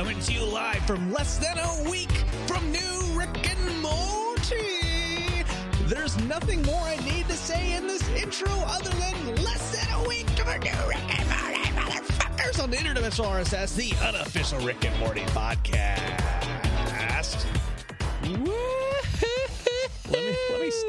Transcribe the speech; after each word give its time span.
coming 0.00 0.18
to 0.18 0.32
you 0.32 0.42
live 0.46 0.82
from 0.86 1.12
less 1.12 1.36
than 1.36 1.58
a 1.58 1.90
week 1.90 2.10
from 2.46 2.72
New 2.72 3.02
Rick 3.12 3.46
and 3.46 3.82
Morty. 3.82 5.44
There's 5.84 6.16
nothing 6.24 6.62
more 6.62 6.80
I 6.80 6.96
need 7.04 7.28
to 7.28 7.34
say 7.36 7.76
in 7.76 7.86
this 7.86 8.08
intro 8.12 8.50
other 8.50 8.88
than 8.88 9.34
less 9.44 9.76
than 9.76 10.00
a 10.00 10.08
week 10.08 10.26
for 10.30 10.58
New 10.58 10.88
Rick 10.88 11.20
and 11.20 11.28
Morty, 11.28 11.68
motherfuckers, 11.78 12.62
on 12.62 12.70
the 12.70 12.78
Interdimensional 12.78 13.26
RSS, 13.26 13.76
the 13.76 13.92
unofficial 14.06 14.58
Rick 14.60 14.86
and 14.86 14.98
Morty 15.00 15.20
podcast. 15.20 16.59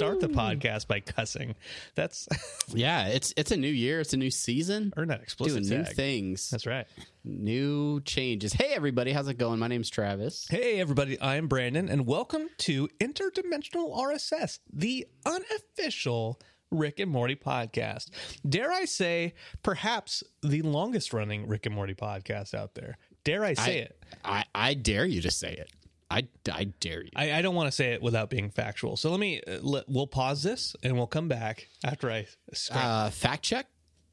Start 0.02 0.20
the 0.20 0.27
podcast 0.27 0.88
by 0.88 0.99
cussing. 0.99 1.54
That's 1.93 2.27
Yeah, 2.73 3.07
it's 3.07 3.34
it's 3.38 3.52
a 3.52 3.57
new 3.57 3.67
year, 3.67 3.99
it's 3.99 4.13
a 4.13 4.17
new 4.17 4.31
season. 4.31 4.93
earn 4.98 5.09
that 5.09 5.21
explicit 5.21 5.63
Doing 5.63 5.84
new 5.84 5.85
things, 5.85 6.49
That's 6.49 6.66
right. 6.66 6.88
new 7.23 8.02
changes. 8.02 8.52
Hey 8.52 8.73
everybody, 8.73 9.12
how's 9.12 9.27
it 9.27 9.38
going? 9.38 9.59
My 9.59 9.67
name's 9.67 9.91
Travis. 9.91 10.48
Hey, 10.49 10.79
everybody, 10.79 11.21
I'm 11.21 11.48
Brandon, 11.48 11.88
and 11.88 12.07
welcome 12.07 12.49
to 12.59 12.88
Interdimensional 12.99 13.95
RSS, 13.95 14.57
the 14.73 15.05
unofficial 15.23 16.41
Rick 16.71 16.99
and 16.99 17.12
Morty 17.12 17.35
podcast. 17.35 18.09
Dare 18.48 18.71
I 18.71 18.85
say, 18.85 19.35
perhaps 19.62 20.23
the 20.41 20.63
longest 20.63 21.13
running 21.13 21.48
Rick 21.48 21.68
and 21.68 21.76
Morty 21.76 21.93
podcast 21.93 22.55
out 22.55 22.73
there. 22.73 22.98
Dare 23.23 23.45
I 23.45 23.54
say 23.54 23.81
I, 23.81 23.84
it? 23.84 24.04
I 24.26 24.45
I 24.55 24.73
dare 24.73 25.05
you 25.05 25.21
to 25.21 25.29
say 25.29 25.54
it. 25.54 25.70
I 26.11 26.27
I 26.51 26.65
dare 26.79 27.03
you. 27.03 27.09
I, 27.15 27.33
I 27.33 27.41
don't 27.41 27.55
want 27.55 27.67
to 27.67 27.71
say 27.71 27.93
it 27.93 28.01
without 28.01 28.29
being 28.29 28.49
factual. 28.49 28.97
So 28.97 29.09
let 29.11 29.20
me, 29.20 29.41
uh, 29.47 29.59
let, 29.61 29.85
we'll 29.88 30.07
pause 30.07 30.43
this 30.43 30.75
and 30.84 30.95
we'll 30.97 31.07
come 31.07 31.27
back 31.27 31.67
after 31.84 32.11
I. 32.11 32.27
Uh, 32.71 33.09
fact 33.09 33.43
check. 33.43 33.67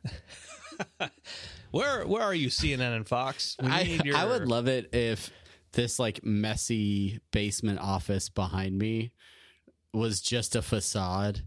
where 1.70 2.06
where 2.06 2.22
are 2.22 2.34
you, 2.34 2.48
CNN 2.48 2.96
and 2.96 3.06
Fox? 3.08 3.56
We 3.60 3.68
I 3.68 3.82
need 3.84 4.05
your- 4.05 4.16
I 4.16 4.24
would 4.24 4.48
love 4.48 4.68
it 4.68 4.94
if 4.94 5.30
this 5.72 5.98
like 5.98 6.24
messy 6.24 7.20
basement 7.30 7.78
office 7.80 8.28
behind 8.28 8.78
me 8.78 9.12
was 9.92 10.20
just 10.20 10.56
a 10.56 10.62
facade 10.62 11.42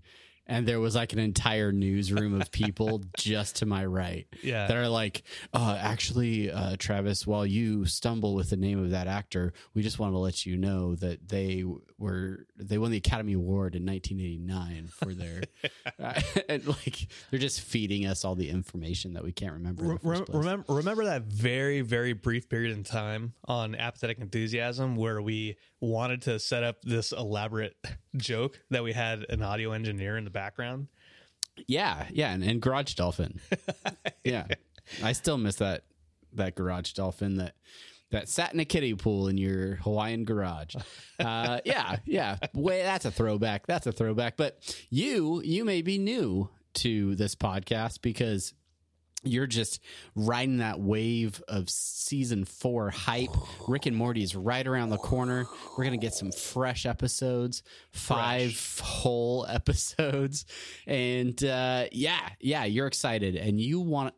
and 0.52 0.68
there 0.68 0.80
was 0.80 0.96
like 0.96 1.14
an 1.14 1.20
entire 1.20 1.72
newsroom 1.72 2.40
of 2.42 2.52
people 2.52 3.02
just 3.18 3.56
to 3.58 3.66
my 3.66 3.86
right 3.86 4.28
Yeah. 4.44 4.68
that 4.68 4.76
are 4.78 4.90
like 4.90 5.24
uh 5.54 5.78
actually 5.80 6.52
uh 6.52 6.76
Travis 6.78 7.26
while 7.26 7.46
you 7.46 7.86
stumble 7.86 8.36
with 8.36 8.50
the 8.50 8.58
name 8.58 8.84
of 8.84 8.92
that 8.92 9.08
actor 9.08 9.54
we 9.74 9.82
just 9.82 9.98
want 10.00 10.14
to 10.14 10.18
let 10.18 10.46
you 10.46 10.58
know 10.58 10.96
that 10.96 11.28
they 11.30 11.64
were 12.02 12.48
they 12.58 12.78
won 12.78 12.92
the 12.92 12.98
Academy 12.98 13.34
Award 13.34 13.76
in 13.76 13.86
1989 13.86 14.88
for 14.88 15.14
their 15.14 15.42
uh, 16.00 16.20
and 16.50 16.68
like 16.68 17.08
they're 17.30 17.40
just 17.40 17.62
feeding 17.62 18.06
us 18.06 18.26
all 18.26 18.36
the 18.36 18.50
information 18.50 19.14
that 19.14 19.24
we 19.24 19.32
can't 19.32 19.54
remember 19.54 19.98
Re- 20.02 20.24
remember, 20.30 20.74
remember 20.74 21.06
that 21.06 21.24
very, 21.24 21.82
very 21.82 22.14
brief 22.14 22.50
period 22.50 22.76
in 22.76 22.84
time 22.84 23.34
on 23.46 23.76
Apathetic 23.76 24.20
Enthusiasm 24.20 24.96
where 24.96 25.22
we 25.22 25.58
wanted 25.80 26.24
to 26.24 26.40
set 26.40 26.64
up 26.64 26.82
this 26.82 27.12
elaborate 27.12 27.76
joke 28.18 28.60
that 28.70 28.84
we 28.84 28.94
had 28.94 29.26
an 29.30 29.42
audio 29.42 29.72
engineer 29.72 30.18
in 30.18 30.24
the 30.24 30.30
background? 30.30 30.88
Yeah, 31.68 32.06
yeah, 32.12 32.32
and, 32.32 32.44
and 32.44 32.62
Garage 32.62 32.96
Dolphin. 32.96 33.40
yeah, 34.24 34.48
I 35.04 35.12
still 35.12 35.38
miss 35.38 35.58
that 35.58 35.84
that 36.34 36.56
Garage 36.56 36.94
Dolphin 36.94 37.38
that 37.38 37.56
that 38.12 38.30
sat 38.30 38.54
in 38.54 38.60
a 38.60 38.66
kiddie 38.66 38.94
pool 38.94 39.28
in 39.28 39.38
your 39.38 39.76
Hawaiian 39.78 40.24
garage. 40.24 40.76
Uh, 41.20 41.60
yeah, 41.66 41.98
yeah. 42.06 42.38
Way 42.54 42.84
that's 42.84 43.06
a 43.06 43.12
throwback. 43.12 43.68
That's 43.68 43.88
a 43.88 43.92
throwback. 43.92 44.38
But 44.38 44.58
you 44.90 45.42
you 45.44 45.66
may 45.66 45.82
be 45.82 45.98
new 45.98 46.50
to 46.76 47.16
this 47.16 47.36
podcast 47.36 48.02
because 48.02 48.54
you're 49.24 49.48
just 49.48 49.80
riding 50.16 50.58
that 50.58 50.80
wave 50.80 51.44
of 51.48 51.70
season 51.70 52.44
four 52.46 52.90
hype. 52.90 53.30
Rick 53.68 53.86
and 53.86 53.96
Morty 53.96 54.24
is 54.24 54.36
right 54.36 54.66
around 54.66 54.90
the 54.90 54.98
corner. 54.98 55.46
We're 55.78 55.84
gonna 55.84 55.98
get 55.98 56.14
some 56.14 56.32
fresh 56.32 56.86
episodes, 56.86 57.64
five 57.92 58.80
whole 58.84 59.46
episodes, 59.50 60.46
and 60.88 61.42
uh, 61.44 61.86
yeah, 61.92 62.30
yeah, 62.40 62.64
you're 62.66 62.88
excited 62.88 63.36
and 63.36 63.60
you 63.60 63.80
want 63.80 64.16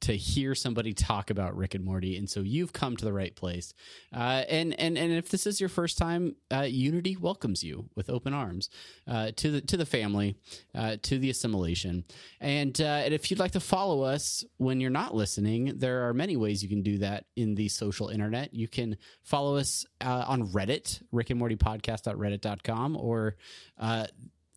to 0.00 0.16
hear 0.16 0.54
somebody 0.54 0.92
talk 0.92 1.30
about 1.30 1.56
Rick 1.56 1.74
and 1.74 1.84
Morty, 1.84 2.16
and 2.16 2.28
so 2.28 2.40
you've 2.40 2.72
come 2.72 2.96
to 2.96 3.04
the 3.04 3.12
right 3.12 3.34
place. 3.34 3.72
Uh, 4.14 4.44
and 4.48 4.78
and 4.78 4.98
and 4.98 5.12
if 5.12 5.30
this 5.30 5.46
is 5.46 5.60
your 5.60 5.68
first 5.68 5.96
time, 5.96 6.36
uh, 6.52 6.62
Unity 6.62 7.16
welcomes 7.16 7.64
you 7.64 7.88
with 7.94 8.10
open 8.10 8.34
arms 8.34 8.68
uh, 9.08 9.30
to 9.36 9.50
the 9.50 9.60
to 9.62 9.76
the 9.76 9.86
family, 9.86 10.36
uh, 10.74 10.96
to 11.02 11.18
the 11.18 11.30
assimilation. 11.30 12.04
And 12.40 12.78
uh, 12.80 13.02
and 13.04 13.14
if 13.14 13.30
you'd 13.30 13.40
like 13.40 13.52
to 13.52 13.60
follow 13.60 14.02
us 14.02 14.44
when 14.58 14.80
you're 14.80 14.90
not 14.90 15.14
listening, 15.14 15.78
there 15.78 16.08
are 16.08 16.14
many 16.14 16.36
ways 16.36 16.62
you 16.62 16.68
can 16.68 16.82
do 16.82 16.98
that 16.98 17.24
in 17.34 17.54
the 17.54 17.68
social 17.68 18.08
internet. 18.08 18.52
You 18.52 18.68
can 18.68 18.98
follow 19.22 19.56
us 19.56 19.86
uh, 20.02 20.24
on 20.28 20.48
Reddit, 20.48 21.02
Rick 21.10 21.30
and 21.30 21.38
Morty 21.38 21.56
Podcast.reddit.com, 21.56 22.96
or 22.96 23.36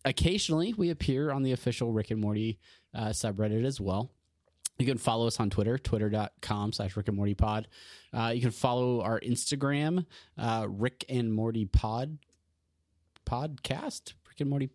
occasionally 0.04 0.74
we 0.74 0.90
appear 0.90 1.30
on 1.30 1.42
the 1.42 1.52
official 1.52 1.92
Rick 1.92 2.10
and 2.10 2.20
Morty 2.20 2.58
subreddit 2.94 3.64
as 3.64 3.80
well. 3.80 4.10
You 4.80 4.86
can 4.86 4.98
follow 4.98 5.26
us 5.26 5.38
on 5.38 5.50
Twitter, 5.50 5.78
twitter.com 5.78 6.72
slash 6.72 6.96
Rick 6.96 7.08
and 7.08 7.16
Morty 7.16 7.34
pod. 7.34 7.68
Uh, 8.12 8.32
you 8.34 8.40
can 8.40 8.50
follow 8.50 9.02
our 9.02 9.20
Instagram, 9.20 10.06
uh, 10.38 10.66
Rick 10.68 11.04
and 11.08 11.32
Morty 11.32 11.66
pod 11.66 12.18
podcast. 13.26 14.14
Rick 14.28 14.40
and 14.40 14.50
Morty. 14.50 14.70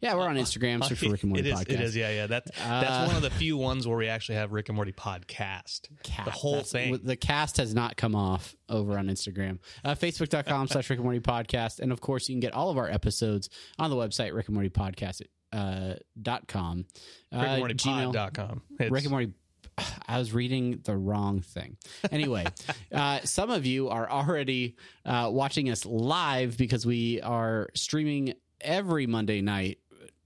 Yeah, 0.00 0.14
we're 0.14 0.28
on 0.28 0.36
Instagram. 0.36 0.84
Search 0.84 0.98
for 0.98 1.10
Rick 1.10 1.22
and 1.22 1.30
Morty 1.32 1.48
it 1.48 1.52
is, 1.52 1.60
podcast. 1.60 1.70
It 1.70 1.80
is, 1.80 1.96
yeah, 1.96 2.10
yeah. 2.10 2.26
That's 2.26 2.50
Uh, 2.50 2.80
that's 2.80 3.06
one 3.08 3.16
of 3.16 3.22
the 3.22 3.30
few 3.30 3.56
ones 3.56 3.86
where 3.88 3.96
we 3.96 4.08
actually 4.08 4.36
have 4.36 4.52
Rick 4.52 4.68
and 4.68 4.76
Morty 4.76 4.92
podcast. 4.92 5.88
Cast. 6.02 6.24
The 6.26 6.30
whole 6.30 6.60
thing. 6.62 7.00
The 7.02 7.16
cast 7.16 7.56
has 7.56 7.74
not 7.74 7.96
come 7.96 8.14
off 8.14 8.54
over 8.68 8.98
on 8.98 9.06
Instagram. 9.08 9.58
Uh, 9.84 9.94
Facebook.com 9.94 10.68
slash 10.68 10.90
Rick 10.90 10.98
and 10.98 11.04
Morty 11.04 11.20
podcast. 11.20 11.80
And 11.80 11.92
of 11.92 12.00
course, 12.00 12.28
you 12.28 12.34
can 12.34 12.40
get 12.40 12.52
all 12.52 12.70
of 12.70 12.78
our 12.78 12.88
episodes 12.90 13.48
on 13.78 13.90
the 13.90 13.96
website, 13.96 14.34
Rick 14.34 14.48
and 14.48 14.54
Morty 14.54 14.70
podcast. 14.70 15.22
Uh, 15.52 15.94
dot 16.20 16.46
com. 16.48 16.84
Uh, 17.32 17.38
Gmail- 17.40 17.70
RickandMortyPod.com. 17.70 18.62
It's- 18.74 18.90
Rick 18.90 19.04
and 19.04 19.10
Morty. 19.10 19.32
I 20.08 20.18
was 20.18 20.32
reading 20.32 20.80
the 20.84 20.96
wrong 20.96 21.40
thing. 21.40 21.76
Anyway, 22.10 22.46
uh, 22.92 23.20
some 23.24 23.50
of 23.50 23.66
you 23.66 23.88
are 23.88 24.08
already 24.10 24.76
uh, 25.04 25.28
watching 25.32 25.70
us 25.70 25.84
live 25.86 26.56
because 26.56 26.86
we 26.86 27.20
are 27.20 27.68
streaming 27.74 28.34
every 28.60 29.06
Monday 29.06 29.40
night 29.40 29.78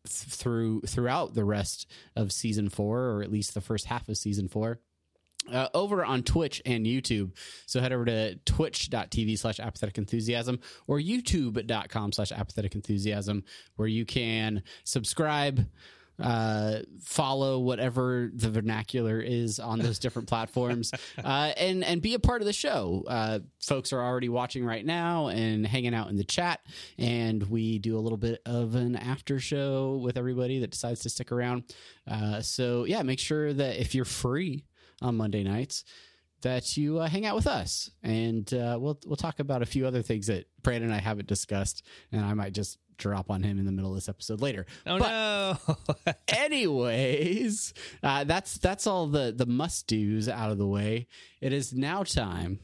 through 0.06 0.80
throughout 0.82 1.34
the 1.34 1.44
rest 1.44 1.86
of 2.16 2.32
season 2.32 2.68
four, 2.68 2.98
or 3.10 3.22
at 3.22 3.30
least 3.30 3.54
the 3.54 3.60
first 3.60 3.86
half 3.86 4.08
of 4.08 4.16
season 4.16 4.48
four. 4.48 4.80
Uh, 5.50 5.68
over 5.72 6.04
on 6.04 6.22
Twitch 6.22 6.60
and 6.66 6.84
YouTube. 6.84 7.32
So 7.64 7.80
head 7.80 7.94
over 7.94 8.04
to 8.04 8.34
twitch.tv 8.44 9.38
slash 9.38 9.58
apathetic 9.58 9.96
enthusiasm 9.96 10.60
or 10.86 10.98
youtube.com 10.98 12.12
slash 12.12 12.30
apathetic 12.30 12.74
enthusiasm 12.74 13.44
where 13.76 13.88
you 13.88 14.04
can 14.04 14.62
subscribe, 14.84 15.66
uh, 16.20 16.80
follow 17.02 17.58
whatever 17.58 18.30
the 18.34 18.50
vernacular 18.50 19.20
is 19.20 19.58
on 19.58 19.78
those 19.78 19.98
different 19.98 20.28
platforms, 20.28 20.92
uh, 21.24 21.52
and 21.56 21.84
and 21.84 22.02
be 22.02 22.14
a 22.14 22.18
part 22.18 22.42
of 22.42 22.46
the 22.46 22.52
show. 22.52 23.04
Uh, 23.06 23.40
folks 23.60 23.92
are 23.92 24.00
already 24.00 24.28
watching 24.28 24.64
right 24.64 24.84
now 24.84 25.28
and 25.28 25.66
hanging 25.66 25.94
out 25.94 26.08
in 26.08 26.16
the 26.16 26.24
chat, 26.24 26.60
and 26.98 27.42
we 27.44 27.78
do 27.78 27.96
a 27.96 28.00
little 28.00 28.18
bit 28.18 28.40
of 28.46 28.74
an 28.74 28.96
after 28.96 29.38
show 29.40 30.00
with 30.02 30.16
everybody 30.16 30.60
that 30.60 30.70
decides 30.70 31.00
to 31.00 31.10
stick 31.10 31.32
around. 31.32 31.64
Uh, 32.08 32.40
so 32.40 32.84
yeah, 32.84 33.02
make 33.02 33.18
sure 33.18 33.52
that 33.52 33.80
if 33.80 33.94
you're 33.94 34.04
free 34.04 34.64
on 35.02 35.16
Monday 35.16 35.42
nights. 35.42 35.84
That 36.42 36.74
you 36.78 37.00
uh, 37.00 37.06
hang 37.06 37.26
out 37.26 37.36
with 37.36 37.46
us, 37.46 37.90
and 38.02 38.50
uh, 38.54 38.78
we'll 38.80 38.98
we'll 39.04 39.16
talk 39.16 39.40
about 39.40 39.60
a 39.60 39.66
few 39.66 39.86
other 39.86 40.00
things 40.00 40.28
that 40.28 40.46
Brandon 40.62 40.88
and 40.88 40.94
I 40.98 41.02
haven't 41.02 41.28
discussed, 41.28 41.84
and 42.12 42.24
I 42.24 42.32
might 42.32 42.54
just 42.54 42.78
drop 43.00 43.30
on 43.30 43.42
him 43.42 43.58
in 43.58 43.66
the 43.66 43.72
middle 43.72 43.90
of 43.90 43.96
this 43.96 44.08
episode 44.08 44.40
later. 44.40 44.66
Oh 44.86 44.98
but 44.98 45.08
no! 46.06 46.14
anyways, 46.28 47.74
uh, 48.02 48.24
that's 48.24 48.58
that's 48.58 48.86
all 48.86 49.08
the 49.08 49.32
the 49.36 49.46
must 49.46 49.88
dos 49.88 50.28
out 50.28 50.52
of 50.52 50.58
the 50.58 50.66
way. 50.66 51.08
It 51.40 51.52
is 51.52 51.72
now 51.72 52.04
time 52.04 52.60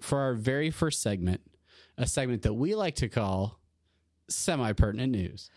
for 0.00 0.18
our 0.18 0.34
very 0.34 0.70
first 0.70 1.00
segment, 1.00 1.40
a 1.96 2.06
segment 2.06 2.42
that 2.42 2.54
we 2.54 2.74
like 2.74 2.96
to 2.96 3.08
call 3.08 3.58
semi 4.28 4.72
pertinent 4.72 5.12
news. 5.12 5.50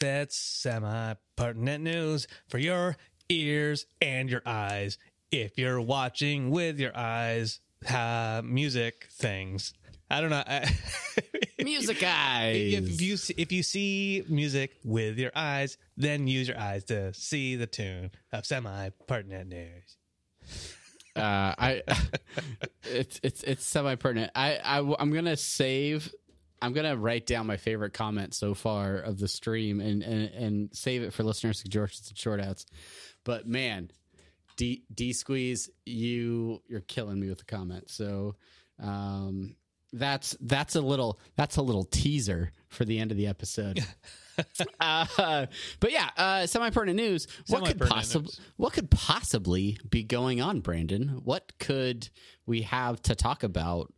That's 0.00 0.36
semi 0.36 1.14
pertinent 1.36 1.84
news 1.84 2.26
for 2.48 2.58
your 2.58 2.96
ears 3.28 3.86
and 4.00 4.28
your 4.28 4.42
eyes. 4.44 4.98
If 5.30 5.58
you're 5.58 5.80
watching 5.80 6.50
with 6.50 6.80
your 6.80 6.96
eyes, 6.96 7.60
uh, 7.88 8.42
music 8.44 9.08
things. 9.12 9.74
I 10.10 10.20
don't 10.22 10.30
know. 10.30 10.42
I- 10.46 10.70
music 11.62 12.02
eyes 12.02 12.72
If 12.74 13.00
you 13.02 13.16
see- 13.18 13.34
if 13.36 13.52
you 13.52 13.62
see 13.62 14.24
music 14.28 14.76
with 14.84 15.18
your 15.18 15.32
eyes, 15.34 15.76
then 15.96 16.26
use 16.26 16.48
your 16.48 16.58
eyes 16.58 16.84
to 16.84 17.12
see 17.14 17.56
the 17.56 17.66
tune 17.66 18.10
of 18.32 18.46
semi 18.46 18.88
pertinent 19.06 19.48
news. 19.50 19.96
uh, 21.16 21.20
I 21.58 21.82
it's 22.84 23.20
it's 23.22 23.42
it's 23.42 23.66
semi 23.66 23.96
pertinent. 23.96 24.32
I, 24.34 24.56
I 24.64 24.78
I'm 24.98 25.12
gonna 25.12 25.36
save. 25.36 26.12
I'm 26.62 26.72
gonna 26.72 26.96
write 26.96 27.26
down 27.26 27.46
my 27.46 27.56
favorite 27.56 27.92
comment 27.92 28.34
so 28.34 28.54
far 28.54 28.96
of 28.96 29.18
the 29.18 29.28
stream 29.28 29.80
and 29.80 30.02
and, 30.02 30.30
and 30.30 30.70
save 30.72 31.02
it 31.02 31.12
for 31.12 31.22
listeners' 31.22 31.60
suggestions 31.60 32.08
and 32.08 32.18
short 32.18 32.40
outs. 32.40 32.66
But 33.24 33.46
man, 33.46 33.90
D 34.58 34.82
D 34.92 35.14
squeeze, 35.14 35.70
you 35.86 36.60
you're 36.68 36.80
killing 36.80 37.18
me 37.18 37.28
with 37.28 37.38
the 37.38 37.44
comment. 37.44 37.88
So 37.88 38.34
um, 38.82 39.54
that's 39.92 40.36
that's 40.40 40.74
a 40.74 40.80
little 40.80 41.18
that's 41.36 41.56
a 41.56 41.62
little 41.62 41.84
teaser 41.84 42.52
for 42.68 42.84
the 42.84 42.98
end 42.98 43.10
of 43.10 43.16
the 43.16 43.28
episode. 43.28 43.80
uh, 44.80 45.46
but 45.80 45.92
yeah, 45.92 46.10
uh, 46.16 46.46
semi 46.46 46.70
pertinent 46.70 46.96
news. 46.96 47.28
What 47.46 47.64
could 47.66 47.80
possibly 47.80 48.32
what 48.56 48.72
could 48.72 48.90
possibly 48.90 49.78
be 49.88 50.02
going 50.02 50.42
on, 50.42 50.60
Brandon? 50.60 51.20
What 51.24 51.52
could 51.58 52.10
we 52.44 52.62
have 52.62 53.00
to 53.02 53.14
talk 53.14 53.44
about 53.44 53.94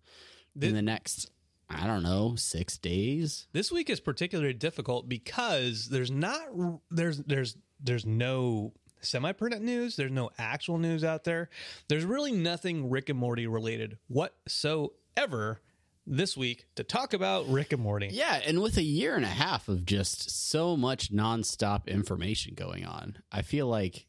in 0.61 0.75
the 0.75 0.83
next? 0.83 1.31
I 1.73 1.87
don't 1.87 2.03
know, 2.03 2.35
six 2.37 2.77
days. 2.79 3.47
This 3.53 3.71
week 3.71 3.89
is 3.89 4.01
particularly 4.01 4.55
difficult 4.55 5.09
because 5.09 5.89
there's 5.89 6.11
not 6.11 6.41
there's 6.91 7.19
there's 7.19 7.57
there's 7.83 8.05
no 8.05 8.75
semi 9.03 9.33
pertinent 9.33 9.65
news. 9.65 9.97
There's 9.97 10.11
no 10.11 10.31
actual 10.39 10.79
news 10.79 11.05
out 11.05 11.25
there. 11.25 11.51
There's 11.89 12.05
really 12.05 12.33
nothing 12.33 12.91
Rick 12.91 13.09
and 13.09 13.19
Morty 13.19 13.47
related 13.47 13.99
whatsoever 14.09 15.61
this 16.07 16.37
week 16.37 16.67
to 16.77 16.85
talk 16.85 17.13
about 17.13 17.49
Rick 17.49 17.73
and 17.73 17.83
Morty. 17.83 18.09
Yeah, 18.11 18.41
and 18.45 18.61
with 18.61 18.77
a 18.77 18.83
year 18.83 19.15
and 19.15 19.25
a 19.25 19.29
half 19.29 19.69
of 19.69 19.85
just 19.85 20.51
so 20.51 20.77
much 20.77 21.13
nonstop 21.13 21.87
information 21.87 22.55
going 22.55 22.85
on, 22.85 23.19
I 23.31 23.43
feel 23.43 23.67
like 23.67 24.07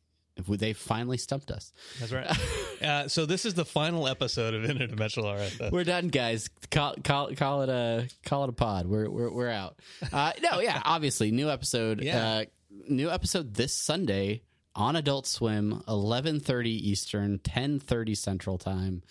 they 0.47 0.73
finally 0.73 1.17
stumped 1.17 1.51
us. 1.51 1.71
That's 1.99 2.11
right. 2.11 2.81
uh, 2.81 3.07
so 3.07 3.25
this 3.25 3.45
is 3.45 3.53
the 3.53 3.65
final 3.65 4.07
episode 4.07 4.53
of 4.53 4.63
Interdimensional 4.63 5.25
RSS. 5.25 5.71
We're 5.71 5.83
done, 5.83 6.07
guys. 6.07 6.49
Call, 6.71 6.95
call, 7.03 7.33
call 7.35 7.63
it 7.63 7.69
a 7.69 8.07
call 8.25 8.45
it 8.45 8.49
a 8.49 8.53
pod. 8.53 8.87
We're 8.87 9.09
we're, 9.09 9.31
we're 9.31 9.49
out. 9.49 9.79
Uh, 10.11 10.31
no, 10.41 10.59
yeah, 10.61 10.81
obviously, 10.83 11.31
new 11.31 11.49
episode. 11.49 12.01
Yeah. 12.01 12.27
Uh, 12.27 12.45
new 12.89 13.11
episode 13.11 13.53
this 13.53 13.73
Sunday 13.75 14.43
on 14.75 14.95
Adult 14.95 15.27
Swim, 15.27 15.81
eleven 15.87 16.39
thirty 16.39 16.89
Eastern, 16.89 17.39
ten 17.39 17.79
thirty 17.79 18.15
Central 18.15 18.57
Time, 18.57 19.03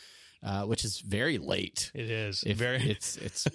uh, 0.42 0.64
which 0.64 0.84
is 0.84 1.00
very 1.00 1.38
late. 1.38 1.90
It 1.94 2.10
is 2.10 2.42
If 2.46 2.56
very. 2.56 2.78
it's 2.90 3.16
it's 3.16 3.46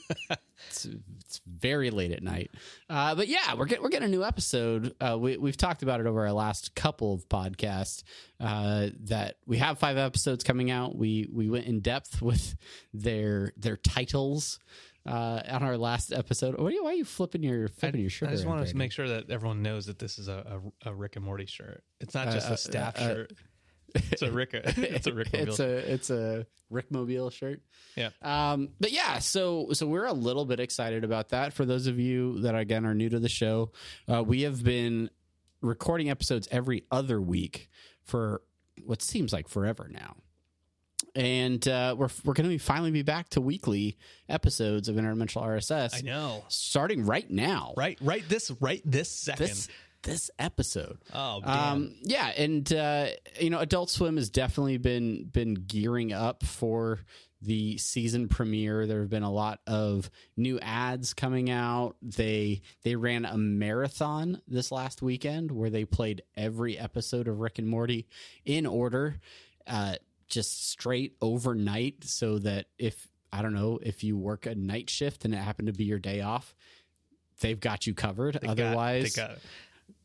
it's 0.69 0.87
it's 1.19 1.41
very 1.47 1.89
late 1.89 2.11
at 2.11 2.23
night. 2.23 2.51
Uh, 2.89 3.15
but 3.15 3.27
yeah, 3.27 3.55
we're 3.55 3.65
getting 3.65 3.83
we're 3.83 3.89
getting 3.89 4.07
a 4.07 4.11
new 4.11 4.23
episode. 4.23 4.93
Uh, 5.01 5.17
we 5.19 5.37
we've 5.37 5.57
talked 5.57 5.83
about 5.83 5.99
it 5.99 6.05
over 6.05 6.25
our 6.25 6.33
last 6.33 6.75
couple 6.75 7.13
of 7.13 7.27
podcasts. 7.27 8.03
Uh, 8.39 8.89
that 9.05 9.37
we 9.47 9.57
have 9.57 9.79
five 9.79 9.97
episodes 9.97 10.43
coming 10.43 10.69
out. 10.71 10.95
We 10.95 11.27
we 11.31 11.49
went 11.49 11.65
in 11.65 11.79
depth 11.79 12.21
with 12.21 12.55
their 12.93 13.51
their 13.57 13.77
titles. 13.77 14.59
Uh, 15.05 15.39
on 15.49 15.61
our 15.61 15.77
last 15.77 16.11
episode, 16.11 16.57
why 16.57 16.65
are 16.65 16.71
you, 16.71 16.83
why 16.83 16.89
are 16.89 16.95
you 16.95 17.05
flipping 17.05 17.43
your 17.43 17.67
flipping 17.67 18.01
your 18.01 18.09
sugar? 18.09 18.31
I 18.31 18.33
just 18.33 18.47
want 18.47 18.67
to 18.67 18.75
make 18.75 18.91
sure 18.91 19.07
that 19.07 19.29
everyone 19.29 19.61
knows 19.61 19.85
that 19.85 19.99
this 19.99 20.17
is 20.17 20.27
a, 20.27 20.61
a, 20.83 20.89
a 20.89 20.93
Rick 20.95 21.15
and 21.15 21.23
Morty 21.23 21.45
shirt. 21.45 21.83
It's 21.99 22.15
not 22.15 22.31
just 22.31 22.49
uh, 22.49 22.53
a 22.53 22.57
staff 22.57 22.99
uh, 22.99 23.03
uh, 23.03 23.07
shirt. 23.07 23.33
It's 23.93 24.21
a 24.23 24.31
Rick. 24.31 24.53
It's 24.77 25.07
a 25.07 25.13
Rick. 25.13 25.29
it's 25.33 25.59
a 25.59 25.93
it's 25.93 26.09
a 26.09 26.47
Rick 26.69 26.91
Mobile 26.91 27.29
shirt. 27.29 27.61
Yeah. 27.95 28.09
Um, 28.21 28.69
but 28.79 28.91
yeah, 28.91 29.19
so 29.19 29.69
so 29.73 29.87
we're 29.87 30.05
a 30.05 30.13
little 30.13 30.45
bit 30.45 30.59
excited 30.59 31.03
about 31.03 31.29
that. 31.29 31.53
For 31.53 31.65
those 31.65 31.87
of 31.87 31.99
you 31.99 32.41
that 32.41 32.55
again 32.55 32.85
are 32.85 32.95
new 32.95 33.09
to 33.09 33.19
the 33.19 33.29
show, 33.29 33.71
uh, 34.11 34.23
we 34.23 34.41
have 34.41 34.63
been 34.63 35.09
recording 35.61 36.09
episodes 36.09 36.47
every 36.51 36.83
other 36.91 37.21
week 37.21 37.69
for 38.03 38.41
what 38.83 39.01
seems 39.01 39.31
like 39.31 39.47
forever 39.47 39.87
now. 39.89 40.15
And 41.15 41.65
uh, 41.67 41.95
we're 41.97 42.09
we're 42.23 42.33
going 42.33 42.43
to 42.43 42.53
be 42.53 42.57
finally 42.57 42.91
be 42.91 43.01
back 43.01 43.29
to 43.29 43.41
weekly 43.41 43.97
episodes 44.27 44.89
of 44.89 44.95
Interdimensional 44.95 45.45
RSS, 45.45 45.97
I 45.97 46.01
know. 46.01 46.43
starting 46.49 47.05
right 47.05 47.29
now. 47.29 47.73
Right. 47.77 47.97
Right. 48.01 48.27
This. 48.27 48.51
Right. 48.59 48.81
This 48.83 49.09
second. 49.09 49.47
This 49.47 49.69
this 50.05 50.29
episode. 50.37 50.99
oh. 51.13 51.41
Um, 51.43 51.95
yeah, 52.03 52.27
and 52.37 52.71
uh, 52.71 53.07
you 53.39 53.49
know, 53.49 53.59
Adult 53.59 53.89
Swim 53.89 54.17
has 54.17 54.29
definitely 54.29 54.77
been 54.77 55.25
been 55.25 55.55
gearing 55.55 56.13
up 56.13 56.43
for 56.43 56.99
the 57.41 57.77
season 57.77 58.27
premiere. 58.27 58.87
There 58.87 59.01
have 59.01 59.09
been 59.09 59.23
a 59.23 59.31
lot 59.31 59.59
of 59.67 60.09
new 60.37 60.59
ads 60.59 61.13
coming 61.13 61.49
out. 61.49 61.95
They 62.01 62.61
they 62.83 62.95
ran 62.95 63.25
a 63.25 63.37
marathon 63.37 64.41
this 64.47 64.71
last 64.71 65.01
weekend 65.01 65.51
where 65.51 65.69
they 65.69 65.85
played 65.85 66.23
every 66.35 66.77
episode 66.77 67.27
of 67.27 67.39
Rick 67.39 67.59
and 67.59 67.67
Morty 67.67 68.07
in 68.45 68.65
order, 68.65 69.19
uh, 69.67 69.95
just 70.27 70.69
straight 70.69 71.15
overnight, 71.21 72.03
so 72.03 72.39
that 72.39 72.67
if 72.77 73.07
I 73.31 73.41
don't 73.41 73.53
know 73.53 73.79
if 73.81 74.03
you 74.03 74.17
work 74.17 74.45
a 74.45 74.55
night 74.55 74.89
shift 74.89 75.25
and 75.25 75.33
it 75.33 75.37
happened 75.37 75.67
to 75.67 75.73
be 75.73 75.85
your 75.85 75.99
day 75.99 76.21
off, 76.21 76.55
they've 77.41 77.59
got 77.59 77.85
you 77.87 77.93
covered. 77.93 78.39
They 78.41 78.47
Otherwise, 78.47 79.15
got 79.15 79.37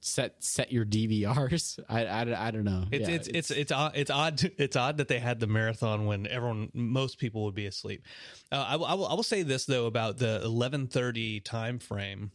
set 0.01 0.43
set 0.43 0.73
your 0.73 0.85
DVRs. 0.85 1.79
I, 1.89 2.07
I, 2.07 2.49
I 2.49 2.51
don't 2.51 2.65
know. 2.65 2.85
It's, 2.91 3.09
Yeah, 3.09 3.15
it's 3.15 3.29
it's 3.29 3.51
it's 3.51 3.73
odd. 3.73 3.93
It's 3.95 4.11
odd. 4.11 4.43
It's 4.59 4.77
odd 4.77 4.97
that 4.99 5.09
they 5.09 5.19
had 5.19 5.41
the 5.41 5.47
marathon 5.47 6.07
when 6.07 6.27
everyone, 6.27 6.71
most 6.75 7.19
people 7.19 7.45
would 7.45 7.55
be 7.55 7.67
asleep. 7.67 8.05
Uh, 8.51 8.65
I, 8.69 8.77
will- 8.77 8.87
I 8.87 8.95
will. 8.95 9.07
I 9.07 9.15
will 9.15 9.23
say 9.23 9.43
this 9.43 9.65
though 9.65 9.87
about 9.87 10.19
the 10.19 10.41
eleven 10.43 10.87
thirty 10.87 11.41
time 11.41 11.79
frame. 11.79 12.33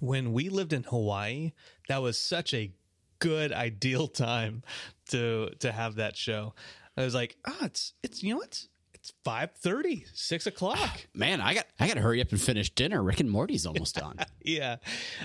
When 0.00 0.32
we 0.34 0.50
lived 0.50 0.74
in 0.74 0.82
Hawaii, 0.82 1.52
that 1.88 2.02
was 2.02 2.18
such 2.18 2.52
a 2.52 2.70
good 3.18 3.52
ideal 3.52 4.08
time 4.08 4.62
to 5.10 5.50
to 5.60 5.72
have 5.72 5.96
that 5.96 6.16
show. 6.16 6.54
I 6.96 7.04
was 7.04 7.14
like, 7.14 7.36
ah, 7.46 7.64
it's 7.64 7.92
it's 8.02 8.22
you 8.22 8.34
know 8.34 8.40
it's 8.40 8.68
it's 8.94 9.12
5.30, 9.24 10.04
6 10.14 10.46
o'clock. 10.46 11.06
man. 11.14 11.40
I 11.40 11.54
got 11.54 11.66
I 11.78 11.86
got 11.86 11.94
to 11.94 12.00
hurry 12.00 12.20
up 12.20 12.30
and 12.30 12.40
finish 12.40 12.70
dinner. 12.70 13.02
Rick 13.02 13.20
and 13.20 13.30
Morty's 13.30 13.66
almost 13.66 14.00
on. 14.00 14.18
yeah, 14.42 14.76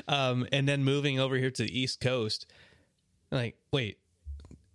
um, 0.08 0.48
and 0.52 0.68
then 0.68 0.84
moving 0.84 1.20
over 1.20 1.36
here 1.36 1.52
to 1.52 1.64
the 1.64 1.80
East 1.80 2.02
Coast, 2.02 2.46
like 3.32 3.56
wait, 3.72 3.98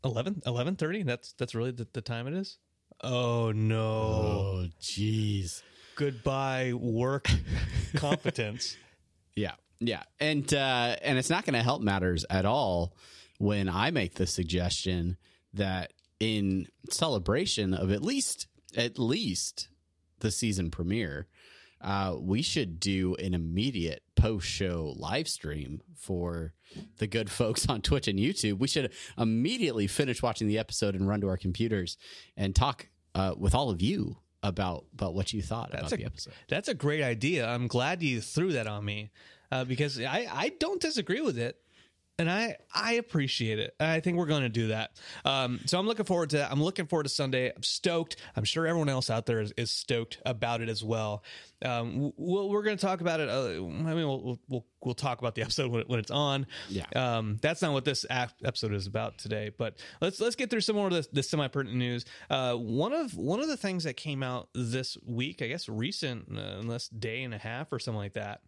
11 0.05 0.43
11.30? 0.47 1.05
That's 1.05 1.33
that's 1.33 1.55
really 1.55 1.73
the, 1.73 1.87
the 1.93 2.01
time 2.01 2.27
it 2.27 2.35
is. 2.35 2.59
Oh 3.03 3.53
no! 3.53 3.83
oh, 3.83 4.67
jeez. 4.81 5.63
Goodbye 5.97 6.73
work 6.75 7.29
competence. 7.97 8.77
Yeah, 9.35 9.53
yeah, 9.81 10.03
and 10.21 10.53
uh, 10.53 10.97
and 11.03 11.19
it's 11.19 11.31
not 11.31 11.45
going 11.45 11.55
to 11.55 11.63
help 11.63 11.83
matters 11.83 12.25
at 12.31 12.45
all 12.47 12.97
when 13.39 13.69
I 13.69 13.91
make 13.91 14.15
the 14.15 14.27
suggestion 14.27 15.17
that 15.55 15.93
in 16.21 16.67
celebration 16.91 17.75
of 17.75 17.91
at 17.91 18.03
least 18.03 18.47
at 18.77 18.99
least 18.99 19.69
the 20.21 20.31
season 20.31 20.71
premiere, 20.71 21.27
uh, 21.81 22.15
we 22.19 22.43
should 22.43 22.81
do 22.81 23.15
an 23.17 23.35
immediate 23.35 24.03
post 24.15 24.47
show 24.47 24.95
live 24.97 25.29
stream 25.29 25.83
for 25.95 26.55
the 26.99 27.07
good 27.07 27.31
folks 27.31 27.69
on 27.69 27.83
Twitch 27.83 28.09
and 28.09 28.19
YouTube. 28.19 28.59
We 28.59 28.69
should 28.69 28.93
immediately 29.19 29.87
finish 29.87 30.23
watching 30.23 30.49
the 30.49 30.59
episode 30.59 30.95
and 30.95 31.07
run 31.09 31.21
to 31.21 31.29
our 31.29 31.37
computers 31.37 31.97
and 32.37 32.55
talk 32.55 32.89
uh, 33.15 33.35
with 33.37 33.55
all 33.55 33.71
of 33.71 33.83
you 33.83 34.19
about 34.43 34.85
about 34.95 35.15
what 35.15 35.33
you 35.33 35.43
thought 35.43 35.75
about 35.75 35.93
a- 35.93 35.97
the 35.97 36.05
episode. 36.05 36.33
That's 36.49 36.69
a 36.69 36.75
great 36.75 37.03
idea. 37.03 37.47
I'm 37.47 37.67
glad 37.67 38.03
you 38.03 38.21
threw 38.21 38.53
that 38.53 38.67
on 38.67 38.85
me 38.85 39.11
uh, 39.51 39.65
because 39.65 40.01
I, 40.01 40.29
I 40.31 40.53
don't 40.59 40.81
disagree 40.81 41.21
with 41.21 41.39
it. 41.39 41.61
And 42.19 42.31
I, 42.31 42.57
I 42.75 42.95
appreciate 42.95 43.59
it. 43.59 43.75
I 43.79 44.01
think 44.01 44.17
we're 44.17 44.25
going 44.25 44.43
to 44.43 44.49
do 44.49 44.69
that. 44.69 44.93
Um, 45.27 45.61
so 45.67 45.79
I'm 45.79 45.87
looking 45.87 46.07
forward 46.07 46.31
to 46.31 46.39
that. 46.39 46.51
I'm 46.51 46.63
looking 46.63 46.87
forward 46.87 47.03
to 47.03 47.11
Sunday. 47.11 47.53
I'm 47.55 47.63
stoked. 47.63 48.17
I'm 48.35 48.45
sure 48.45 48.67
everyone 48.67 48.89
else 48.89 49.11
out 49.11 49.27
there 49.27 49.41
is, 49.41 49.53
is 49.59 49.71
stoked 49.71 50.17
about 50.25 50.63
it 50.63 50.71
as 50.71 50.83
well. 50.83 51.23
Um, 51.63 52.13
we'll, 52.17 52.49
we're 52.49 52.63
going 52.63 52.79
to 52.79 52.85
talk 52.85 53.03
about 53.03 53.21
it. 53.21 53.29
Uh, 53.29 53.49
I 53.49 53.59
mean, 53.59 53.97
we'll, 53.97 54.41
we'll, 54.49 54.67
we'll, 54.83 54.95
talk 54.95 55.19
about 55.19 55.35
the 55.35 55.43
episode 55.43 55.71
when, 55.71 55.83
it, 55.83 55.89
when 55.91 55.99
it's 55.99 56.11
on. 56.11 56.47
Yeah. 56.71 56.87
Um, 56.95 57.39
that's 57.43 57.61
not 57.61 57.75
what 57.75 57.85
this 57.85 58.07
episode 58.09 58.73
is 58.73 58.87
about 58.87 59.19
today, 59.19 59.51
but 59.57 59.75
let's 60.01 60.19
let's 60.19 60.37
get 60.37 60.49
through 60.49 60.63
some 60.63 60.77
more 60.77 60.87
of 60.87 60.95
the, 60.95 61.07
the 61.13 61.23
semi 61.23 61.49
pertinent 61.49 61.79
news. 61.79 62.07
Uh, 62.31 62.55
one 62.55 62.95
of 62.95 63.15
one 63.15 63.41
of 63.41 63.49
the 63.49 63.59
things 63.59 63.85
that 63.85 63.99
came 63.99 64.23
out 64.23 64.49
this 64.55 64.97
week, 65.05 65.43
I 65.43 65.49
guess 65.49 65.69
recent, 65.69 66.29
uh, 66.35 66.41
unless 66.61 66.89
day 66.89 67.25
and 67.25 67.35
a 67.35 67.39
half 67.39 67.73
or 67.73 67.79
something 67.79 67.99
like 67.99 68.15
that. 68.15 68.41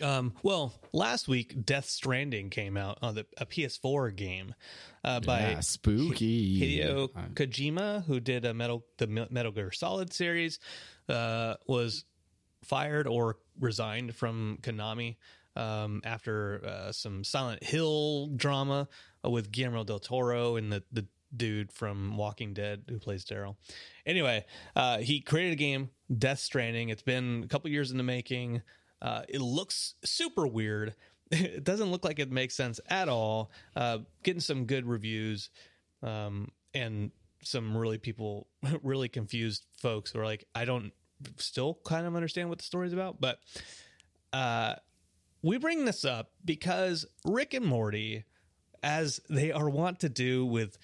Um, 0.00 0.34
well, 0.42 0.74
last 0.92 1.28
week, 1.28 1.64
Death 1.64 1.86
Stranding 1.86 2.50
came 2.50 2.76
out 2.76 2.98
on 3.02 3.14
the 3.16 3.26
a 3.36 3.46
PS4 3.46 4.14
game 4.14 4.54
uh, 5.04 5.20
by 5.20 5.40
Yeah, 5.40 5.60
spooky. 5.60 6.80
Hideo 6.80 7.08
Kojima, 7.34 8.04
who 8.04 8.20
did 8.20 8.44
a 8.44 8.54
Metal 8.54 8.84
the 8.98 9.06
Metal 9.06 9.52
Gear 9.52 9.72
Solid 9.72 10.12
series, 10.12 10.58
uh, 11.08 11.54
was 11.66 12.04
fired 12.64 13.06
or 13.06 13.38
resigned 13.58 14.14
from 14.14 14.58
Konami 14.62 15.16
um, 15.56 16.00
after 16.04 16.64
uh, 16.64 16.92
some 16.92 17.24
Silent 17.24 17.64
Hill 17.64 18.28
drama 18.36 18.88
uh, 19.24 19.30
with 19.30 19.50
Guillermo 19.50 19.84
del 19.84 19.98
Toro 19.98 20.56
and 20.56 20.72
the 20.72 20.82
the 20.92 21.06
dude 21.36 21.70
from 21.72 22.16
Walking 22.16 22.54
Dead 22.54 22.84
who 22.88 22.98
plays 22.98 23.24
Daryl. 23.24 23.56
Anyway, 24.06 24.46
uh, 24.74 24.98
he 24.98 25.20
created 25.20 25.52
a 25.52 25.56
game, 25.56 25.90
Death 26.16 26.38
Stranding. 26.38 26.88
It's 26.88 27.02
been 27.02 27.42
a 27.44 27.48
couple 27.48 27.70
years 27.70 27.90
in 27.90 27.98
the 27.98 28.02
making. 28.02 28.62
Uh, 29.00 29.22
it 29.28 29.40
looks 29.40 29.94
super 30.04 30.46
weird. 30.46 30.94
It 31.30 31.62
doesn't 31.62 31.90
look 31.90 32.06
like 32.06 32.18
it 32.18 32.32
makes 32.32 32.54
sense 32.54 32.80
at 32.88 33.10
all. 33.10 33.50
Uh, 33.76 33.98
getting 34.22 34.40
some 34.40 34.64
good 34.64 34.86
reviews, 34.86 35.50
um, 36.02 36.50
and 36.72 37.10
some 37.42 37.76
really 37.76 37.98
people, 37.98 38.46
really 38.82 39.10
confused 39.10 39.66
folks 39.76 40.10
who 40.12 40.20
are 40.20 40.24
like, 40.24 40.46
I 40.54 40.64
don't 40.64 40.90
still 41.36 41.78
kind 41.84 42.06
of 42.06 42.14
understand 42.16 42.48
what 42.48 42.56
the 42.56 42.64
story's 42.64 42.94
about. 42.94 43.20
But 43.20 43.40
uh, 44.32 44.76
we 45.42 45.58
bring 45.58 45.84
this 45.84 46.04
up 46.04 46.30
because 46.44 47.06
Rick 47.24 47.54
and 47.54 47.66
Morty, 47.66 48.24
as 48.82 49.20
they 49.28 49.52
are 49.52 49.68
wont 49.68 50.00
to 50.00 50.08
do 50.08 50.46
with 50.46 50.78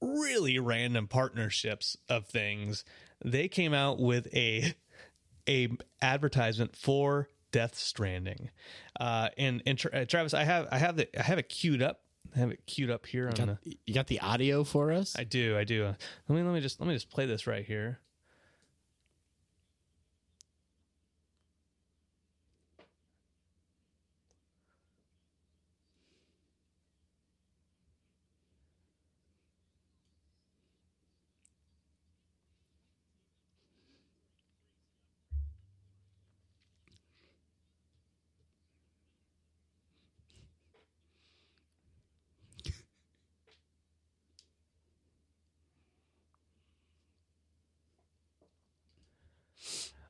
really 0.00 0.58
random 0.58 1.06
partnerships 1.06 1.96
of 2.08 2.26
things, 2.26 2.84
they 3.24 3.48
came 3.48 3.74
out 3.74 3.98
with 3.98 4.32
a 4.34 4.74
a 5.48 5.68
advertisement 6.00 6.76
for 6.76 7.28
Death 7.52 7.76
Stranding. 7.76 8.50
Uh, 8.98 9.28
and 9.38 9.62
and 9.66 9.78
Tra- 9.78 9.92
uh, 9.92 10.04
Travis, 10.04 10.34
I 10.34 10.44
have 10.44 10.66
I 10.72 10.78
have 10.78 10.96
the 10.96 11.08
I 11.18 11.22
have 11.22 11.38
it 11.38 11.48
queued 11.48 11.82
up. 11.82 12.00
I 12.34 12.38
have 12.38 12.50
it 12.50 12.66
queued 12.66 12.90
up 12.90 13.06
here 13.06 13.28
on 13.28 13.58
the. 13.64 13.76
You 13.86 13.94
got 13.94 14.06
the 14.06 14.20
audio 14.20 14.64
for 14.64 14.90
us? 14.90 15.14
I 15.18 15.24
do, 15.24 15.56
I 15.56 15.64
do. 15.64 15.84
Uh, 15.84 15.94
let 16.28 16.36
me 16.36 16.42
let 16.42 16.54
me 16.54 16.60
just 16.60 16.80
let 16.80 16.88
me 16.88 16.94
just 16.94 17.10
play 17.10 17.26
this 17.26 17.46
right 17.46 17.64
here. 17.64 18.00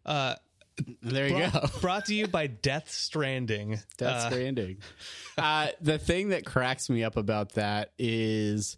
Uh, 0.04 0.35
there 1.02 1.28
you 1.28 1.37
brought, 1.37 1.52
go. 1.52 1.68
brought 1.80 2.04
to 2.06 2.14
you 2.14 2.26
by 2.26 2.47
Death 2.47 2.90
Stranding. 2.90 3.78
Death 3.99 4.26
Uh, 4.26 4.30
Stranding. 4.30 4.78
Uh, 5.38 5.68
the 5.80 5.97
thing 5.97 6.28
that 6.28 6.44
cracks 6.44 6.90
me 6.90 7.02
up 7.02 7.16
about 7.16 7.54
that 7.54 7.92
is 7.99 8.76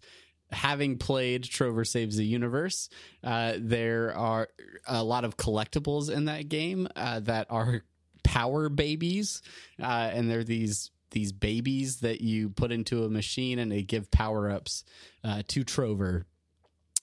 having 0.53 0.99
played 0.99 1.43
Trover 1.43 1.85
Saves 1.85 2.17
the 2.17 2.25
Universe, 2.25 2.89
uh, 3.25 3.55
there 3.59 4.17
are 4.17 4.49
a 4.87 5.03
lot 5.03 5.25
of 5.25 5.37
collectibles 5.37 6.11
in 6.11 6.27
that 6.27 6.49
game 6.49 6.87
uh, 6.95 7.19
that 7.21 7.49
are 7.51 7.83
power 8.23 8.69
babies, 8.69 9.43
uh, 9.83 10.11
and 10.13 10.31
they're 10.31 10.45
these 10.45 10.93
these 11.11 11.33
babies 11.33 12.01
that 12.01 12.21
you 12.21 12.51
put 12.51 12.73
into 12.73 13.05
a 13.05 13.09
machine 13.09 13.59
and 13.59 13.71
they 13.71 13.83
give 13.83 14.11
power 14.11 14.51
ups 14.51 14.85
uh, 15.23 15.43
to 15.49 15.65
Trover. 15.65 16.27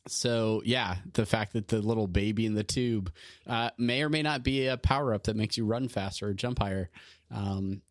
So 0.08 0.62
yeah, 0.66 0.98
the 1.14 1.26
fact 1.26 1.54
that 1.54 1.68
the 1.68 1.82
little 1.82 2.08
baby 2.08 2.46
in 2.46 2.56
the 2.56 2.64
tube 2.64 3.12
uh, 3.48 3.70
may 3.78 4.02
or 4.04 4.10
may 4.10 4.22
not 4.22 4.44
be 4.44 4.68
a 4.68 4.78
power 4.78 5.14
up 5.14 5.24
that 5.24 5.36
makes 5.36 5.58
you 5.58 5.66
run 5.66 5.88
faster 5.88 6.30
or 6.30 6.34
jump 6.34 6.60
higher. 6.60 6.90
Um, 7.30 7.82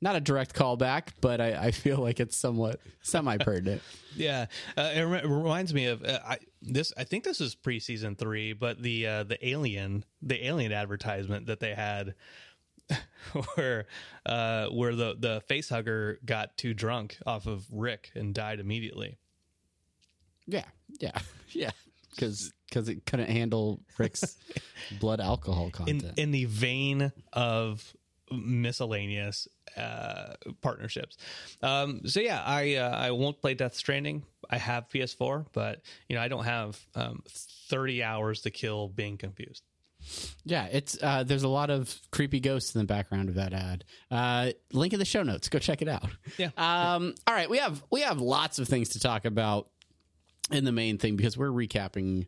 not 0.00 0.16
a 0.16 0.20
direct 0.20 0.54
callback, 0.54 1.08
but 1.20 1.40
I, 1.40 1.66
I 1.66 1.70
feel 1.70 1.98
like 1.98 2.20
it's 2.20 2.36
somewhat 2.36 2.80
semi 3.02 3.36
pertinent. 3.38 3.82
Yeah, 4.16 4.46
uh, 4.76 4.90
it, 4.94 5.04
it 5.04 5.28
reminds 5.28 5.72
me 5.72 5.86
of 5.86 6.02
uh, 6.02 6.18
I, 6.26 6.38
this. 6.60 6.92
I 6.96 7.04
think 7.04 7.22
this 7.22 7.40
is 7.40 7.54
pre 7.54 7.78
season 7.78 8.16
three, 8.16 8.52
but 8.52 8.82
the 8.82 9.06
uh, 9.06 9.22
the 9.22 9.38
alien 9.46 10.04
the 10.20 10.44
alien 10.44 10.72
advertisement 10.72 11.46
that 11.46 11.60
they 11.60 11.72
had, 11.72 12.14
where 13.54 13.86
uh, 14.26 14.70
where 14.70 14.96
the 14.96 15.14
the 15.16 15.40
face 15.46 15.68
hugger 15.68 16.18
got 16.24 16.56
too 16.56 16.74
drunk 16.74 17.16
off 17.26 17.46
of 17.46 17.64
Rick 17.70 18.10
and 18.16 18.34
died 18.34 18.58
immediately. 18.58 19.18
Yeah, 20.48 20.64
yeah, 21.00 21.12
yeah, 21.50 21.70
because 22.10 22.52
because 22.68 22.88
it 22.88 23.06
couldn't 23.06 23.30
handle 23.30 23.80
Rick's 23.98 24.36
blood 25.00 25.20
alcohol 25.20 25.66
In 25.66 25.70
content. 25.70 26.18
in 26.18 26.30
the 26.32 26.46
vein 26.46 27.12
of 27.32 27.94
miscellaneous 28.30 29.48
uh, 29.76 30.34
partnerships. 30.60 31.16
Um, 31.62 32.02
so 32.06 32.20
yeah, 32.20 32.42
I 32.44 32.74
uh, 32.76 32.90
I 32.90 33.10
won't 33.12 33.40
play 33.40 33.54
Death 33.54 33.74
Stranding. 33.74 34.24
I 34.50 34.58
have 34.58 34.88
PS4, 34.88 35.46
but 35.52 35.82
you 36.08 36.16
know 36.16 36.22
I 36.22 36.28
don't 36.28 36.44
have 36.44 36.78
um, 36.94 37.22
30 37.28 38.02
hours 38.02 38.42
to 38.42 38.50
kill 38.50 38.88
being 38.88 39.16
confused. 39.16 39.62
Yeah, 40.44 40.66
it's 40.70 40.96
uh, 41.02 41.24
there's 41.24 41.42
a 41.42 41.48
lot 41.48 41.70
of 41.70 41.94
creepy 42.12 42.40
ghosts 42.40 42.74
in 42.74 42.80
the 42.80 42.86
background 42.86 43.28
of 43.28 43.34
that 43.34 43.52
ad. 43.52 43.84
Uh, 44.10 44.50
link 44.72 44.92
in 44.92 44.98
the 44.98 45.04
show 45.04 45.22
notes. 45.22 45.48
Go 45.48 45.58
check 45.58 45.82
it 45.82 45.88
out. 45.88 46.08
Yeah. 46.38 46.50
Um, 46.56 47.14
all 47.26 47.34
right, 47.34 47.50
we 47.50 47.58
have 47.58 47.82
we 47.90 48.02
have 48.02 48.20
lots 48.20 48.58
of 48.58 48.68
things 48.68 48.90
to 48.90 49.00
talk 49.00 49.24
about 49.24 49.68
in 50.50 50.64
the 50.64 50.72
main 50.72 50.98
thing 50.98 51.16
because 51.16 51.36
we're 51.36 51.48
recapping 51.48 52.26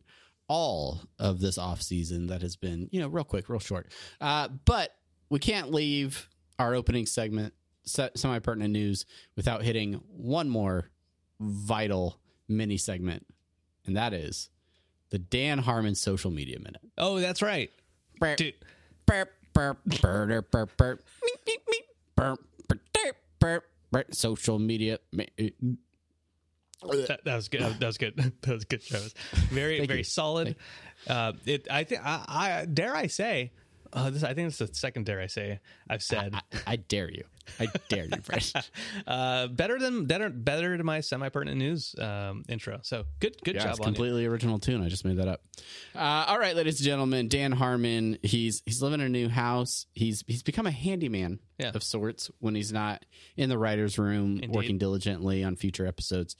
all 0.49 1.01
of 1.19 1.41
this 1.41 1.59
off 1.59 1.81
season 1.81 2.27
that 2.27 2.43
has 2.43 2.57
been 2.57 2.89
you 2.91 3.01
know 3.01 3.09
real 3.09 3.25
quick, 3.25 3.49
real 3.49 3.61
short. 3.61 3.91
Uh, 4.21 4.49
but 4.65 4.91
we 5.29 5.39
can't 5.39 5.73
leave 5.73 6.29
our 6.59 6.75
opening 6.75 7.07
segment 7.07 7.55
semi 7.85 8.39
pertinent 8.41 8.73
news 8.73 9.07
without 9.37 9.63
hitting 9.63 10.01
one 10.09 10.49
more 10.49 10.91
vital 11.41 12.21
mini 12.49 12.77
segment, 12.77 13.27
and 13.87 13.97
that 13.97 14.13
is 14.13 14.51
the 15.11 15.19
Dan 15.19 15.59
Harmon 15.59 15.95
social 15.95 16.31
media 16.31 16.59
minute. 16.59 16.83
Oh, 16.99 17.21
that's 17.21 17.43
right, 17.43 17.71
dude. 18.37 18.55
Burp, 19.07 19.31
burp, 19.53 19.79
burp, 20.01 20.51
burp, 20.51 20.77
burp, 20.77 21.03
meep, 21.25 21.49
meep, 21.49 21.63
meep, 21.73 21.85
burp, 22.17 22.41
burp, 22.69 22.81
burp, 22.93 23.17
burp, 23.39 23.65
burp. 23.93 24.15
Social 24.15 24.59
media. 24.59 24.99
That, 26.83 27.21
that 27.25 27.37
was 27.37 27.49
good. 27.49 27.61
That 27.61 27.87
was 27.87 27.99
good. 27.99 28.17
That 28.43 28.53
was 28.55 28.65
good, 28.65 28.83
Travis. 28.85 29.15
Very, 29.51 29.87
very 29.87 29.99
you. 29.99 30.05
solid. 30.05 30.57
Uh, 31.07 31.33
it. 31.47 31.67
I 31.71 31.85
think. 31.85 32.03
I, 32.05 32.25
I 32.29 32.65
dare 32.67 32.95
I 32.95 33.07
say. 33.07 33.53
Uh, 33.93 34.11
this. 34.11 34.23
I 34.23 34.35
think 34.35 34.49
it's 34.49 34.59
the 34.59 34.69
second 34.73 35.07
dare 35.07 35.21
I 35.21 35.27
say 35.27 35.61
I've 35.89 36.03
said. 36.03 36.35
I, 36.35 36.41
I 36.67 36.77
dare 36.77 37.11
you. 37.11 37.25
I 37.59 37.67
dare 37.89 38.05
you, 38.05 38.17
Brett. 38.19 38.71
uh, 39.07 39.49
better 39.49 39.79
than 39.79 40.07
better 40.07 40.31
better 40.31 40.77
than 40.77 40.87
my 40.87 41.01
semi 41.01 41.29
pertinent 41.29 41.59
news 41.59 41.95
um, 41.99 42.45
intro. 42.49 42.79
So 42.83 43.05
good 43.19 43.37
good 43.45 43.57
Yeah, 43.57 43.65
job 43.65 43.71
it's 43.71 43.81
completely 43.81 44.27
original 44.27 44.59
tune. 44.59 44.85
I 44.85 44.89
just 44.89 45.05
made 45.05 45.17
that 45.17 45.27
up. 45.29 45.43
Uh, 45.95 45.99
all 46.29 46.39
right, 46.39 46.55
ladies 46.55 46.79
and 46.79 46.87
gentlemen, 46.87 47.29
Dan 47.29 47.51
Harmon. 47.53 48.19
He's 48.23 48.63
he's 48.65 48.81
living 48.81 49.01
in 49.01 49.07
a 49.07 49.11
new 49.11 49.29
house. 49.29 49.87
He's 49.93 50.23
he's 50.29 50.43
become 50.45 50.67
a 50.67 50.71
handyman 50.71 51.41
Yeah. 51.61 51.73
of 51.75 51.83
sorts 51.83 52.31
when 52.39 52.55
he's 52.55 52.73
not 52.73 53.05
in 53.37 53.49
the 53.49 53.59
writers' 53.59 53.99
room 53.99 54.35
Indeed. 54.37 54.51
working 54.51 54.79
diligently 54.79 55.45
on 55.45 55.57
future 55.57 55.87
episodes. 55.87 56.37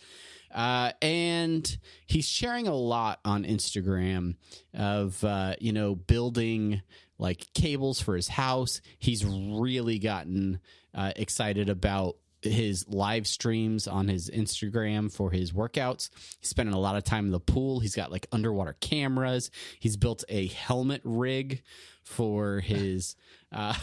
Uh, 0.53 0.93
and 1.01 1.79
he's 2.07 2.27
sharing 2.27 2.67
a 2.67 2.75
lot 2.75 3.21
on 3.25 3.45
Instagram 3.45 4.35
of 4.75 5.23
uh, 5.23 5.55
you 5.61 5.73
know 5.73 5.95
building 5.95 6.83
like 7.19 7.47
cables 7.55 8.01
for 8.01 8.17
his 8.17 8.29
house. 8.29 8.81
He's 8.99 9.25
really 9.25 9.99
gotten 9.99 10.61
uh, 10.95 11.13
excited 11.17 11.69
about 11.69 12.17
his 12.43 12.89
live 12.89 13.27
streams 13.27 13.87
on 13.87 14.09
his 14.09 14.31
Instagram 14.31 15.13
for 15.13 15.31
his 15.31 15.53
workouts. 15.53 16.09
He's 16.41 16.49
spending 16.49 16.75
a 16.75 16.81
lot 16.81 16.97
of 16.97 17.05
time 17.05 17.27
in 17.27 17.33
the 17.33 17.41
pool. 17.41 17.81
He's 17.81 17.95
got 17.95 18.11
like 18.11 18.27
underwater 18.33 18.77
cameras. 18.81 19.51
He's 19.79 19.97
built 19.97 20.25
a 20.29 20.47
helmet 20.47 21.03
rig 21.05 21.63
for 22.03 22.61
his 22.61 23.15
uh, 23.53 23.75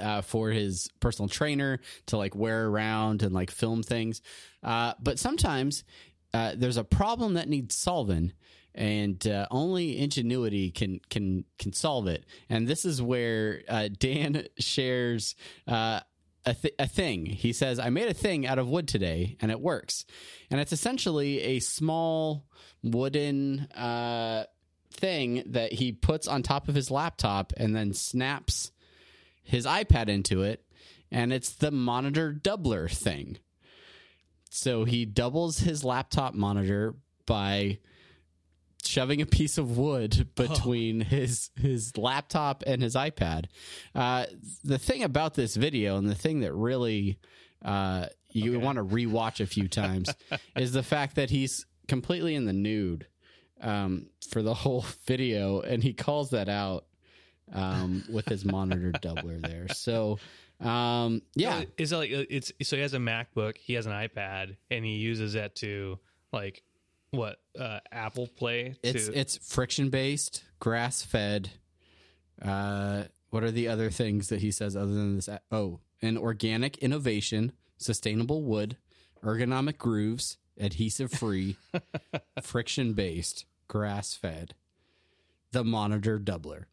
uh, 0.00 0.22
for 0.22 0.50
his 0.50 0.88
personal 1.00 1.28
trainer 1.28 1.80
to 2.06 2.16
like 2.16 2.34
wear 2.34 2.66
around 2.66 3.22
and 3.22 3.34
like 3.34 3.50
film 3.50 3.82
things. 3.82 4.22
Uh, 4.62 4.94
but 5.00 5.18
sometimes 5.18 5.84
uh, 6.34 6.52
there's 6.56 6.76
a 6.76 6.84
problem 6.84 7.34
that 7.34 7.48
needs 7.48 7.74
solving, 7.74 8.32
and 8.74 9.26
uh, 9.26 9.46
only 9.50 9.98
ingenuity 9.98 10.70
can 10.70 11.00
can 11.10 11.44
can 11.58 11.72
solve 11.72 12.06
it. 12.06 12.24
And 12.48 12.66
this 12.66 12.84
is 12.84 13.02
where 13.02 13.62
uh, 13.68 13.88
Dan 13.96 14.46
shares. 14.58 15.34
Uh, 15.66 16.00
a, 16.44 16.54
th- 16.54 16.74
a 16.76 16.88
thing. 16.88 17.24
He 17.24 17.52
says, 17.52 17.78
I 17.78 17.90
made 17.90 18.08
a 18.08 18.14
thing 18.14 18.48
out 18.48 18.58
of 18.58 18.68
wood 18.68 18.88
today 18.88 19.36
and 19.40 19.52
it 19.52 19.60
works. 19.60 20.04
And 20.50 20.58
it's 20.60 20.72
essentially 20.72 21.40
a 21.40 21.60
small 21.60 22.46
wooden 22.82 23.68
thing 24.92 25.42
that 25.46 25.72
he 25.72 25.92
puts 25.92 26.28
on 26.28 26.42
top 26.42 26.68
of 26.68 26.74
his 26.74 26.90
laptop 26.90 27.52
and 27.56 27.74
then 27.74 27.92
snaps 27.92 28.72
his 29.42 29.66
iPad 29.66 30.08
into 30.08 30.42
it, 30.42 30.64
and 31.10 31.32
it's 31.32 31.50
the 31.50 31.70
monitor 31.70 32.32
doubler 32.32 32.90
thing. 32.90 33.38
So 34.50 34.84
he 34.84 35.04
doubles 35.04 35.58
his 35.58 35.84
laptop 35.84 36.34
monitor 36.34 36.94
by 37.26 37.78
shoving 38.84 39.22
a 39.22 39.26
piece 39.26 39.58
of 39.58 39.78
wood 39.78 40.28
between 40.34 41.00
his 41.00 41.50
his 41.56 41.96
laptop 41.96 42.62
and 42.66 42.82
his 42.82 42.94
iPad. 42.94 43.46
Uh, 43.94 44.26
the 44.64 44.78
thing 44.78 45.02
about 45.02 45.34
this 45.34 45.56
video, 45.56 45.96
and 45.96 46.08
the 46.08 46.14
thing 46.14 46.40
that 46.40 46.52
really 46.52 47.18
uh, 47.64 48.06
you 48.30 48.58
want 48.58 48.76
to 48.76 48.84
rewatch 48.84 49.40
a 49.40 49.46
few 49.46 49.68
times, 49.68 50.12
is 50.56 50.72
the 50.72 50.82
fact 50.82 51.16
that 51.16 51.30
he's 51.30 51.66
completely 51.88 52.34
in 52.34 52.44
the 52.44 52.52
nude 52.52 53.06
um, 53.60 54.06
for 54.28 54.42
the 54.42 54.54
whole 54.54 54.84
video, 55.06 55.60
and 55.60 55.82
he 55.82 55.92
calls 55.92 56.30
that 56.30 56.48
out 56.48 56.84
um, 57.52 58.04
with 58.10 58.26
his 58.26 58.44
monitor 58.44 58.92
doubler 58.92 59.40
there. 59.40 59.68
So, 59.68 60.18
um, 60.60 61.22
yeah, 61.34 61.64
Is 61.76 61.92
it 61.92 61.96
like 61.96 62.12
uh, 62.12 62.24
it's 62.30 62.52
so 62.62 62.76
he 62.76 62.82
has 62.82 62.94
a 62.94 62.98
MacBook, 62.98 63.56
he 63.56 63.74
has 63.74 63.86
an 63.86 63.92
iPad, 63.92 64.56
and 64.70 64.84
he 64.84 64.92
uses 64.92 65.32
that 65.34 65.56
to 65.56 65.98
like 66.32 66.62
what 67.10 67.38
uh, 67.58 67.80
Apple 67.90 68.26
Play. 68.26 68.76
it's 68.82 69.06
to, 69.06 69.18
it's 69.18 69.36
friction 69.36 69.90
based, 69.90 70.44
grass 70.60 71.02
fed. 71.02 71.50
Uh, 72.40 73.04
what 73.30 73.44
are 73.44 73.50
the 73.50 73.68
other 73.68 73.90
things 73.90 74.28
that 74.28 74.40
he 74.40 74.50
says 74.50 74.76
other 74.76 74.92
than 74.92 75.16
this? 75.16 75.28
Oh, 75.50 75.80
an 76.00 76.18
organic 76.18 76.78
innovation, 76.78 77.52
sustainable 77.78 78.42
wood, 78.42 78.76
ergonomic 79.22 79.78
grooves, 79.78 80.38
adhesive 80.58 81.12
free, 81.12 81.56
friction 82.42 82.92
based, 82.94 83.46
grass 83.68 84.14
fed, 84.14 84.54
the 85.52 85.64
monitor 85.64 86.18
doubler. 86.18 86.64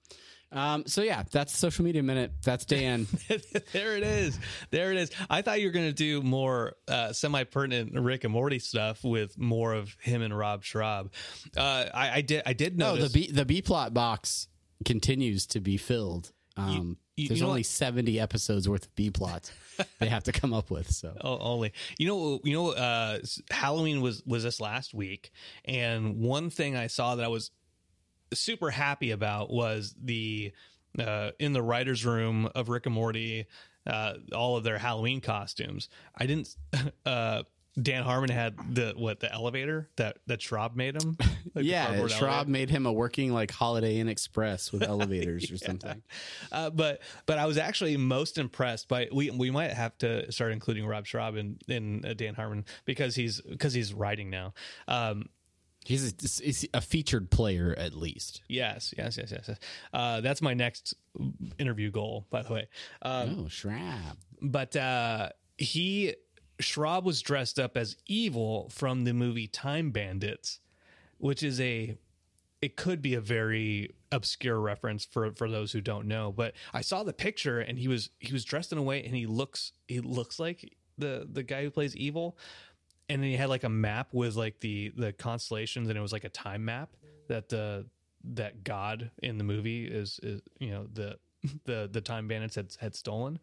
Um, 0.51 0.83
so 0.87 1.01
yeah, 1.01 1.23
that's 1.31 1.55
social 1.57 1.85
media 1.85 2.01
minute. 2.01 2.31
That's 2.43 2.65
Dan. 2.65 3.05
there 3.71 3.97
it 3.97 4.03
is. 4.03 4.39
There 4.71 4.91
it 4.91 4.97
is. 4.97 5.11
I 5.29 5.41
thought 5.43 5.59
you 5.61 5.67
were 5.67 5.71
going 5.71 5.87
to 5.87 5.93
do 5.93 6.21
more 6.23 6.73
uh, 6.87 7.13
semi 7.13 7.43
pertinent 7.43 7.93
Rick 7.99 8.23
and 8.23 8.33
Morty 8.33 8.59
stuff 8.59 9.03
with 9.03 9.37
more 9.37 9.73
of 9.73 9.95
him 10.01 10.21
and 10.21 10.35
Rob 10.35 10.63
Schrab. 10.63 11.11
Uh, 11.55 11.85
I, 11.93 12.11
I 12.17 12.21
did. 12.21 12.43
I 12.45 12.53
did 12.53 12.77
no, 12.77 12.95
notice. 12.95 13.11
the 13.11 13.27
B 13.27 13.31
the 13.31 13.45
B 13.45 13.61
plot 13.61 13.93
box 13.93 14.47
continues 14.85 15.45
to 15.47 15.59
be 15.59 15.77
filled. 15.77 16.31
Um, 16.57 16.97
you- 17.15 17.27
there's 17.27 17.39
you 17.39 17.43
know 17.43 17.49
only 17.49 17.59
what? 17.59 17.65
70 17.65 18.17
episodes 18.17 18.69
worth 18.69 18.85
of 18.85 18.95
B 18.95 19.09
plots 19.09 19.51
they 19.99 20.07
have 20.07 20.23
to 20.23 20.31
come 20.31 20.53
up 20.53 20.71
with. 20.71 20.89
So 20.89 21.13
Oh, 21.19 21.37
only 21.39 21.73
you 21.97 22.07
know 22.07 22.39
you 22.45 22.53
know 22.53 22.69
uh 22.71 23.19
Halloween 23.51 23.99
was 23.99 24.23
was 24.25 24.43
this 24.43 24.61
last 24.61 24.93
week 24.93 25.31
and 25.65 26.21
one 26.21 26.49
thing 26.49 26.77
I 26.77 26.87
saw 26.87 27.15
that 27.17 27.25
I 27.25 27.27
was 27.27 27.51
super 28.33 28.69
happy 28.69 29.11
about 29.11 29.51
was 29.51 29.95
the 30.01 30.51
uh 30.97 31.31
in 31.39 31.53
the 31.53 31.61
writers 31.61 32.05
room 32.05 32.49
of 32.55 32.69
Rick 32.69 32.85
and 32.85 32.95
Morty 32.95 33.45
uh 33.87 34.13
all 34.33 34.57
of 34.57 34.63
their 34.63 34.77
Halloween 34.77 35.21
costumes. 35.21 35.89
I 36.17 36.25
didn't 36.25 36.55
uh 37.05 37.43
Dan 37.81 38.03
Harmon 38.03 38.29
had 38.29 38.55
the 38.73 38.93
what 38.95 39.19
the 39.19 39.31
elevator 39.31 39.89
that 39.95 40.17
that 40.27 40.41
Schrab 40.41 40.75
made 40.75 40.95
him. 40.95 41.15
Like 41.53 41.65
yeah, 41.65 42.07
Schrab 42.07 42.21
elevator. 42.21 42.49
made 42.49 42.69
him 42.69 42.85
a 42.85 42.91
working 42.91 43.31
like 43.31 43.51
Holiday 43.51 43.99
Inn 43.99 44.09
Express 44.09 44.71
with 44.71 44.83
elevators 44.87 45.51
or 45.51 45.57
something. 45.57 46.01
Uh, 46.51 46.69
but 46.71 47.01
but 47.25 47.37
I 47.37 47.45
was 47.45 47.57
actually 47.57 47.95
most 47.97 48.37
impressed 48.37 48.87
by 48.87 49.07
we 49.11 49.29
we 49.29 49.51
might 49.51 49.71
have 49.71 49.97
to 49.99 50.31
start 50.31 50.51
including 50.51 50.85
Rob 50.85 51.05
Schrab 51.05 51.37
in 51.37 51.57
in 51.67 52.03
uh, 52.05 52.13
Dan 52.13 52.33
Harmon 52.33 52.65
because 52.85 53.15
he's 53.15 53.39
because 53.41 53.73
he's 53.73 53.93
writing 53.93 54.29
now. 54.29 54.53
Um, 54.87 55.29
He's 55.85 56.11
a, 56.11 56.43
he's 56.43 56.67
a 56.73 56.81
featured 56.81 57.31
player 57.31 57.73
at 57.77 57.93
least. 57.93 58.41
yes, 58.47 58.93
yes, 58.97 59.17
yes, 59.17 59.31
yes. 59.31 59.45
yes. 59.47 59.57
Uh, 59.93 60.21
that's 60.21 60.41
my 60.41 60.53
next 60.53 60.93
interview 61.57 61.89
goal, 61.89 62.27
by 62.29 62.43
the 62.43 62.53
way. 62.53 62.67
Um, 63.01 63.45
oh, 63.45 63.47
Schrab. 63.47 64.17
but 64.41 64.75
uh, 64.75 65.29
he 65.57 66.15
Schrab 66.59 67.05
was 67.05 67.21
dressed 67.21 67.59
up 67.59 67.77
as 67.77 67.95
evil 68.05 68.69
from 68.69 69.05
the 69.05 69.13
movie 69.13 69.47
Time 69.47 69.91
Bandits, 69.91 70.59
which 71.17 71.43
is 71.43 71.59
a 71.61 71.97
it 72.61 72.75
could 72.75 73.01
be 73.01 73.13
a 73.13 73.21
very 73.21 73.95
obscure 74.11 74.59
reference 74.59 75.05
for 75.05 75.31
for 75.33 75.49
those 75.49 75.71
who 75.71 75.81
don't 75.81 76.07
know. 76.07 76.31
But 76.31 76.53
I 76.73 76.81
saw 76.81 77.03
the 77.03 77.13
picture 77.13 77.59
and 77.59 77.79
he 77.79 77.87
was 77.87 78.09
he 78.19 78.33
was 78.33 78.43
dressed 78.43 78.71
in 78.71 78.77
a 78.77 78.83
way 78.83 79.03
and 79.03 79.15
he 79.15 79.25
looks 79.25 79.71
he 79.87 80.01
looks 80.01 80.39
like 80.39 80.75
the 80.97 81.27
the 81.31 81.43
guy 81.43 81.63
who 81.63 81.71
plays 81.71 81.95
evil. 81.95 82.37
And 83.09 83.23
then 83.23 83.29
he 83.29 83.35
had 83.35 83.49
like 83.49 83.63
a 83.63 83.69
map 83.69 84.09
with 84.13 84.35
like 84.35 84.59
the 84.59 84.93
the 84.95 85.13
constellations 85.13 85.89
and 85.89 85.97
it 85.97 86.01
was 86.01 86.13
like 86.13 86.23
a 86.23 86.29
time 86.29 86.65
map 86.65 86.89
that 87.27 87.49
the 87.49 87.85
that 88.35 88.63
God 88.63 89.11
in 89.23 89.37
the 89.37 89.43
movie 89.43 89.85
is 89.85 90.19
is 90.21 90.41
you 90.59 90.71
know 90.71 90.87
the 90.93 91.17
the 91.65 91.89
the 91.91 92.01
time 92.01 92.27
bandits 92.27 92.55
had 92.55 92.75
had 92.79 92.95
stolen. 92.95 93.39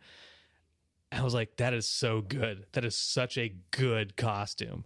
I 1.13 1.23
was 1.23 1.35
like, 1.35 1.57
that 1.57 1.73
is 1.73 1.89
so 1.89 2.21
good. 2.21 2.67
That 2.73 2.85
is 2.85 2.97
such 2.97 3.39
a 3.39 3.55
good 3.71 4.17
costume. 4.17 4.85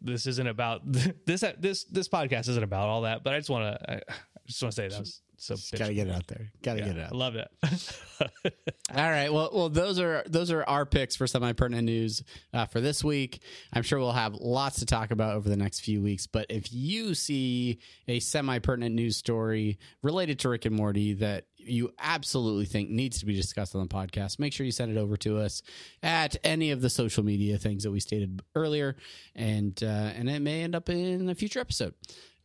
This 0.00 0.26
isn't 0.26 0.46
about 0.46 0.82
this. 1.26 1.44
This 1.58 1.84
this 1.84 2.08
podcast 2.08 2.48
isn't 2.48 2.62
about 2.62 2.88
all 2.88 3.02
that, 3.02 3.24
but 3.24 3.34
I 3.34 3.38
just 3.38 3.50
want 3.50 3.78
to. 3.78 3.92
I 3.92 4.00
just 4.46 4.62
want 4.62 4.74
to 4.74 4.76
say 4.76 4.88
that 4.88 5.00
was 5.00 5.22
so. 5.42 5.76
Got 5.76 5.88
to 5.88 5.94
get 5.94 6.06
it 6.06 6.14
out 6.14 6.26
there. 6.28 6.52
Got 6.62 6.74
to 6.74 6.78
yeah, 6.80 6.86
get 6.86 6.96
it 6.98 7.00
I 7.00 7.04
out. 7.06 7.12
love 7.16 7.36
it. 7.36 7.48
All 8.94 9.10
right. 9.10 9.32
Well, 9.32 9.50
well, 9.52 9.68
those 9.68 9.98
are 9.98 10.22
those 10.26 10.50
are 10.50 10.62
our 10.64 10.86
picks 10.86 11.16
for 11.16 11.26
semi 11.26 11.52
pertinent 11.52 11.84
news 11.84 12.22
uh, 12.52 12.66
for 12.66 12.80
this 12.80 13.02
week. 13.02 13.42
I'm 13.72 13.82
sure 13.82 13.98
we'll 13.98 14.12
have 14.12 14.34
lots 14.34 14.78
to 14.80 14.86
talk 14.86 15.10
about 15.10 15.34
over 15.34 15.48
the 15.48 15.56
next 15.56 15.80
few 15.80 16.00
weeks. 16.02 16.26
But 16.26 16.46
if 16.48 16.72
you 16.72 17.14
see 17.14 17.80
a 18.06 18.20
semi 18.20 18.58
pertinent 18.60 18.94
news 18.94 19.16
story 19.16 19.78
related 20.02 20.38
to 20.40 20.48
Rick 20.48 20.64
and 20.64 20.76
Morty 20.76 21.14
that 21.14 21.46
you 21.56 21.92
absolutely 21.98 22.66
think 22.66 22.90
needs 22.90 23.20
to 23.20 23.26
be 23.26 23.34
discussed 23.34 23.74
on 23.74 23.82
the 23.82 23.88
podcast, 23.88 24.38
make 24.38 24.52
sure 24.52 24.66
you 24.66 24.72
send 24.72 24.96
it 24.96 25.00
over 25.00 25.16
to 25.18 25.38
us 25.38 25.62
at 26.02 26.36
any 26.44 26.70
of 26.70 26.80
the 26.80 26.90
social 26.90 27.24
media 27.24 27.58
things 27.58 27.82
that 27.84 27.90
we 27.90 28.00
stated 28.00 28.42
earlier, 28.54 28.96
and 29.34 29.82
uh, 29.82 29.86
and 29.86 30.30
it 30.30 30.40
may 30.40 30.62
end 30.62 30.74
up 30.74 30.88
in 30.88 31.28
a 31.28 31.34
future 31.34 31.60
episode. 31.60 31.94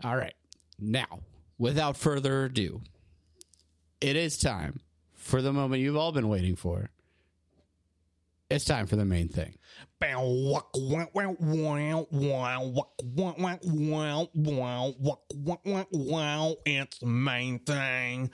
All 0.04 0.16
right. 0.16 0.34
Now, 0.80 1.20
without 1.58 1.98
further 1.98 2.46
ado, 2.46 2.82
it 4.02 4.16
is 4.16 4.38
time 4.38 4.80
for 5.14 5.42
the 5.42 5.52
moment 5.54 5.82
you've 5.82 5.98
all 5.98 6.12
been 6.12 6.30
waiting 6.30 6.56
for. 6.56 6.90
It's 8.50 8.64
time 8.64 8.88
for 8.88 8.96
the 8.96 9.04
main 9.04 9.28
thing. 9.28 9.56
It's 16.66 17.00
the 17.00 17.08
main 17.08 17.60
thing. 17.60 18.32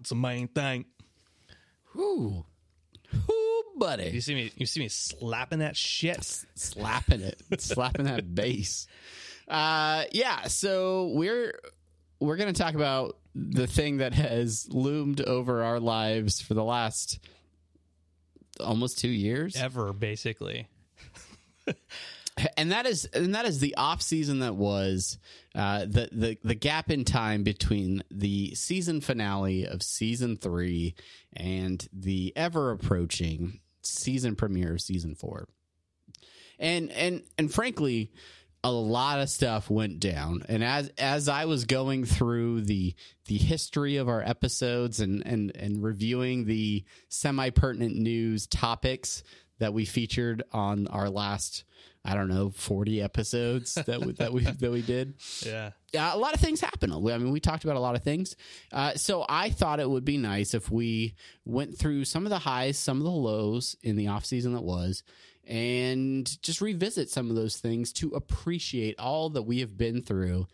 It's 0.00 0.08
the 0.08 0.16
main 0.16 0.48
thing. 0.48 0.86
Whoo. 1.94 2.46
Whoo, 3.12 3.62
buddy. 3.76 4.10
You 4.10 4.20
see 4.20 4.34
me? 4.34 4.52
You 4.56 4.66
see 4.66 4.80
me 4.80 4.88
slapping 4.88 5.60
that 5.60 5.76
shit? 5.76 6.24
slapping 6.54 7.20
it, 7.20 7.42
slapping 7.60 8.04
that 8.06 8.34
bass. 8.34 8.86
Uh, 9.46 10.04
yeah. 10.12 10.42
So 10.42 11.12
we're 11.14 11.58
we're 12.20 12.36
gonna 12.36 12.52
talk 12.52 12.74
about 12.74 13.16
the 13.34 13.66
thing 13.66 13.98
that 13.98 14.14
has 14.14 14.68
loomed 14.70 15.20
over 15.20 15.62
our 15.62 15.80
lives 15.80 16.40
for 16.40 16.54
the 16.54 16.64
last 16.64 17.18
almost 18.60 18.98
two 18.98 19.08
years, 19.08 19.56
Ever, 19.56 19.92
basically. 19.92 20.66
and 22.56 22.72
that 22.72 22.86
is 22.86 23.04
and 23.06 23.34
that 23.34 23.46
is 23.46 23.58
the 23.58 23.74
off 23.76 24.02
season 24.02 24.40
that 24.40 24.54
was 24.54 25.18
uh, 25.54 25.80
the 25.80 26.08
the 26.12 26.38
the 26.42 26.54
gap 26.54 26.90
in 26.90 27.04
time 27.04 27.42
between 27.42 28.02
the 28.10 28.54
season 28.54 29.00
finale 29.00 29.66
of 29.66 29.82
season 29.82 30.36
three 30.36 30.94
and 31.34 31.88
the 31.92 32.32
ever 32.36 32.70
approaching 32.70 33.60
season 33.82 34.36
premiere 34.36 34.74
of 34.74 34.80
season 34.80 35.14
four. 35.14 35.48
And 36.58 36.90
and 36.90 37.22
and 37.36 37.52
frankly, 37.52 38.12
a 38.64 38.70
lot 38.70 39.20
of 39.20 39.30
stuff 39.30 39.70
went 39.70 40.00
down. 40.00 40.42
And 40.48 40.64
as 40.64 40.90
as 40.98 41.28
I 41.28 41.44
was 41.44 41.64
going 41.64 42.04
through 42.04 42.62
the 42.62 42.94
the 43.26 43.38
history 43.38 43.96
of 43.96 44.08
our 44.08 44.22
episodes 44.22 45.00
and 45.00 45.24
and 45.26 45.54
and 45.56 45.82
reviewing 45.82 46.44
the 46.44 46.84
semi 47.08 47.50
pertinent 47.50 47.96
news 47.96 48.46
topics 48.46 49.22
that 49.58 49.72
we 49.72 49.84
featured 49.84 50.42
on 50.52 50.86
our 50.88 51.08
last 51.08 51.64
I 52.10 52.14
don't 52.14 52.28
know 52.28 52.48
40 52.50 53.02
episodes 53.02 53.74
that 53.74 54.00
we, 54.00 54.12
that 54.14 54.32
we 54.32 54.42
that 54.60 54.70
we 54.70 54.80
did 54.82 55.14
Yeah. 55.44 55.72
uh, 55.94 56.10
a 56.14 56.18
lot 56.18 56.32
of 56.34 56.40
things 56.40 56.60
happen. 56.60 56.90
I 56.90 56.96
mean, 57.18 57.30
we 57.32 57.40
talked 57.40 57.64
about 57.64 57.76
a 57.76 57.80
lot 57.80 57.96
of 57.96 58.02
things. 58.02 58.34
Uh, 58.72 58.94
so 58.94 59.26
I 59.28 59.50
thought 59.50 59.78
it 59.78 59.90
would 59.90 60.04
be 60.06 60.16
nice 60.16 60.54
if 60.54 60.70
we 60.70 61.14
went 61.44 61.76
through 61.76 62.04
some 62.06 62.24
of 62.24 62.30
the 62.30 62.38
highs, 62.38 62.78
some 62.78 62.96
of 62.96 63.04
the 63.04 63.10
lows 63.10 63.76
in 63.82 63.96
the 63.96 64.08
off 64.08 64.24
season 64.24 64.54
that 64.54 64.62
was, 64.62 65.02
and 65.46 66.40
just 66.42 66.60
revisit 66.62 67.10
some 67.10 67.28
of 67.30 67.36
those 67.36 67.58
things 67.58 67.92
to 67.94 68.10
appreciate 68.10 68.98
all 68.98 69.28
that 69.30 69.42
we 69.42 69.60
have 69.60 69.76
been 69.76 70.02
through 70.02 70.46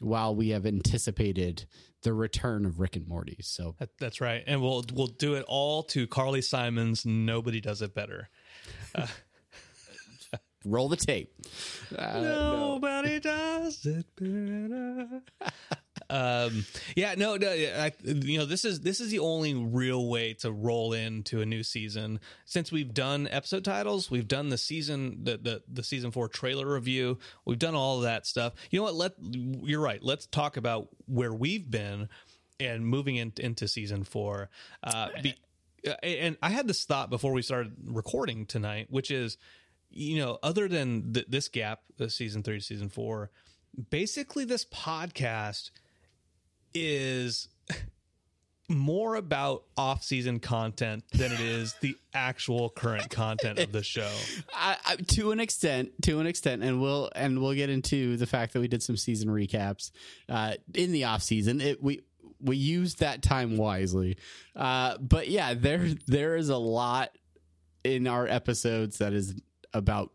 while 0.00 0.34
we 0.34 0.50
have 0.50 0.64
anticipated 0.66 1.66
the 2.02 2.12
return 2.14 2.64
of 2.64 2.80
Rick 2.80 2.96
and 2.96 3.06
Morty. 3.06 3.36
So 3.42 3.74
That, 3.78 3.90
that's 3.98 4.20
right. 4.20 4.42
And 4.46 4.62
we'll 4.62 4.84
we'll 4.94 5.06
do 5.08 5.34
it 5.34 5.44
all 5.46 5.82
to 5.84 6.06
Carly 6.06 6.40
Simon's 6.40 7.04
Nobody 7.04 7.60
Does 7.60 7.82
It 7.82 7.94
Better. 7.94 8.28
Roll 10.64 10.88
the 10.88 10.96
tape. 10.96 11.32
Uh, 11.96 12.20
Nobody 12.20 13.20
does 13.20 13.84
it 13.86 14.06
better. 14.16 15.22
um, 16.10 16.64
yeah, 16.96 17.14
no, 17.16 17.36
no, 17.36 17.50
I, 17.50 17.92
you 18.04 18.38
know, 18.38 18.44
this 18.44 18.64
is 18.64 18.80
this 18.80 19.00
is 19.00 19.10
the 19.10 19.20
only 19.20 19.54
real 19.54 20.08
way 20.08 20.34
to 20.34 20.50
roll 20.52 20.92
into 20.92 21.40
a 21.40 21.46
new 21.46 21.62
season 21.62 22.20
since 22.44 22.70
we've 22.70 22.92
done 22.92 23.28
episode 23.30 23.64
titles, 23.64 24.10
we've 24.10 24.28
done 24.28 24.48
the 24.48 24.58
season 24.58 25.20
the 25.22 25.36
the, 25.38 25.62
the 25.72 25.82
season 25.82 26.10
four 26.10 26.28
trailer 26.28 26.72
review, 26.72 27.18
we've 27.44 27.58
done 27.58 27.74
all 27.74 27.98
of 27.98 28.02
that 28.02 28.26
stuff. 28.26 28.54
You 28.70 28.80
know 28.80 28.84
what? 28.84 28.94
Let 28.94 29.12
you're 29.20 29.80
right. 29.80 30.02
Let's 30.02 30.26
talk 30.26 30.56
about 30.56 30.88
where 31.06 31.32
we've 31.32 31.70
been 31.70 32.08
and 32.60 32.86
moving 32.86 33.16
in, 33.16 33.32
into 33.38 33.66
season 33.66 34.04
four. 34.04 34.50
Uh, 34.84 35.08
be, 35.22 35.34
uh, 35.86 35.92
and 36.02 36.36
I 36.42 36.50
had 36.50 36.68
this 36.68 36.84
thought 36.84 37.10
before 37.10 37.32
we 37.32 37.42
started 37.42 37.72
recording 37.86 38.46
tonight, 38.46 38.88
which 38.90 39.10
is, 39.10 39.38
you 39.90 40.18
know, 40.18 40.38
other 40.42 40.68
than 40.68 41.12
th- 41.12 41.26
this 41.28 41.48
gap, 41.48 41.80
uh, 42.00 42.08
season 42.08 42.42
three 42.42 42.60
season 42.60 42.88
four, 42.88 43.30
basically 43.90 44.44
this 44.44 44.64
podcast 44.64 45.70
is 46.74 47.48
more 48.68 49.16
about 49.16 49.64
off-season 49.76 50.38
content 50.38 51.04
than 51.12 51.32
it 51.32 51.40
is 51.40 51.74
the 51.80 51.96
actual 52.14 52.70
current 52.70 53.10
content 53.10 53.58
of 53.58 53.72
the 53.72 53.82
show. 53.82 54.10
I, 54.54 54.76
I, 54.84 54.96
to 54.96 55.32
an 55.32 55.40
extent, 55.40 55.90
to 56.02 56.20
an 56.20 56.26
extent, 56.26 56.62
and 56.62 56.80
we'll 56.80 57.10
and 57.14 57.40
we'll 57.40 57.54
get 57.54 57.70
into 57.70 58.16
the 58.16 58.26
fact 58.26 58.52
that 58.52 58.60
we 58.60 58.68
did 58.68 58.82
some 58.82 58.96
season 58.96 59.28
recaps 59.28 59.90
uh, 60.28 60.54
in 60.74 60.92
the 60.92 61.04
off 61.04 61.22
season. 61.22 61.60
It 61.60 61.82
we 61.82 62.02
we 62.40 62.56
used 62.56 63.00
that 63.00 63.22
time 63.22 63.56
wisely. 63.56 64.16
Uh, 64.54 64.96
but 64.98 65.28
yeah, 65.28 65.54
there 65.54 65.88
there 66.06 66.36
is 66.36 66.48
a 66.48 66.56
lot 66.56 67.10
in 67.82 68.06
our 68.06 68.26
episodes 68.26 68.98
that 68.98 69.12
is 69.12 69.34
about 69.72 70.12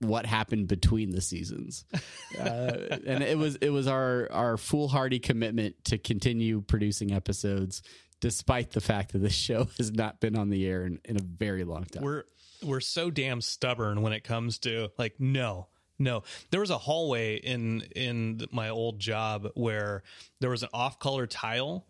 what 0.00 0.26
happened 0.26 0.66
between 0.66 1.10
the 1.10 1.20
seasons, 1.20 1.84
uh, 2.38 2.72
and 3.06 3.22
it 3.22 3.38
was 3.38 3.56
it 3.56 3.70
was 3.70 3.86
our 3.86 4.28
our 4.32 4.56
foolhardy 4.56 5.18
commitment 5.18 5.84
to 5.84 5.98
continue 5.98 6.60
producing 6.60 7.12
episodes 7.12 7.82
despite 8.22 8.70
the 8.70 8.80
fact 8.80 9.12
that 9.12 9.18
this 9.18 9.34
show 9.34 9.68
has 9.76 9.92
not 9.92 10.20
been 10.20 10.36
on 10.36 10.48
the 10.48 10.64
air 10.64 10.86
in, 10.86 11.00
in 11.04 11.16
a 11.16 11.22
very 11.22 11.64
long 11.64 11.84
time. 11.84 12.02
We're 12.02 12.24
we're 12.64 12.80
so 12.80 13.10
damn 13.10 13.40
stubborn 13.40 14.00
when 14.00 14.12
it 14.12 14.24
comes 14.24 14.58
to 14.60 14.90
like 14.96 15.16
no 15.18 15.68
no. 15.98 16.22
There 16.50 16.60
was 16.60 16.70
a 16.70 16.78
hallway 16.78 17.36
in 17.36 17.82
in 17.94 18.46
my 18.50 18.70
old 18.70 18.98
job 18.98 19.48
where 19.54 20.02
there 20.40 20.50
was 20.50 20.62
an 20.62 20.70
off 20.72 20.98
color 20.98 21.26
tile 21.26 21.86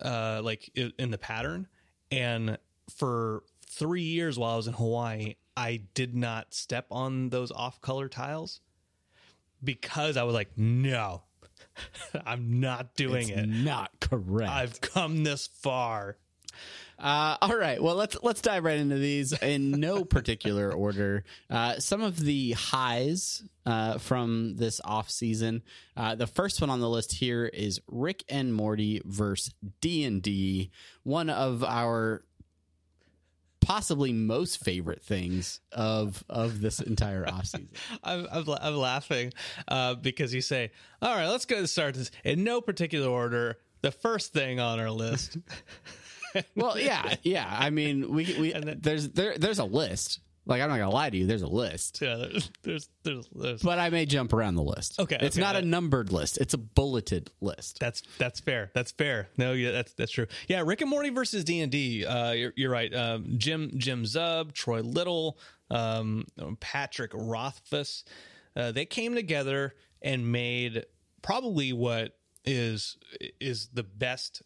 uh 0.00 0.40
like 0.42 0.70
in 0.74 1.10
the 1.10 1.18
pattern. 1.18 1.68
And 2.10 2.58
for 2.96 3.44
3 3.68 4.02
years 4.02 4.36
while 4.36 4.54
I 4.54 4.56
was 4.56 4.66
in 4.66 4.72
Hawaii 4.72 5.34
I 5.60 5.82
did 5.92 6.14
not 6.14 6.54
step 6.54 6.86
on 6.90 7.28
those 7.28 7.50
off 7.50 7.82
color 7.82 8.08
tiles 8.08 8.60
because 9.62 10.16
I 10.16 10.22
was 10.22 10.34
like 10.34 10.56
no 10.56 11.22
I'm 12.26 12.60
not 12.60 12.94
doing 12.94 13.28
it's 13.28 13.38
it 13.38 13.46
not 13.46 13.90
correct. 14.00 14.50
I've 14.50 14.80
come 14.80 15.22
this 15.22 15.46
far 15.46 16.16
Uh, 16.98 17.36
all 17.40 17.56
right. 17.56 17.82
Well, 17.82 17.94
let's 17.94 18.16
let's 18.22 18.42
dive 18.42 18.64
right 18.64 18.78
into 18.78 18.98
these 18.98 19.32
in 19.32 19.70
no 19.88 20.04
particular 20.04 20.70
order. 20.72 21.24
Uh, 21.48 21.78
some 21.78 22.02
of 22.02 22.18
the 22.18 22.52
highs 22.52 23.42
uh, 23.64 23.98
from 23.98 24.56
this 24.56 24.80
off 24.84 25.10
season. 25.10 25.62
Uh, 25.96 26.14
the 26.14 26.26
first 26.26 26.60
one 26.60 26.68
on 26.68 26.80
the 26.80 26.88
list 26.88 27.12
here 27.12 27.46
is 27.46 27.80
Rick 27.88 28.24
and 28.28 28.52
Morty 28.52 29.00
versus 29.04 29.54
D 29.80 30.04
and 30.04 30.20
D. 30.22 30.70
One 31.02 31.30
of 31.30 31.64
our 31.64 32.22
possibly 33.60 34.12
most 34.12 34.62
favorite 34.64 35.02
things 35.02 35.60
of 35.72 36.24
of 36.28 36.60
this 36.60 36.80
entire 36.80 37.26
off 37.28 37.46
season. 37.46 37.68
I'm, 38.04 38.26
I'm, 38.30 38.44
I'm 38.48 38.76
laughing 38.76 39.32
uh, 39.68 39.94
because 39.94 40.32
you 40.34 40.40
say, 40.40 40.70
"All 41.02 41.14
right, 41.14 41.28
let's 41.28 41.46
go 41.46 41.56
and 41.56 41.68
start 41.68 41.94
this 41.94 42.10
in 42.24 42.44
no 42.44 42.60
particular 42.60 43.08
order." 43.08 43.58
The 43.82 43.90
first 43.92 44.32
thing 44.34 44.60
on 44.60 44.78
our 44.78 44.90
list, 44.90 45.38
Well, 46.54 46.78
yeah, 46.78 47.14
yeah. 47.22 47.46
I 47.50 47.70
mean, 47.70 48.12
we 48.12 48.36
we 48.38 48.52
then- 48.52 48.78
there's 48.80 49.08
there 49.10 49.36
there's 49.38 49.58
a 49.58 49.64
list. 49.64 50.20
Like 50.46 50.62
I'm 50.62 50.68
not 50.68 50.78
gonna 50.78 50.90
lie 50.90 51.10
to 51.10 51.16
you, 51.16 51.26
there's 51.26 51.42
a 51.42 51.48
list. 51.48 52.00
yeah, 52.00 52.16
there's, 52.16 52.50
there's, 52.62 52.88
there's, 53.02 53.28
there's 53.34 53.62
but 53.62 53.78
I 53.78 53.90
may 53.90 54.06
jump 54.06 54.32
around 54.32 54.54
the 54.54 54.62
list. 54.62 54.98
Okay, 54.98 55.18
it's 55.20 55.36
okay. 55.36 55.44
not 55.44 55.56
a 55.56 55.62
numbered 55.62 56.12
list; 56.12 56.38
it's 56.38 56.54
a 56.54 56.58
bulleted 56.58 57.30
list. 57.40 57.78
that's 57.78 58.02
that's 58.18 58.40
fair. 58.40 58.70
That's 58.74 58.90
fair. 58.90 59.28
No, 59.36 59.52
yeah, 59.52 59.70
that's 59.70 59.92
that's 59.92 60.10
true. 60.10 60.26
Yeah, 60.48 60.62
Rick 60.64 60.80
and 60.80 60.90
Morty 60.90 61.10
versus 61.10 61.44
D 61.44 61.60
and 61.60 61.70
D. 61.70 62.04
Uh, 62.04 62.32
you're, 62.32 62.52
you're 62.56 62.70
right. 62.70 62.92
Um, 62.94 63.34
Jim 63.36 63.72
Jim 63.76 64.04
Zub, 64.04 64.52
Troy 64.52 64.80
Little, 64.80 65.38
um, 65.70 66.26
Patrick 66.58 67.12
Rothfuss. 67.14 68.04
Uh, 68.56 68.72
they 68.72 68.86
came 68.86 69.14
together 69.14 69.74
and 70.02 70.32
made 70.32 70.84
probably 71.22 71.72
what 71.72 72.16
is 72.44 72.96
is 73.40 73.68
the 73.72 73.82
best 73.82 74.42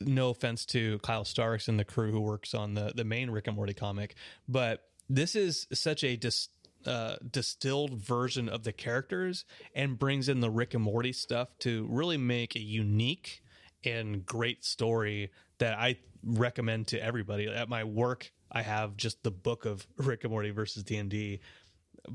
no 0.00 0.30
offense 0.30 0.66
to 0.66 0.98
Kyle 0.98 1.24
Starks 1.24 1.68
and 1.68 1.78
the 1.78 1.84
crew 1.84 2.10
who 2.10 2.20
works 2.20 2.54
on 2.54 2.74
the 2.74 2.92
the 2.94 3.04
main 3.04 3.30
Rick 3.30 3.46
and 3.46 3.56
Morty 3.56 3.74
comic, 3.74 4.14
but 4.48 4.84
this 5.08 5.34
is 5.36 5.66
such 5.72 6.04
a 6.04 6.16
dis, 6.16 6.48
uh, 6.86 7.16
distilled 7.28 7.94
version 7.94 8.48
of 8.48 8.64
the 8.64 8.72
characters 8.72 9.44
and 9.74 9.98
brings 9.98 10.28
in 10.28 10.40
the 10.40 10.50
Rick 10.50 10.74
and 10.74 10.82
Morty 10.82 11.12
stuff 11.12 11.48
to 11.60 11.86
really 11.90 12.16
make 12.16 12.56
a 12.56 12.60
unique 12.60 13.42
and 13.84 14.24
great 14.24 14.64
story 14.64 15.30
that 15.58 15.78
I 15.78 15.98
recommend 16.24 16.88
to 16.88 17.02
everybody. 17.02 17.48
At 17.48 17.68
my 17.68 17.84
work, 17.84 18.32
I 18.50 18.62
have 18.62 18.96
just 18.96 19.22
the 19.22 19.30
book 19.30 19.64
of 19.64 19.86
Rick 19.96 20.24
and 20.24 20.30
Morty 20.30 20.50
versus 20.50 20.82
D 20.82 20.96
and 20.96 21.10
D 21.10 21.40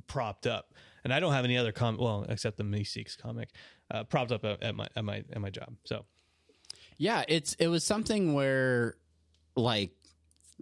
propped 0.08 0.48
up, 0.48 0.74
and 1.04 1.14
I 1.14 1.20
don't 1.20 1.34
have 1.34 1.46
any 1.46 1.58
other 1.58 1.72
comic. 1.72 2.02
Well, 2.02 2.26
except 2.30 2.58
the 2.58 2.64
Meeseeks 2.64 3.18
comic 3.18 3.50
uh, 3.92 4.04
propped 4.04 4.32
up 4.32 4.46
at, 4.46 4.62
at 4.64 4.76
my 4.76 4.88
at 4.96 5.04
my 5.04 5.24
at 5.32 5.42
my 5.42 5.50
job. 5.50 5.76
So 5.86 6.06
Yeah, 6.98 7.24
it's 7.28 7.54
it 7.56 7.68
was 7.68 7.84
something 7.84 8.34
where 8.34 8.96
like 9.56 9.92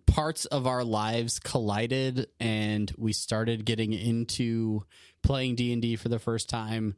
parts 0.05 0.45
of 0.45 0.67
our 0.67 0.83
lives 0.83 1.39
collided, 1.39 2.27
and 2.39 2.91
we 2.97 3.13
started 3.13 3.65
getting 3.65 3.93
into 3.93 4.83
playing 5.23 5.55
D 5.55 5.73
and 5.73 5.81
D 5.81 5.95
for 5.95 6.09
the 6.09 6.19
first 6.19 6.49
time. 6.49 6.95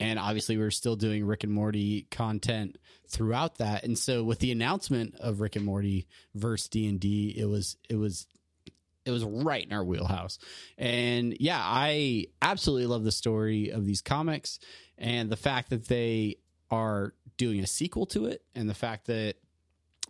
And 0.00 0.18
obviously, 0.18 0.56
we 0.56 0.62
were 0.62 0.70
still 0.70 0.96
doing 0.96 1.24
Rick 1.24 1.44
and 1.44 1.52
Morty 1.52 2.06
content 2.10 2.78
throughout 3.08 3.58
that. 3.58 3.84
And 3.84 3.98
so, 3.98 4.22
with 4.22 4.38
the 4.38 4.52
announcement 4.52 5.16
of 5.18 5.40
Rick 5.40 5.56
and 5.56 5.64
Morty 5.64 6.06
versus 6.34 6.68
D 6.68 6.86
and 6.86 7.00
D, 7.00 7.34
it 7.36 7.46
was 7.46 7.76
it 7.88 7.96
was 7.96 8.26
it 9.04 9.10
was 9.10 9.24
right 9.24 9.64
in 9.64 9.72
our 9.72 9.84
wheelhouse. 9.84 10.38
And 10.76 11.34
yeah, 11.40 11.60
I 11.60 12.26
absolutely 12.42 12.86
love 12.86 13.04
the 13.04 13.12
story 13.12 13.70
of 13.70 13.86
these 13.86 14.02
comics 14.02 14.58
and 14.98 15.30
the 15.30 15.36
fact 15.36 15.70
that 15.70 15.88
they 15.88 16.36
are 16.70 17.14
doing 17.38 17.60
a 17.60 17.66
sequel 17.66 18.04
to 18.06 18.26
it 18.26 18.42
and 18.54 18.68
the 18.68 18.74
fact 18.74 19.06
that 19.06 19.36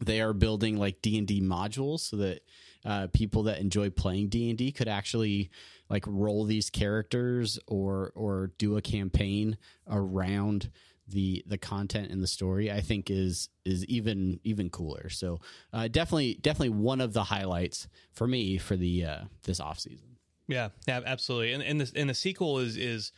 they 0.01 0.21
are 0.21 0.33
building 0.33 0.77
like 0.77 1.03
D&D 1.03 1.41
modules 1.41 2.01
so 2.01 2.17
that 2.17 2.41
uh, 2.85 3.09
people 3.13 3.45
that 3.45 3.59
enjoy 3.59 3.91
playing 3.91 4.29
D&D 4.29 4.73
could 4.73 4.89
actually 4.89 5.51
like 5.91 6.05
roll 6.07 6.45
these 6.45 6.71
characters 6.71 7.59
or 7.67 8.13
or 8.15 8.53
do 8.59 8.77
a 8.77 8.83
campaign 8.83 9.57
around 9.89 10.71
the 11.09 11.43
the 11.47 11.59
content 11.59 12.11
and 12.11 12.23
the 12.23 12.27
story 12.27 12.71
I 12.71 12.81
think 12.81 13.11
is 13.11 13.49
is 13.65 13.85
even 13.87 14.41
even 14.45 14.71
cooler. 14.71 15.09
So 15.09 15.41
uh, 15.73 15.89
definitely 15.89 16.39
definitely 16.41 16.71
one 16.71 17.01
of 17.01 17.13
the 17.13 17.25
highlights 17.25 17.89
for 18.13 18.27
me 18.27 18.59
for 18.59 18.77
the 18.77 19.05
uh, 19.05 19.21
this 19.45 19.61
off 19.61 19.79
season. 19.81 20.17
Yeah, 20.47 20.69
yeah, 20.87 21.01
absolutely. 21.05 21.53
And 21.53 21.63
and 21.63 21.81
the 21.81 21.93
and 21.99 22.11
the 22.11 22.15
sequel 22.15 22.59
is 22.59 22.77
is 22.77 23.13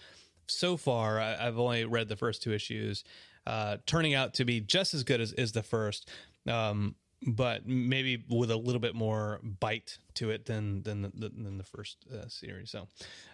so 0.47 0.77
far 0.77 1.21
I, 1.21 1.47
I've 1.47 1.59
only 1.59 1.85
read 1.85 2.09
the 2.09 2.17
first 2.17 2.43
two 2.43 2.53
issues, 2.53 3.05
uh, 3.47 3.79
turning 3.87 4.15
out 4.15 4.35
to 4.35 4.45
be 4.45 4.61
just 4.61 4.95
as 4.95 5.05
good 5.05 5.21
as, 5.21 5.33
as 5.33 5.53
the 5.53 5.63
first, 5.63 6.09
um, 6.47 6.95
but 7.27 7.67
maybe 7.67 8.25
with 8.29 8.51
a 8.51 8.57
little 8.57 8.81
bit 8.81 8.95
more 8.95 9.41
bite 9.43 9.99
to 10.15 10.31
it 10.31 10.47
than 10.47 10.83
than 10.83 11.03
the, 11.03 11.11
than 11.29 11.59
the 11.59 11.65
first 11.65 11.99
uh, 12.13 12.29
series. 12.29 12.71
So, 12.71 12.89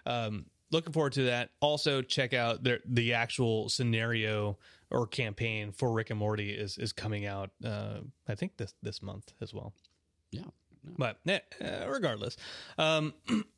um, 0.04 0.46
looking 0.70 0.92
forward 0.92 1.12
to 1.14 1.24
that. 1.24 1.50
Also, 1.60 2.02
check 2.02 2.34
out 2.34 2.62
the 2.64 2.80
the 2.84 3.14
actual 3.14 3.68
scenario 3.68 4.58
or 4.90 5.06
campaign 5.06 5.72
for 5.72 5.92
Rick 5.92 6.10
and 6.10 6.18
Morty 6.18 6.50
is 6.50 6.78
is 6.78 6.92
coming 6.92 7.26
out. 7.26 7.50
Uh, 7.64 8.00
I 8.28 8.34
think 8.34 8.56
this 8.56 8.74
this 8.82 9.02
month 9.02 9.32
as 9.40 9.54
well. 9.54 9.72
Yeah. 10.30 10.42
But 10.98 11.18
eh, 11.26 11.40
uh, 11.60 11.88
regardless, 11.88 12.36
um, 12.78 13.14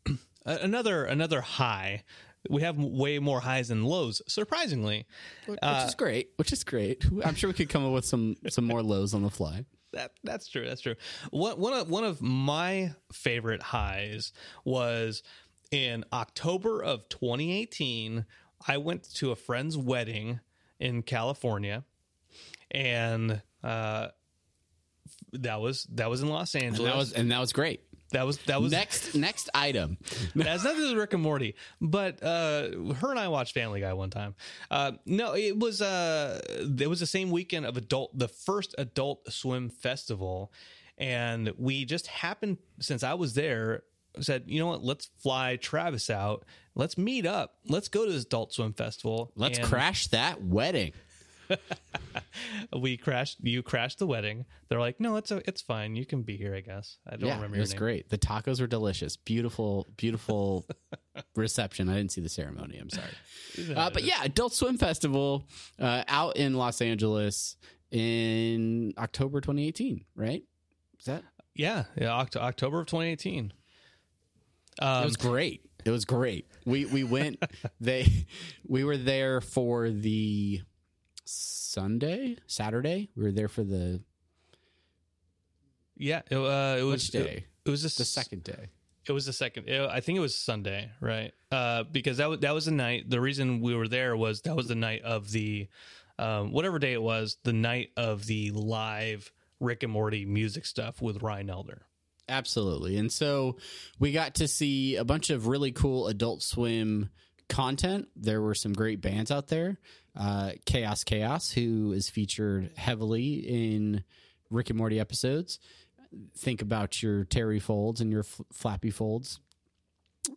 another 0.44 1.04
another 1.04 1.40
high. 1.40 2.04
We 2.48 2.62
have 2.62 2.78
way 2.78 3.18
more 3.18 3.40
highs 3.40 3.70
and 3.70 3.84
lows, 3.86 4.22
surprisingly. 4.28 5.06
Which 5.46 5.58
is 5.62 5.94
great. 5.94 6.30
Which 6.36 6.52
is 6.52 6.64
great. 6.64 7.04
I'm 7.24 7.34
sure 7.34 7.48
we 7.48 7.54
could 7.54 7.68
come 7.68 7.84
up 7.86 7.92
with 7.92 8.04
some 8.04 8.36
some 8.48 8.64
more 8.64 8.82
lows 8.82 9.14
on 9.14 9.22
the 9.22 9.30
fly. 9.30 9.64
That 9.92 10.12
that's 10.22 10.48
true. 10.48 10.66
That's 10.66 10.80
true. 10.80 10.94
One 11.30 11.58
one 11.58 11.72
of 11.72 11.90
one 11.90 12.04
of 12.04 12.20
my 12.22 12.92
favorite 13.12 13.62
highs 13.62 14.32
was 14.64 15.22
in 15.70 16.04
October 16.12 16.82
of 16.82 17.08
2018. 17.08 18.24
I 18.66 18.76
went 18.78 19.04
to 19.14 19.30
a 19.30 19.36
friend's 19.36 19.76
wedding 19.76 20.40
in 20.78 21.02
California, 21.02 21.84
and 22.70 23.40
uh, 23.64 24.08
that 25.32 25.60
was 25.60 25.84
that 25.92 26.10
was 26.10 26.22
in 26.22 26.28
Los 26.28 26.54
And 26.54 26.64
Angeles. 26.64 26.90
that 26.90 26.96
was 26.96 27.12
and 27.12 27.30
that 27.32 27.40
was 27.40 27.52
great. 27.52 27.82
That 28.10 28.26
was 28.26 28.38
that 28.38 28.60
was 28.60 28.72
Next 28.72 29.14
next 29.14 29.50
item. 29.54 29.98
that's 30.34 30.64
nothing 30.64 30.82
with 30.82 30.92
Rick 30.96 31.12
and 31.14 31.22
Morty, 31.22 31.54
but 31.80 32.22
uh, 32.22 32.70
her 32.94 33.10
and 33.10 33.18
I 33.18 33.28
watched 33.28 33.54
Family 33.54 33.80
Guy 33.80 33.92
one 33.92 34.10
time. 34.10 34.34
Uh, 34.70 34.92
no, 35.04 35.34
it 35.34 35.58
was 35.58 35.82
uh, 35.82 36.40
it 36.78 36.88
was 36.88 37.00
the 37.00 37.06
same 37.06 37.30
weekend 37.30 37.66
of 37.66 37.76
adult, 37.76 38.16
the 38.18 38.28
first 38.28 38.74
Adult 38.78 39.30
Swim 39.32 39.68
Festival, 39.68 40.52
and 40.96 41.52
we 41.58 41.84
just 41.84 42.06
happened 42.06 42.58
since 42.80 43.02
I 43.02 43.14
was 43.14 43.34
there. 43.34 43.82
Said, 44.20 44.44
you 44.46 44.58
know 44.58 44.66
what? 44.68 44.82
Let's 44.82 45.10
fly 45.18 45.56
Travis 45.56 46.10
out. 46.10 46.44
Let's 46.74 46.98
meet 46.98 47.24
up. 47.26 47.56
Let's 47.68 47.88
go 47.88 48.04
to 48.04 48.10
this 48.10 48.24
Adult 48.24 48.52
Swim 48.52 48.72
Festival. 48.72 49.32
Let's 49.36 49.58
And 49.58 49.66
crash 49.68 50.08
that 50.08 50.42
wedding. 50.42 50.92
We 52.72 52.96
crashed. 52.96 53.38
You 53.40 53.62
crashed 53.62 53.98
the 53.98 54.06
wedding. 54.06 54.44
They're 54.68 54.80
like, 54.80 55.00
no, 55.00 55.16
it's 55.16 55.30
a, 55.30 55.42
it's 55.48 55.62
fine. 55.62 55.96
You 55.96 56.04
can 56.04 56.22
be 56.22 56.36
here. 56.36 56.54
I 56.54 56.60
guess. 56.60 56.98
I 57.06 57.16
don't 57.16 57.28
yeah, 57.28 57.34
remember 57.36 57.56
it 57.56 57.60
was 57.60 57.74
great. 57.74 58.10
The 58.10 58.18
tacos 58.18 58.60
were 58.60 58.66
delicious. 58.66 59.16
Beautiful, 59.16 59.86
beautiful 59.96 60.66
reception. 61.36 61.88
I 61.88 61.96
didn't 61.96 62.12
see 62.12 62.20
the 62.20 62.28
ceremony. 62.28 62.78
I'm 62.78 62.90
sorry. 62.90 63.08
Uh, 63.74 63.90
but 63.90 64.04
yeah, 64.04 64.20
Adult 64.22 64.52
Swim 64.52 64.78
Festival 64.78 65.44
uh, 65.80 66.04
out 66.06 66.36
in 66.36 66.54
Los 66.54 66.80
Angeles 66.80 67.56
in 67.90 68.92
October 68.96 69.40
2018. 69.40 70.04
Right? 70.14 70.44
Is 70.98 71.06
that? 71.06 71.24
Yeah, 71.54 71.84
yeah. 71.96 72.12
October 72.12 72.80
of 72.80 72.86
2018. 72.86 73.52
Um, 74.80 75.02
it 75.02 75.06
was 75.06 75.16
great. 75.16 75.62
It 75.84 75.90
was 75.90 76.04
great. 76.04 76.46
We 76.64 76.84
we 76.84 77.02
went. 77.02 77.42
they 77.80 78.26
we 78.66 78.84
were 78.84 78.96
there 78.96 79.40
for 79.40 79.90
the 79.90 80.60
Sunday, 81.28 82.36
Saturday. 82.46 83.10
We 83.14 83.24
were 83.24 83.32
there 83.32 83.48
for 83.48 83.62
the 83.62 84.00
Yeah, 85.96 86.22
it, 86.30 86.36
uh, 86.36 86.76
it 86.78 86.82
was 86.82 87.04
which 87.04 87.10
day? 87.10 87.44
It, 87.64 87.68
it 87.68 87.70
was 87.70 87.82
the 87.82 88.04
second 88.04 88.44
day. 88.44 88.68
It 89.06 89.12
was 89.12 89.26
the 89.26 89.32
second. 89.32 89.68
It, 89.68 89.80
I 89.88 90.00
think 90.00 90.18
it 90.18 90.20
was 90.20 90.34
Sunday, 90.34 90.90
right? 91.00 91.32
Uh, 91.50 91.84
because 91.84 92.18
that 92.18 92.28
was 92.28 92.40
that 92.40 92.54
was 92.54 92.66
the 92.66 92.72
night. 92.72 93.08
The 93.08 93.20
reason 93.20 93.60
we 93.60 93.74
were 93.74 93.88
there 93.88 94.16
was 94.16 94.42
that 94.42 94.56
was 94.56 94.68
the 94.68 94.74
night 94.74 95.02
of 95.02 95.30
the 95.30 95.68
um, 96.18 96.52
whatever 96.52 96.78
day 96.78 96.92
it 96.92 97.02
was. 97.02 97.36
The 97.44 97.52
night 97.52 97.90
of 97.96 98.26
the 98.26 98.50
live 98.50 99.30
Rick 99.60 99.82
and 99.82 99.92
Morty 99.92 100.24
music 100.24 100.66
stuff 100.66 101.00
with 101.02 101.22
Ryan 101.22 101.50
Elder. 101.50 101.82
Absolutely. 102.28 102.98
And 102.98 103.10
so 103.10 103.56
we 103.98 104.12
got 104.12 104.34
to 104.36 104.48
see 104.48 104.96
a 104.96 105.04
bunch 105.04 105.30
of 105.30 105.46
really 105.46 105.72
cool 105.72 106.08
Adult 106.08 106.42
Swim 106.42 107.08
content. 107.48 108.08
There 108.14 108.42
were 108.42 108.54
some 108.54 108.74
great 108.74 109.00
bands 109.00 109.30
out 109.30 109.48
there. 109.48 109.78
Uh, 110.18 110.50
Chaos 110.66 111.04
Chaos, 111.04 111.52
who 111.52 111.92
is 111.92 112.10
featured 112.10 112.72
heavily 112.76 113.34
in 113.34 114.02
Rick 114.50 114.70
and 114.70 114.78
Morty 114.78 114.98
episodes. 114.98 115.60
Think 116.36 116.60
about 116.60 117.02
your 117.02 117.24
Terry 117.24 117.60
Folds 117.60 118.00
and 118.00 118.10
your 118.10 118.24
Flappy 118.52 118.90
Folds. 118.90 119.38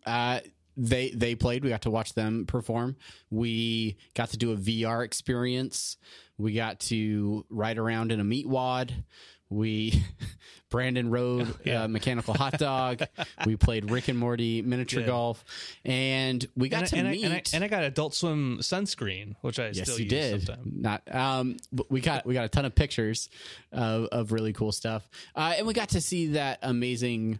Uh, 0.05 0.41
they 0.77 1.09
they 1.11 1.35
played. 1.35 1.63
We 1.63 1.69
got 1.69 1.81
to 1.83 1.89
watch 1.91 2.13
them 2.13 2.45
perform. 2.45 2.95
We 3.29 3.97
got 4.13 4.29
to 4.29 4.37
do 4.37 4.51
a 4.51 4.57
VR 4.57 5.03
experience. 5.03 5.97
We 6.37 6.53
got 6.53 6.79
to 6.81 7.45
ride 7.49 7.77
around 7.77 8.11
in 8.11 8.19
a 8.19 8.23
meat 8.23 8.47
wad. 8.47 8.93
We 9.51 10.03
Brandon 10.69 11.11
rode 11.11 11.53
Yeah. 11.65 11.83
uh, 11.83 11.87
mechanical 11.87 12.33
hot 12.33 12.57
dog. 12.57 13.03
we 13.45 13.57
played 13.57 13.91
Rick 13.91 14.07
and 14.07 14.17
Morty 14.17 14.61
miniature 14.61 15.01
Good. 15.01 15.07
golf, 15.07 15.43
and 15.85 16.43
we 16.55 16.69
got 16.69 16.81
and, 16.81 16.89
to 16.89 16.95
I, 16.95 16.99
and, 16.99 17.11
meet. 17.11 17.23
I, 17.23 17.27
and, 17.27 17.33
I, 17.35 17.41
and 17.55 17.63
I 17.63 17.67
got 17.67 17.83
Adult 17.83 18.15
Swim 18.15 18.59
sunscreen, 18.61 19.35
which 19.41 19.59
I 19.59 19.67
yes, 19.67 19.81
still 19.81 19.99
you 19.99 20.05
use 20.05 20.09
did. 20.09 20.45
sometimes. 20.45 20.67
Not, 20.73 21.15
um, 21.15 21.57
but 21.71 21.91
we 21.91 22.01
got 22.01 22.25
we 22.25 22.33
got 22.33 22.45
a 22.45 22.49
ton 22.49 22.65
of 22.65 22.73
pictures 22.73 23.29
of, 23.71 24.05
of 24.05 24.31
really 24.31 24.53
cool 24.53 24.71
stuff, 24.71 25.07
uh, 25.35 25.55
and 25.57 25.67
we 25.67 25.73
got 25.73 25.89
to 25.89 26.01
see 26.01 26.27
that 26.27 26.59
amazing 26.63 27.39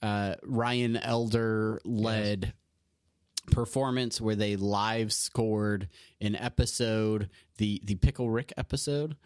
uh, 0.00 0.36
Ryan 0.44 0.96
Elder 0.96 1.80
led 1.84 2.52
performance 3.50 4.20
where 4.20 4.34
they 4.36 4.56
live 4.56 5.12
scored 5.12 5.88
an 6.20 6.36
episode, 6.36 7.28
the 7.56 7.80
the 7.84 7.96
Pickle 7.96 8.30
Rick 8.30 8.52
episode, 8.56 9.16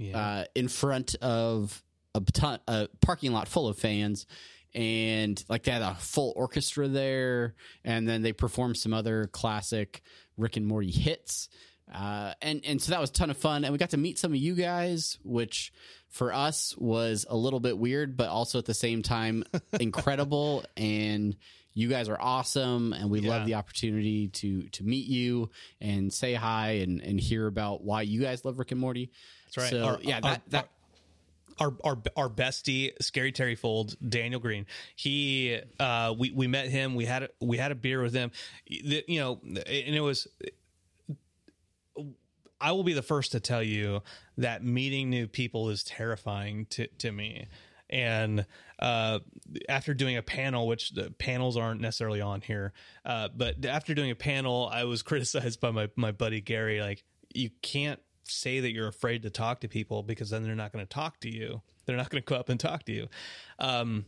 Yeah. 0.00 0.18
uh, 0.18 0.44
in 0.54 0.68
front 0.68 1.14
of 1.16 1.82
a 2.14 2.20
ton, 2.20 2.58
a 2.66 2.88
parking 3.00 3.32
lot 3.32 3.46
full 3.48 3.68
of 3.68 3.78
fans. 3.78 4.26
And 4.74 5.42
like 5.48 5.64
they 5.64 5.72
had 5.72 5.82
a 5.82 5.96
full 5.96 6.32
orchestra 6.36 6.86
there, 6.86 7.54
and 7.84 8.08
then 8.08 8.22
they 8.22 8.32
performed 8.32 8.76
some 8.76 8.94
other 8.94 9.26
classic 9.26 10.00
Rick 10.36 10.56
and 10.56 10.66
Morty 10.66 10.90
hits. 10.92 11.48
Uh, 11.92 12.34
and 12.40 12.60
and 12.64 12.80
so 12.80 12.92
that 12.92 13.00
was 13.00 13.10
a 13.10 13.12
ton 13.12 13.30
of 13.30 13.36
fun, 13.36 13.64
and 13.64 13.72
we 13.72 13.78
got 13.78 13.90
to 13.90 13.96
meet 13.96 14.16
some 14.16 14.30
of 14.30 14.36
you 14.36 14.54
guys, 14.54 15.18
which 15.24 15.72
for 16.08 16.32
us 16.32 16.76
was 16.78 17.26
a 17.28 17.36
little 17.36 17.58
bit 17.58 17.78
weird, 17.78 18.16
but 18.16 18.28
also 18.28 18.58
at 18.58 18.64
the 18.64 18.74
same 18.74 19.02
time 19.02 19.42
incredible. 19.80 20.64
And 20.76 21.36
you 21.74 21.88
guys 21.88 22.08
are 22.08 22.20
awesome, 22.20 22.92
and 22.92 23.10
we 23.10 23.20
Yeah. 23.20 23.30
love 23.30 23.46
the 23.46 23.54
opportunity 23.54 24.28
to 24.28 24.62
to 24.70 24.82
meet 24.84 25.06
you 25.06 25.50
and 25.80 26.12
say 26.12 26.34
hi 26.34 26.72
and 26.82 27.00
and 27.00 27.20
hear 27.20 27.46
about 27.46 27.82
why 27.84 28.02
you 28.02 28.20
guys 28.20 28.44
love 28.44 28.58
Rick 28.58 28.72
and 28.72 28.80
Morty. 28.80 29.10
That's 29.46 29.56
right. 29.58 29.70
So 29.70 29.84
Our- 29.84 30.00
yeah, 30.02 30.14
our- 30.16 30.20
that 30.22 30.42
that 30.50 30.70
our 31.58 31.76
our 31.84 32.02
our 32.16 32.28
bestie, 32.30 32.92
Scary 33.02 33.32
Terry 33.32 33.54
Fold, 33.54 33.94
Daniel 34.08 34.40
Green. 34.40 34.64
He, 34.96 35.60
uh, 35.78 36.14
we 36.18 36.30
we 36.30 36.46
met 36.46 36.68
him. 36.70 36.94
We 36.94 37.04
had 37.04 37.24
a, 37.24 37.28
we 37.40 37.58
had 37.58 37.70
a 37.70 37.74
beer 37.74 38.02
with 38.02 38.14
him. 38.14 38.30
You 38.66 39.02
know, 39.20 39.40
and 39.44 39.58
it 39.94 40.00
was. 40.00 40.26
I 42.62 42.72
will 42.72 42.84
be 42.84 42.92
the 42.92 43.02
first 43.02 43.32
to 43.32 43.40
tell 43.40 43.62
you 43.62 44.02
that 44.36 44.62
meeting 44.62 45.08
new 45.08 45.26
people 45.26 45.70
is 45.70 45.82
terrifying 45.82 46.66
to 46.70 46.86
to 46.98 47.10
me. 47.12 47.46
And 47.90 48.46
uh, 48.78 49.18
after 49.68 49.92
doing 49.94 50.16
a 50.16 50.22
panel, 50.22 50.66
which 50.66 50.92
the 50.92 51.10
panels 51.10 51.56
aren't 51.56 51.80
necessarily 51.80 52.20
on 52.20 52.40
here, 52.40 52.72
uh, 53.04 53.28
but 53.36 53.64
after 53.66 53.94
doing 53.94 54.10
a 54.10 54.14
panel, 54.16 54.70
I 54.72 54.84
was 54.84 55.02
criticized 55.10 55.60
by 55.60 55.70
my 55.72 55.90
my 55.96 56.12
buddy 56.12 56.40
Gary. 56.40 56.80
Like, 56.80 57.04
you 57.34 57.50
can't 57.62 58.00
say 58.24 58.60
that 58.60 58.72
you're 58.72 58.86
afraid 58.88 59.22
to 59.22 59.30
talk 59.30 59.60
to 59.60 59.68
people 59.68 60.02
because 60.04 60.30
then 60.30 60.44
they're 60.44 60.54
not 60.54 60.72
going 60.72 60.84
to 60.84 60.88
talk 60.88 61.18
to 61.20 61.28
you. 61.28 61.60
They're 61.84 61.96
not 61.96 62.10
going 62.10 62.22
to 62.22 62.26
go 62.26 62.36
up 62.36 62.48
and 62.48 62.60
talk 62.60 62.84
to 62.84 62.92
you. 62.92 63.08
Um, 63.58 64.06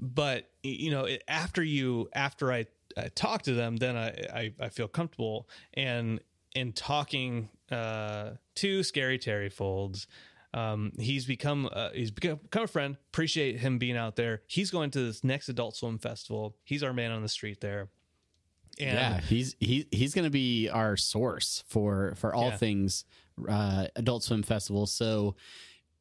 but 0.00 0.50
you 0.62 0.90
know, 0.90 1.04
it- 1.04 1.22
after 1.28 1.62
you 1.62 2.08
after 2.14 2.52
I, 2.52 2.66
I 2.96 3.08
talk 3.14 3.42
to 3.42 3.54
them, 3.54 3.76
then 3.76 3.96
I, 3.96 4.08
I 4.34 4.52
I 4.60 4.68
feel 4.70 4.88
comfortable 4.88 5.48
and 5.74 6.20
in 6.54 6.72
talking 6.72 7.48
uh, 7.70 8.30
to 8.56 8.82
Scary 8.82 9.18
Terry 9.18 9.50
Folds. 9.50 10.06
Um, 10.54 10.92
he's 10.98 11.26
become 11.26 11.68
uh, 11.72 11.90
he's 11.92 12.10
become, 12.12 12.36
become 12.36 12.62
a 12.62 12.68
friend. 12.68 12.96
Appreciate 13.08 13.58
him 13.58 13.78
being 13.78 13.96
out 13.96 14.14
there. 14.14 14.42
He's 14.46 14.70
going 14.70 14.90
to 14.92 15.00
this 15.06 15.24
next 15.24 15.48
Adult 15.48 15.74
Swim 15.76 15.98
festival. 15.98 16.54
He's 16.62 16.82
our 16.84 16.92
man 16.92 17.10
on 17.10 17.22
the 17.22 17.28
street 17.28 17.60
there. 17.60 17.88
And 18.78 18.96
yeah, 18.96 19.20
he's 19.20 19.56
he 19.60 19.86
he's 19.90 20.14
going 20.14 20.24
to 20.24 20.30
be 20.30 20.68
our 20.68 20.96
source 20.96 21.64
for 21.68 22.14
for 22.16 22.34
all 22.34 22.48
Yeah. 22.50 22.56
things 22.56 23.04
uh, 23.48 23.86
Adult 23.96 24.22
Swim 24.22 24.42
Festival. 24.44 24.86
So 24.86 25.34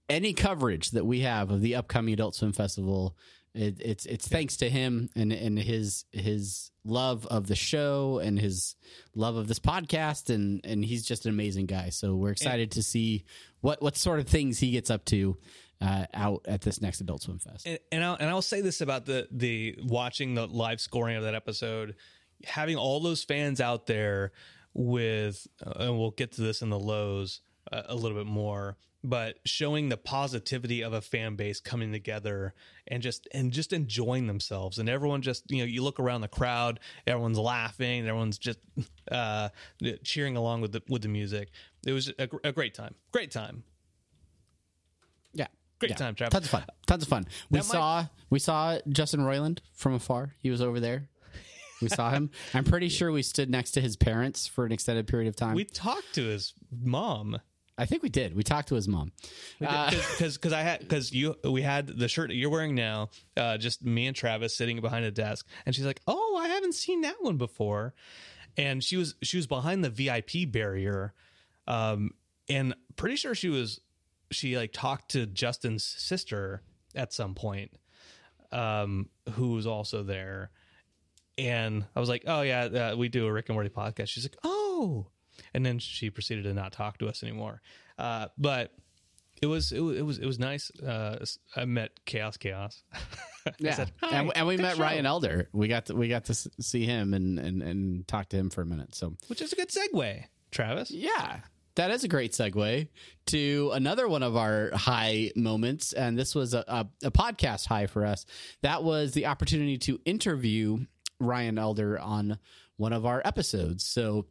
any 0.09 0.33
coverage 0.33 0.91
that 0.91 1.05
we 1.05 1.21
have 1.21 1.49
of 1.49 1.61
the 1.61 1.75
upcoming 1.75 2.13
Adult 2.13 2.35
Swim 2.35 2.51
Festival, 2.53 3.15
it, 3.53 3.77
it's 3.79 4.05
it's 4.05 4.27
thanks 4.27 4.57
to 4.57 4.69
him 4.69 5.09
and 5.15 5.31
and 5.31 5.59
his 5.59 6.05
his 6.11 6.71
love 6.83 7.25
of 7.27 7.47
the 7.47 7.55
show 7.55 8.19
and 8.23 8.39
his 8.39 8.75
love 9.15 9.35
of 9.35 9.47
this 9.47 9.59
podcast 9.59 10.33
and 10.33 10.61
and 10.63 10.83
he's 10.83 11.05
just 11.05 11.25
an 11.25 11.31
amazing 11.31 11.67
guy. 11.67 11.89
So 11.89 12.15
we're 12.15 12.31
excited 12.31 12.71
to 12.71 12.83
see 12.83 13.25
what 13.61 13.81
what 13.81 13.95
sort 13.95 14.19
of 14.19 14.27
things 14.27 14.59
he 14.59 14.71
gets 14.71 14.89
up 14.89 15.05
to 15.05 15.37
uh, 15.81 16.05
out 16.13 16.41
at 16.47 16.61
this 16.61 16.81
next 16.81 17.01
Adult 17.01 17.21
Swim 17.21 17.39
Fest. 17.39 17.67
and, 17.67 17.79
and 17.91 18.03
I'll 18.03 18.15
and 18.15 18.29
I'll 18.29 18.41
say 18.41 18.61
this 18.61 18.81
about 18.81 19.05
the 19.05 19.27
the 19.31 19.77
watching 19.83 20.33
the 20.33 20.47
live 20.47 20.81
scoring 20.81 21.17
of 21.17 21.23
that 21.23 21.35
episode, 21.35 21.95
having 22.45 22.77
all 22.77 23.01
those 23.01 23.23
fans 23.23 23.61
out 23.61 23.85
there 23.85 24.31
with, 24.73 25.45
uh, 25.63 25.73
and 25.77 25.99
we'll 25.99 26.11
get 26.11 26.31
to 26.33 26.41
this 26.41 26.61
in 26.63 26.69
the 26.69 26.79
lows 26.79 27.41
uh, 27.73 27.83
a 27.87 27.95
little 27.95 28.17
bit 28.17 28.27
more, 28.27 28.77
but 29.03 29.37
showing 29.45 29.89
the 29.89 29.97
positivity 29.97 30.81
of 30.81 30.93
a 30.93 31.01
fan 31.01 31.35
base 31.35 31.59
coming 31.59 31.91
together 31.91 32.53
and 32.87 33.01
just 33.03 33.27
and 33.33 33.51
just 33.51 33.73
enjoying 33.73 34.27
themselves, 34.27 34.79
and 34.79 34.87
everyone 34.89 35.21
just 35.21 35.49
you 35.51 35.59
know 35.59 35.65
you 35.65 35.83
look 35.83 35.99
around 35.99 36.21
the 36.21 36.27
crowd, 36.27 36.79
everyone's 37.07 37.39
laughing, 37.39 38.01
everyone's 38.07 38.37
just 38.37 38.59
uh, 39.11 39.49
cheering 40.03 40.37
along 40.37 40.61
with 40.61 40.71
the 40.71 40.81
with 40.87 41.01
the 41.01 41.07
music. 41.09 41.49
It 41.85 41.91
was 41.91 42.09
a, 42.19 42.29
a 42.43 42.51
great 42.51 42.73
time, 42.73 42.95
great 43.11 43.31
time. 43.31 43.63
Yeah. 45.33 45.47
Great 45.79 45.91
Yeah. 45.91 45.95
time, 45.97 46.15
Travis. 46.15 46.31
Tons 46.33 46.45
of 46.45 46.51
fun. 46.51 46.65
Tons 46.87 47.03
of 47.03 47.09
fun. 47.09 47.25
We 47.49 47.59
That 47.59 47.65
might- 47.65 47.71
saw 47.71 48.05
we 48.29 48.39
saw 48.39 48.79
Justin 48.89 49.21
Roiland 49.21 49.59
from 49.73 49.93
afar. 49.93 50.35
He 50.39 50.49
was 50.49 50.61
over 50.61 50.79
there. 50.79 51.09
We 51.81 51.89
saw 51.89 52.11
him. 52.11 52.29
I'm 52.53 52.63
pretty 52.63 52.87
sure 52.87 53.11
we 53.11 53.23
stood 53.23 53.49
next 53.49 53.71
to 53.71 53.81
his 53.81 53.97
parents 53.97 54.47
for 54.47 54.65
an 54.65 54.71
extended 54.71 55.05
period 55.07 55.27
of 55.27 55.35
time. 55.35 55.53
We 55.55 55.65
talked 55.65 56.13
to 56.15 56.23
his 56.23 56.53
mom. 56.71 57.39
I 57.77 57.85
think 57.85 58.03
we 58.03 58.09
did. 58.09 58.35
We 58.35 58.43
talked 58.43 58.67
to 58.69 58.75
his 58.75 58.87
mom. 58.87 59.11
Uh, 59.65 59.89
because 59.89 60.37
because 60.37 60.53
I 60.53 60.61
had 60.61 60.79
because 60.79 61.11
you 61.11 61.35
we 61.43 61.61
had 61.61 61.87
the 61.87 62.07
shirt 62.07 62.29
that 62.29 62.35
you're 62.35 62.49
wearing 62.49 62.75
now, 62.75 63.09
uh, 63.35 63.57
just 63.57 63.83
me 63.83 64.07
and 64.07 64.15
Travis 64.15 64.55
sitting 64.55 64.79
behind 64.81 65.05
a 65.05 65.11
desk, 65.11 65.47
and 65.65 65.75
she's 65.75 65.85
like, 65.85 66.01
"Oh, 66.07 66.39
I 66.39 66.49
haven't 66.49 66.73
seen 66.73 67.01
that 67.01 67.15
one 67.21 67.37
before," 67.37 67.93
and 68.57 68.83
she 68.83 68.97
was 68.97 69.15
she 69.23 69.37
was 69.37 69.47
behind 69.47 69.83
the 69.83 69.89
VIP 69.89 70.51
barrier, 70.51 71.13
um, 71.67 72.11
and 72.47 72.75
pretty 72.95 73.15
sure 73.15 73.33
she 73.33 73.49
was 73.49 73.81
she 74.31 74.55
like 74.57 74.71
talked 74.73 75.11
to 75.11 75.25
Justin's 75.25 75.83
sister 75.83 76.61
at 76.95 77.11
some 77.11 77.33
point, 77.33 77.71
um, 78.51 79.09
who 79.31 79.53
was 79.53 79.65
also 79.65 80.03
there, 80.03 80.51
and 81.39 81.85
I 81.95 81.99
was 81.99 82.09
like, 82.09 82.23
"Oh 82.27 82.41
yeah, 82.41 82.65
uh, 82.65 82.95
we 82.95 83.09
do 83.09 83.25
a 83.25 83.33
Rick 83.33 83.49
and 83.49 83.55
Morty 83.55 83.69
podcast." 83.69 84.09
She's 84.09 84.25
like, 84.25 84.37
"Oh," 84.43 85.07
and 85.53 85.65
then 85.65 85.79
she 85.79 86.09
proceeded 86.09 86.43
to 86.43 86.53
not 86.53 86.71
talk 86.71 86.97
to 86.99 87.07
us 87.07 87.23
anymore. 87.23 87.61
Uh, 87.97 88.27
but 88.37 88.71
it 89.41 89.47
was 89.47 89.71
it 89.71 89.79
was 89.79 89.97
it 89.97 90.01
was, 90.01 90.19
it 90.19 90.25
was 90.25 90.39
nice. 90.39 90.71
Uh, 90.79 91.23
I 91.55 91.65
met 91.65 91.91
Chaos 92.05 92.37
Chaos. 92.37 92.83
Yeah, 93.59 93.73
said, 93.73 93.91
and, 94.01 94.31
and 94.37 94.47
we 94.47 94.55
good 94.55 94.61
met 94.61 94.77
show," 94.77 94.83
Ryan 94.83 95.05
Elder. 95.05 95.49
We 95.51 95.67
got 95.67 95.87
to, 95.87 95.95
we 95.95 96.07
got 96.07 96.23
to 96.25 96.33
see 96.33 96.85
him 96.85 97.13
and, 97.13 97.37
and 97.37 97.61
and 97.61 98.07
talk 98.07 98.29
to 98.29 98.37
him 98.37 98.49
for 98.49 98.61
a 98.61 98.65
minute. 98.65 98.95
So 98.95 99.17
which 99.27 99.41
is 99.41 99.51
a 99.51 99.57
good 99.57 99.67
segue, 99.67 100.23
Travis. 100.49 100.91
Yeah, 100.91 101.41
that 101.75 101.91
is 101.91 102.03
a 102.03 102.07
great 102.07 102.31
segue 102.31 102.87
to 103.27 103.71
another 103.73 104.07
one 104.07 104.23
of 104.23 104.35
our 104.35 104.71
high 104.73 105.31
moments. 105.35 105.93
And 105.93 106.17
this 106.17 106.35
was 106.35 106.53
a, 106.53 106.63
a, 106.67 106.87
a 107.07 107.11
podcast 107.11 107.67
high 107.67 107.87
for 107.87 108.05
us. 108.05 108.25
That 108.61 108.83
was 108.83 109.11
the 109.11 109.25
opportunity 109.25 109.77
to 109.79 109.99
interview 110.05 110.85
Ryan 111.19 111.57
Elder 111.57 111.99
on 111.99 112.37
one 112.77 112.93
of 112.93 113.05
our 113.05 113.21
episodes. 113.25 113.83
So 113.83 114.27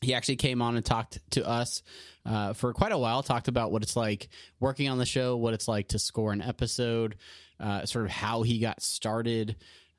he 0.00 0.14
actually 0.14 0.36
came 0.36 0.60
on 0.62 0.76
and 0.76 0.84
talked 0.84 1.18
to 1.30 1.46
us 1.46 1.82
uh, 2.24 2.52
for 2.52 2.72
quite 2.72 2.92
a 2.92 2.98
while, 2.98 3.22
talked 3.22 3.48
about 3.48 3.72
what 3.72 3.82
it's 3.82 3.96
like 3.96 4.28
working 4.60 4.88
on 4.88 4.98
the 4.98 5.06
show, 5.06 5.36
what 5.36 5.54
it's 5.54 5.68
like 5.68 5.88
to 5.88 5.98
score 5.98 6.32
an 6.32 6.42
episode, 6.42 7.16
uh, 7.60 7.86
sort 7.86 8.04
of 8.04 8.10
how 8.10 8.42
he 8.42 8.58
got 8.58 8.82
started 8.82 9.56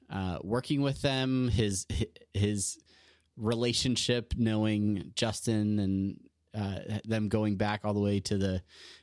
uh, 0.10 0.38
working 0.42 0.82
with 0.82 1.02
them, 1.02 1.48
his 1.50 1.86
his 2.34 2.78
relationship, 3.36 4.34
knowing 4.38 5.12
Justin 5.16 5.80
and 5.80 6.20
uh, 6.58 7.00
them 7.06 7.28
going 7.30 7.56
back 7.56 7.82
all 7.84 7.94
the 7.94 8.00
way 8.00 8.20
to 8.20 8.38
the 8.38 8.62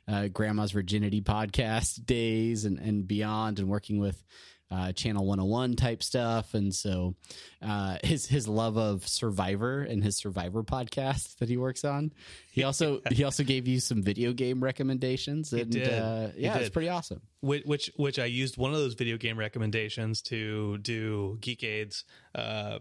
uh, 0.09 0.29
Grandma's 0.29 0.73
Virginity 0.73 1.21
podcast 1.21 2.05
days 2.05 2.65
and, 2.65 2.79
and 2.79 3.07
beyond, 3.07 3.59
and 3.59 3.69
working 3.69 3.99
with 3.99 4.23
uh, 4.71 4.93
Channel 4.93 5.25
101 5.25 5.77
type 5.77 6.03
stuff. 6.03 6.55
And 6.55 6.75
so 6.75 7.15
uh, 7.63 7.99
his 8.05 8.27
his 8.27 8.49
love 8.49 8.77
of 8.77 9.07
Survivor 9.07 9.83
and 9.83 10.03
his 10.03 10.17
Survivor 10.17 10.63
podcast 10.63 11.39
that 11.39 11.49
he 11.49 11.57
works 11.57 11.85
on. 11.85 12.13
He 12.51 12.63
also 12.63 13.01
he 13.11 13.25
also 13.25 13.45
gave 13.45 13.69
you 13.69 13.81
some 13.81 14.03
video 14.03 14.33
game 14.33 14.63
recommendations. 14.63 15.53
And. 15.53 15.77
Uh, 15.77 16.29
yeah, 16.37 16.57
it's 16.59 16.71
pretty 16.71 16.89
awesome. 16.89 17.21
which 17.41 17.65
which 17.65 17.91
which 17.97 18.19
I 18.19 18.27
used 18.27 18.57
one 18.57 18.73
of 18.73 18.79
those 18.79 18.95
video 18.95 19.17
game 19.17 19.39
recommendations 19.39 20.23
to 20.23 20.79
do 20.79 21.39
Geek 21.41 21.63
Aid's 21.63 22.05
uh, 22.35 22.79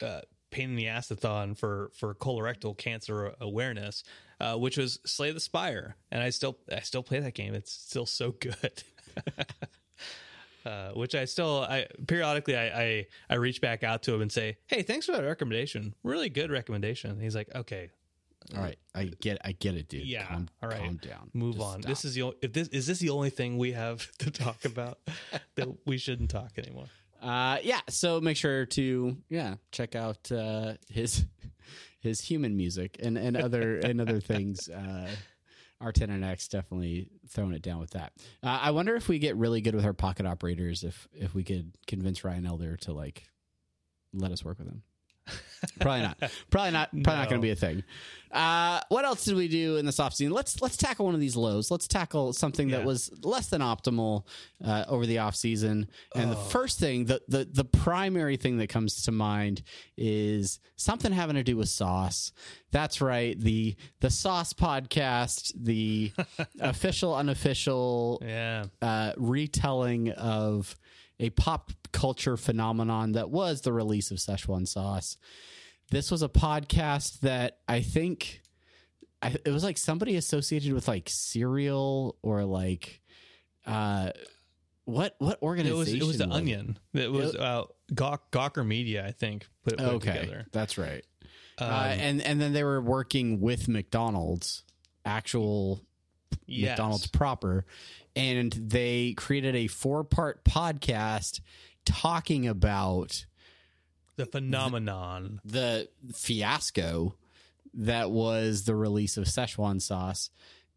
uh, 0.00 0.20
pain 0.50 0.70
in 0.70 0.76
the 0.76 0.86
assathon 0.86 1.56
for 1.56 1.90
for 1.94 2.14
colorectal 2.14 2.76
cancer 2.76 3.34
awareness, 3.40 4.04
uh, 4.40 4.56
which 4.56 4.76
was 4.76 5.00
Slay 5.04 5.32
the 5.32 5.40
Spire, 5.40 5.96
and 6.10 6.22
I 6.22 6.30
still 6.30 6.58
I 6.70 6.80
still 6.80 7.02
play 7.02 7.20
that 7.20 7.34
game. 7.34 7.54
It's 7.54 7.72
still 7.72 8.06
so 8.06 8.32
good. 8.32 8.82
Uh, 10.64 10.92
which 10.92 11.14
I 11.14 11.24
still, 11.24 11.62
I 11.68 11.86
periodically 12.06 12.56
I, 12.56 12.66
I 12.82 13.06
I 13.30 13.34
reach 13.36 13.60
back 13.60 13.82
out 13.82 14.02
to 14.04 14.14
him 14.14 14.22
and 14.22 14.30
say, 14.30 14.56
"Hey, 14.66 14.82
thanks 14.82 15.06
for 15.06 15.12
that 15.12 15.24
recommendation. 15.24 15.94
Really 16.02 16.28
good 16.28 16.50
recommendation." 16.50 17.10
And 17.10 17.22
he's 17.22 17.34
like, 17.34 17.48
"Okay, 17.54 17.90
All 18.56 18.62
right, 18.62 18.78
I 18.94 19.04
get 19.20 19.38
I 19.44 19.52
get 19.52 19.74
it, 19.76 19.88
dude. 19.88 20.06
Yeah, 20.06 20.26
calm, 20.26 20.48
all 20.62 20.68
right. 20.68 20.78
calm 20.80 20.96
down. 20.98 21.30
move 21.32 21.54
Just 21.56 21.66
on. 21.66 21.82
stop. 21.82 21.88
This 21.88 22.04
is 22.04 22.14
the 22.14 22.32
if 22.42 22.52
this 22.52 22.68
is 22.68 22.86
this 22.86 22.98
the 23.00 23.10
only 23.10 23.30
thing 23.30 23.58
we 23.58 23.72
have 23.72 24.10
to 24.18 24.30
talk 24.30 24.64
about 24.64 24.98
that 25.56 25.68
we 25.86 25.98
shouldn't 25.98 26.30
talk 26.30 26.52
anymore." 26.58 26.86
Uh, 27.20 27.58
yeah. 27.62 27.80
So 27.88 28.20
make 28.20 28.36
sure 28.36 28.66
to 28.66 29.16
yeah 29.30 29.54
check 29.70 29.94
out 29.94 30.30
uh, 30.32 30.74
his 30.88 31.24
his 32.00 32.20
human 32.20 32.56
music 32.56 32.96
and 33.02 33.16
and 33.16 33.36
other 33.36 33.78
and 33.78 34.00
other 34.00 34.20
things. 34.20 34.68
Uh, 34.82 35.08
R10 35.82 36.10
and 36.10 36.24
X 36.24 36.48
definitely 36.48 37.08
throwing 37.28 37.52
it 37.52 37.62
down 37.62 37.80
with 37.80 37.90
that. 37.90 38.12
Uh, 38.42 38.58
I 38.62 38.70
wonder 38.70 38.94
if 38.94 39.08
we 39.08 39.18
get 39.18 39.36
really 39.36 39.60
good 39.60 39.74
with 39.74 39.84
our 39.84 39.92
pocket 39.92 40.26
operators. 40.26 40.84
If 40.84 41.08
if 41.12 41.34
we 41.34 41.44
could 41.44 41.72
convince 41.86 42.24
Ryan 42.24 42.46
Elder 42.46 42.76
to 42.78 42.92
like 42.92 43.24
let 44.14 44.30
us 44.32 44.44
work 44.44 44.58
with 44.58 44.68
him. 44.68 44.82
Probably 45.80 46.02
not. 46.02 46.18
Probably 46.50 46.70
not. 46.72 46.90
Probably 46.90 47.14
not 47.20 47.28
going 47.28 47.40
to 47.40 47.44
be 47.44 47.50
a 47.50 47.56
thing. 47.56 47.82
Uh, 48.30 48.80
what 48.88 49.04
else 49.04 49.26
did 49.26 49.36
we 49.36 49.46
do 49.46 49.76
in 49.76 49.84
this 49.84 50.00
off 50.00 50.14
season? 50.14 50.32
Let's 50.32 50.62
let's 50.62 50.76
tackle 50.78 51.04
one 51.04 51.14
of 51.14 51.20
these 51.20 51.36
lows. 51.36 51.70
Let's 51.70 51.86
tackle 51.86 52.32
something 52.32 52.68
that 52.68 52.82
was 52.82 53.10
less 53.22 53.48
than 53.48 53.60
optimal 53.60 54.24
uh, 54.64 54.86
over 54.88 55.04
the 55.04 55.18
off 55.18 55.36
season. 55.36 55.86
And 56.14 56.30
the 56.30 56.36
first 56.36 56.78
thing, 56.80 57.04
the, 57.04 57.20
the 57.28 57.44
the 57.44 57.64
primary 57.64 58.38
thing 58.38 58.56
that 58.56 58.68
comes 58.68 59.02
to 59.02 59.12
mind 59.12 59.62
is 59.98 60.60
something 60.76 61.12
having 61.12 61.36
to 61.36 61.42
do 61.42 61.58
with 61.58 61.68
sauce. 61.68 62.32
That's 62.70 63.02
right. 63.02 63.38
The 63.38 63.76
the 64.00 64.08
Sauce 64.08 64.54
podcast, 64.54 65.52
the 65.54 66.12
official 66.60 67.14
unofficial 67.14 68.22
Yeah, 68.24 68.64
uh, 68.80 69.12
retelling 69.18 70.10
of 70.12 70.74
a 71.22 71.30
pop 71.30 71.70
culture 71.92 72.36
phenomenon 72.36 73.12
that 73.12 73.30
was 73.30 73.62
the 73.62 73.72
release 73.72 74.10
of 74.10 74.18
Szechuan 74.18 74.66
sauce. 74.68 75.16
This 75.90 76.10
was 76.10 76.22
a 76.22 76.28
podcast 76.28 77.20
that 77.20 77.58
I 77.68 77.80
think 77.80 78.40
I, 79.22 79.36
it 79.46 79.50
was 79.50 79.62
like 79.62 79.78
somebody 79.78 80.16
associated 80.16 80.72
with 80.72 80.88
like 80.88 81.08
cereal 81.08 82.16
or 82.22 82.44
like 82.44 83.00
uh 83.64 84.10
what 84.84 85.14
what 85.18 85.40
organization? 85.42 85.76
it 85.76 85.78
was 85.78 85.88
it 85.94 86.02
was 86.02 86.18
the? 86.18 86.28
Onion. 86.28 86.78
It 86.92 87.12
was 87.12 87.36
uh, 87.36 87.64
Gawk, 87.94 88.32
Gawker 88.32 88.66
Media, 88.66 89.06
I 89.06 89.12
think, 89.12 89.46
put, 89.64 89.78
put 89.78 89.86
it 89.86 89.88
Okay, 89.90 90.20
together. 90.22 90.46
that's 90.50 90.76
right. 90.76 91.04
Um, 91.58 91.70
uh, 91.70 91.94
and 91.98 92.20
and 92.22 92.40
then 92.40 92.52
they 92.52 92.64
were 92.64 92.80
working 92.80 93.40
with 93.40 93.68
McDonald's, 93.68 94.64
actual 95.04 95.82
yes. 96.46 96.70
McDonald's 96.70 97.06
proper, 97.06 97.64
and 98.16 98.52
they 98.52 99.14
created 99.16 99.54
a 99.56 99.66
four 99.66 100.04
part 100.04 100.44
podcast 100.44 101.40
talking 101.84 102.46
about 102.48 103.24
the 104.16 104.26
phenomenon. 104.26 105.40
the 105.44 105.88
fiasco 106.14 107.14
that 107.74 108.10
was 108.10 108.64
the 108.64 108.74
release 108.74 109.16
of 109.16 109.24
Szechuan 109.24 109.80
sauce. 109.80 110.30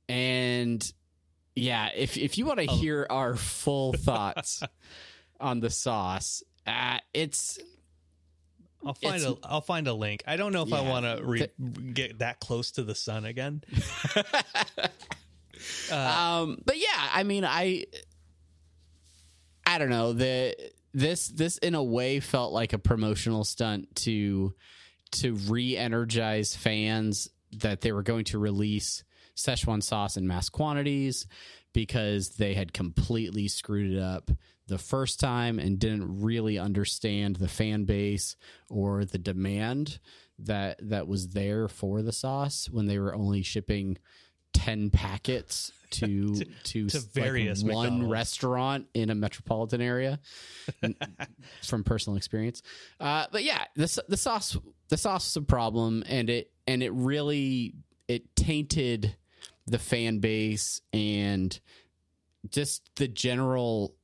And 0.07 0.89
yeah, 1.55 1.89
if 1.95 2.17
if 2.17 2.37
you 2.37 2.45
want 2.45 2.59
to 2.59 2.65
hear 2.67 3.05
our 3.09 3.35
full 3.35 3.93
thoughts 3.97 4.63
on 5.39 5.59
the 5.59 5.69
sauce, 5.69 6.43
uh, 6.65 6.99
it's 7.13 7.59
I'll 8.85 8.93
find 8.93 9.15
It's- 9.15 9.31
a 9.43 9.47
I'll 9.47 9.61
find 9.61 9.87
a 9.87 9.93
link. 9.93 10.23
I 10.27 10.37
don't 10.37 10.53
know 10.53 10.61
if 10.63 10.71
I 10.71 10.81
want 10.81 11.05
to 11.05 11.21
re- 11.25 11.49
get 11.93 12.19
that 12.19 12.39
close 12.39 12.71
to 12.71 12.83
the 12.83 12.93
sun 12.95 13.25
again. 13.25 13.63
um 15.91 16.57
but 16.65 16.77
yeah 16.77 17.09
i 17.13 17.23
mean 17.23 17.45
i 17.45 17.85
i 19.65 19.77
don't 19.77 19.89
know. 19.89 20.13
The 20.13 20.55
this 20.93 21.27
this 21.27 21.57
in 21.57 21.75
a 21.75 21.83
way 21.83 22.19
felt 22.19 22.53
like 22.53 22.73
a 22.73 22.77
promotional 22.77 23.43
stunt 23.43 23.95
to 23.97 24.53
to 25.11 25.33
re-energize 25.33 26.55
fans 26.55 27.29
that 27.59 27.81
they 27.81 27.91
were 27.91 28.03
going 28.03 28.25
to 28.25 28.39
release 28.39 29.03
Szechuan 29.35 29.83
sauce 29.83 30.17
in 30.17 30.27
mass 30.27 30.49
quantities 30.49 31.27
because 31.73 32.35
they 32.37 32.53
had 32.53 32.73
completely 32.73 33.47
screwed 33.47 33.93
it 33.93 33.99
up 33.99 34.31
the 34.67 34.77
first 34.77 35.19
time 35.19 35.59
and 35.59 35.77
didn't 35.77 36.21
really 36.21 36.57
understand 36.57 37.35
the 37.35 37.47
fan 37.47 37.83
base 37.83 38.35
or 38.69 39.05
the 39.05 39.17
demand 39.17 39.99
that 40.39 40.79
that 40.81 41.07
was 41.07 41.29
there 41.29 41.67
for 41.67 42.01
the 42.01 42.11
sauce 42.11 42.67
when 42.71 42.87
they 42.87 42.99
were 42.99 43.15
only 43.15 43.41
shipping 43.41 43.97
10 44.55 44.89
packets 44.89 45.71
to 45.91 46.35
to, 46.63 46.87
to 46.87 46.97
like, 46.97 47.03
various 47.13 47.63
one 47.63 47.83
McDonald's. 47.83 48.11
restaurant 48.11 48.87
in 48.93 49.09
a 49.09 49.15
metropolitan 49.15 49.81
area 49.81 50.19
from 51.63 51.83
personal 51.83 52.17
experience 52.17 52.61
uh, 52.99 53.25
but 53.31 53.43
yeah 53.43 53.63
the, 53.75 54.03
the 54.07 54.17
sauce 54.17 54.57
the 54.89 54.97
sauce 54.97 55.25
was 55.25 55.43
a 55.43 55.45
problem 55.45 56.03
and 56.07 56.29
it 56.29 56.51
and 56.67 56.81
it 56.81 56.91
really 56.93 57.75
it 58.07 58.35
tainted 58.35 59.15
the 59.67 59.79
fan 59.79 60.19
base 60.19 60.81
and 60.93 61.59
just 62.49 62.89
the 62.95 63.07
general 63.07 63.95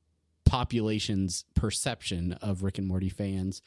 population's 0.45 1.45
perception 1.55 2.33
of 2.41 2.63
Rick 2.63 2.77
and 2.77 2.87
Morty 2.87 3.09
fans. 3.09 3.61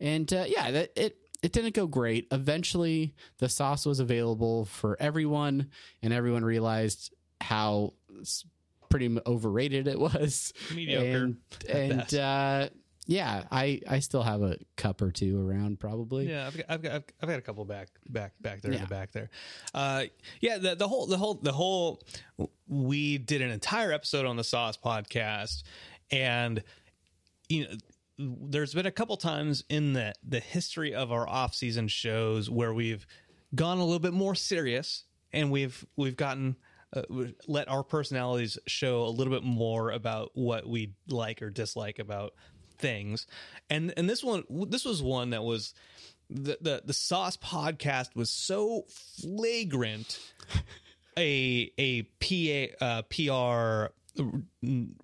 And 0.00 0.32
uh, 0.32 0.44
yeah, 0.46 0.70
that 0.70 0.92
it 0.94 1.16
it 1.42 1.52
didn't 1.52 1.74
go 1.74 1.86
great. 1.86 2.26
Eventually, 2.32 3.14
the 3.38 3.48
sauce 3.48 3.86
was 3.86 4.00
available 4.00 4.64
for 4.64 4.96
everyone, 5.00 5.70
and 6.02 6.12
everyone 6.12 6.44
realized 6.44 7.14
how 7.40 7.94
pretty 8.90 9.16
overrated 9.26 9.86
it 9.86 9.98
was. 9.98 10.52
Mediocre 10.74 11.24
And, 11.24 11.36
and 11.68 12.14
uh, 12.14 12.68
yeah, 13.06 13.44
I 13.50 13.80
I 13.88 14.00
still 14.00 14.22
have 14.22 14.42
a 14.42 14.58
cup 14.76 15.00
or 15.00 15.10
two 15.10 15.40
around 15.40 15.80
probably. 15.80 16.28
Yeah, 16.28 16.46
I've 16.46 16.56
got, 16.56 16.66
I've 16.68 16.82
got 16.82 16.92
I've 17.22 17.28
got 17.28 17.38
a 17.38 17.42
couple 17.42 17.64
back 17.64 17.88
back 18.08 18.32
back 18.40 18.60
there 18.60 18.72
in 18.72 18.80
the 18.80 18.86
back 18.86 19.12
there. 19.12 19.30
Uh, 19.72 20.04
yeah, 20.40 20.58
the 20.58 20.74
the 20.74 20.86
whole 20.86 21.06
the 21.06 21.16
whole 21.16 21.34
the 21.34 21.52
whole 21.52 22.02
we 22.66 23.16
did 23.16 23.40
an 23.40 23.50
entire 23.50 23.92
episode 23.92 24.26
on 24.26 24.36
the 24.36 24.44
Sauce 24.44 24.76
podcast, 24.76 25.62
and 26.10 26.62
you 27.48 27.64
know. 27.64 27.70
There's 28.18 28.74
been 28.74 28.86
a 28.86 28.90
couple 28.90 29.16
times 29.16 29.64
in 29.68 29.92
the 29.92 30.12
the 30.26 30.40
history 30.40 30.94
of 30.94 31.12
our 31.12 31.28
off 31.28 31.54
season 31.54 31.88
shows 31.88 32.50
where 32.50 32.74
we've 32.74 33.06
gone 33.54 33.78
a 33.78 33.84
little 33.84 34.00
bit 34.00 34.12
more 34.12 34.34
serious, 34.34 35.04
and 35.32 35.50
we've 35.50 35.84
we've 35.96 36.16
gotten 36.16 36.56
uh, 36.94 37.02
let 37.46 37.68
our 37.68 37.82
personalities 37.82 38.58
show 38.66 39.02
a 39.04 39.10
little 39.10 39.32
bit 39.32 39.44
more 39.44 39.90
about 39.90 40.30
what 40.34 40.66
we 40.66 40.94
like 41.08 41.42
or 41.42 41.50
dislike 41.50 41.98
about 41.98 42.32
things. 42.78 43.26
And 43.68 43.92
and 43.96 44.08
this 44.08 44.24
one 44.24 44.44
this 44.68 44.84
was 44.84 45.02
one 45.02 45.30
that 45.30 45.44
was 45.44 45.74
the 46.30 46.58
the, 46.60 46.82
the 46.84 46.94
sauce 46.94 47.36
podcast 47.36 48.14
was 48.14 48.30
so 48.30 48.84
flagrant 49.20 50.18
a 51.18 51.72
a 51.78 52.02
PA 52.20 52.84
uh, 52.84 53.02
PR 53.02 53.92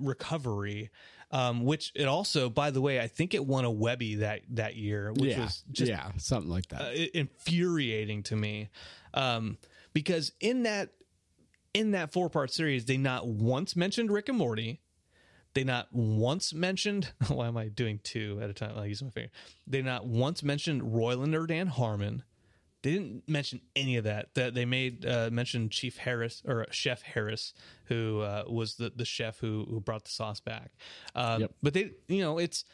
recovery 0.01 0.91
um, 1.35 1.65
which 1.65 1.91
it 1.97 2.07
also 2.07 2.49
by 2.49 2.71
the 2.71 2.81
way 2.81 3.01
I 3.01 3.09
think 3.09 3.35
it 3.35 3.45
won 3.45 3.65
a 3.65 3.71
Webby 3.71 4.15
that 4.17 4.43
that 4.51 4.77
year 4.77 5.13
which 5.13 5.33
yeah, 5.33 5.43
was 5.43 5.65
just 5.73 5.91
yeah, 5.91 6.13
something 6.17 6.51
like 6.51 6.69
that. 6.69 6.83
uh, 6.83 7.07
infuriating 7.13 8.23
to 8.25 8.37
me. 8.37 8.71
Um, 9.13 9.59
because 9.93 10.33
in 10.41 10.63
that 10.63 10.91
in 11.75 11.91
that 11.91 12.13
four 12.13 12.31
part 12.31 12.53
series 12.53 12.85
they 12.85 12.97
not 12.97 13.27
once 13.27 13.75
mentioned 13.75 14.11
Rick 14.11 14.29
and 14.29 14.39
Morty. 14.39 14.81
They 15.55 15.65
not 15.65 15.89
once 15.93 16.55
mentioned 16.55 17.13
why 17.29 17.49
am 17.49 17.57
I 17.57 17.67
doing 17.67 17.99
two 18.05 18.39
at 18.41 18.49
a 18.49 18.55
time? 18.55 18.79
I 18.79 18.87
use 18.87 19.03
my 19.03 19.11
finger. 19.11 19.31
They 19.67 19.83
not 19.83 20.07
once 20.07 20.45
mentioned 20.45 20.83
Roiland 20.83 21.35
or 21.35 21.49
Dan 21.49 21.67
Harmon 21.67 22.23
they 22.85 22.93
didn't 22.93 23.29
mention 23.29 23.61
any 23.75 23.97
of 23.97 24.05
that 24.05 24.29
that 24.35 24.55
they 24.55 24.65
made 24.65 25.05
uh, 25.05 25.29
mention 25.33 25.69
Chief 25.71 25.97
Harris 25.97 26.41
or 26.47 26.67
Chef 26.71 27.03
Harris 27.03 27.53
who 27.87 28.21
uh, 28.21 28.45
was 28.47 28.77
the 28.77 28.93
the 28.95 29.05
chef 29.05 29.41
who 29.41 29.67
who 29.69 29.81
brought 29.81 30.05
the 30.05 30.11
sauce 30.11 30.39
back 30.39 30.71
um, 31.17 31.41
Yep. 31.41 31.51
but 31.63 31.75
they 31.75 31.91
you 32.07 32.23
know 32.23 32.39
it's 32.39 32.65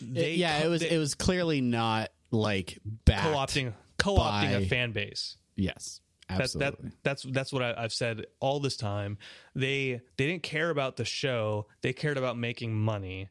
they 0.00 0.34
yeah, 0.34 0.60
co- 0.60 0.66
it 0.66 0.70
was 0.70 0.80
they- 0.82 0.90
it 0.90 0.98
was 0.98 1.14
clearly 1.14 1.60
not 1.60 2.10
like 2.30 2.78
backed. 2.84 3.22
co-opting 3.24 3.72
co-opting 3.98 4.16
by- 4.18 4.50
a 4.50 4.66
fan 4.66 4.92
base 4.92 5.36
Yes, 5.56 6.00
That's 6.28 6.52
that 6.54 6.72
Absolutely. 6.74 6.90
that's 7.02 7.22
that's 7.24 7.52
what 7.52 7.62
I, 7.62 7.74
I've 7.76 7.92
said 7.92 8.24
all 8.38 8.60
this 8.60 8.76
time. 8.78 9.18
They 9.54 10.00
they 10.16 10.26
didn't 10.26 10.42
care 10.44 10.70
about 10.70 10.96
the 10.96 11.04
show. 11.04 11.66
They 11.82 11.92
cared 11.92 12.16
about 12.16 12.38
making 12.38 12.72
money, 12.74 13.28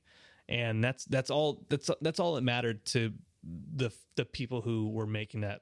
and 0.48 0.84
that's 0.84 1.06
that's 1.06 1.32
all 1.32 1.66
that's 1.70 1.90
that's 2.02 2.20
all 2.20 2.36
that 2.36 2.42
mattered 2.44 2.86
to 2.88 3.14
the 3.76 3.90
the 4.16 4.26
people 4.26 4.62
who 4.62 4.90
were 4.90 5.08
making 5.08 5.42
that 5.42 5.62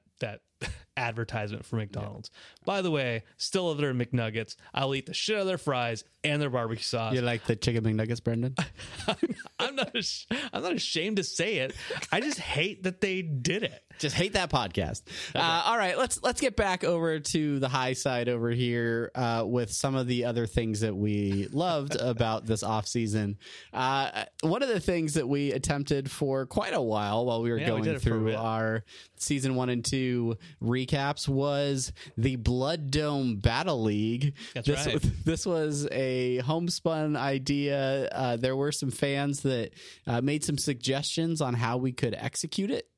advertisement 0.98 1.64
for 1.64 1.76
McDonald's. 1.76 2.30
By 2.64 2.82
the 2.82 2.90
way, 2.90 3.22
still 3.36 3.68
love 3.68 3.78
their 3.78 3.94
McNuggets. 3.94 4.56
I'll 4.74 4.94
eat 4.94 5.06
the 5.06 5.14
shit 5.14 5.36
out 5.36 5.42
of 5.42 5.46
their 5.46 5.58
fries 5.58 6.04
and 6.24 6.42
their 6.42 6.50
barbecue 6.50 6.82
sauce. 6.82 7.14
You 7.14 7.22
like 7.22 7.44
the 7.44 7.56
chicken 7.56 7.84
McNuggets, 7.84 8.22
Brendan? 8.22 8.56
I'm 9.58 9.76
not 9.76 9.96
I'm 10.52 10.62
not 10.62 10.72
ashamed 10.74 11.16
to 11.16 11.24
say 11.24 11.58
it. 11.58 11.74
I 12.12 12.20
just 12.20 12.38
hate 12.38 12.82
that 12.82 13.00
they 13.00 13.22
did 13.22 13.62
it. 13.62 13.82
Just 13.98 14.14
hate 14.16 14.34
that 14.34 14.50
podcast. 14.50 15.02
Uh, 15.34 15.62
all 15.66 15.76
right, 15.76 15.96
let's 15.98 16.22
let's 16.22 16.40
get 16.40 16.56
back 16.56 16.84
over 16.84 17.18
to 17.18 17.58
the 17.58 17.68
high 17.68 17.92
side 17.92 18.28
over 18.28 18.50
here 18.50 19.10
uh, 19.14 19.44
with 19.46 19.72
some 19.72 19.94
of 19.94 20.06
the 20.06 20.24
other 20.24 20.46
things 20.46 20.80
that 20.80 20.94
we 20.96 21.48
loved 21.52 21.96
about 22.00 22.46
this 22.46 22.62
off 22.62 22.86
season. 22.86 23.36
Uh, 23.72 24.24
one 24.42 24.62
of 24.62 24.68
the 24.68 24.80
things 24.80 25.14
that 25.14 25.28
we 25.28 25.52
attempted 25.52 26.10
for 26.10 26.46
quite 26.46 26.74
a 26.74 26.80
while 26.82 27.26
while 27.26 27.42
we 27.42 27.50
were 27.50 27.58
Yeah, 27.58 27.66
going 27.68 27.88
a 27.88 27.98
through 27.98 28.34
our 28.34 28.84
season 29.16 29.54
one 29.54 29.68
and 29.68 29.84
two 29.84 30.36
recaps 30.62 31.28
was 31.28 31.92
the 32.16 32.36
Blood 32.36 32.90
Dome 32.90 33.36
Battle 33.36 33.82
League. 33.82 34.34
That's 34.54 34.66
this, 34.66 34.86
right. 34.86 35.04
This 35.24 35.44
was 35.46 35.86
a 35.90 36.38
homespun 36.38 37.16
idea. 37.16 38.08
Uh, 38.12 38.36
there 38.36 38.56
were 38.56 38.72
some 38.72 38.90
fans 38.90 39.42
that 39.42 39.70
uh, 40.06 40.20
made 40.20 40.44
some 40.44 40.56
suggestions 40.58 41.40
on 41.40 41.54
how 41.54 41.76
we 41.76 41.92
could 41.92 42.14
execute 42.14 42.70
it 42.70 42.88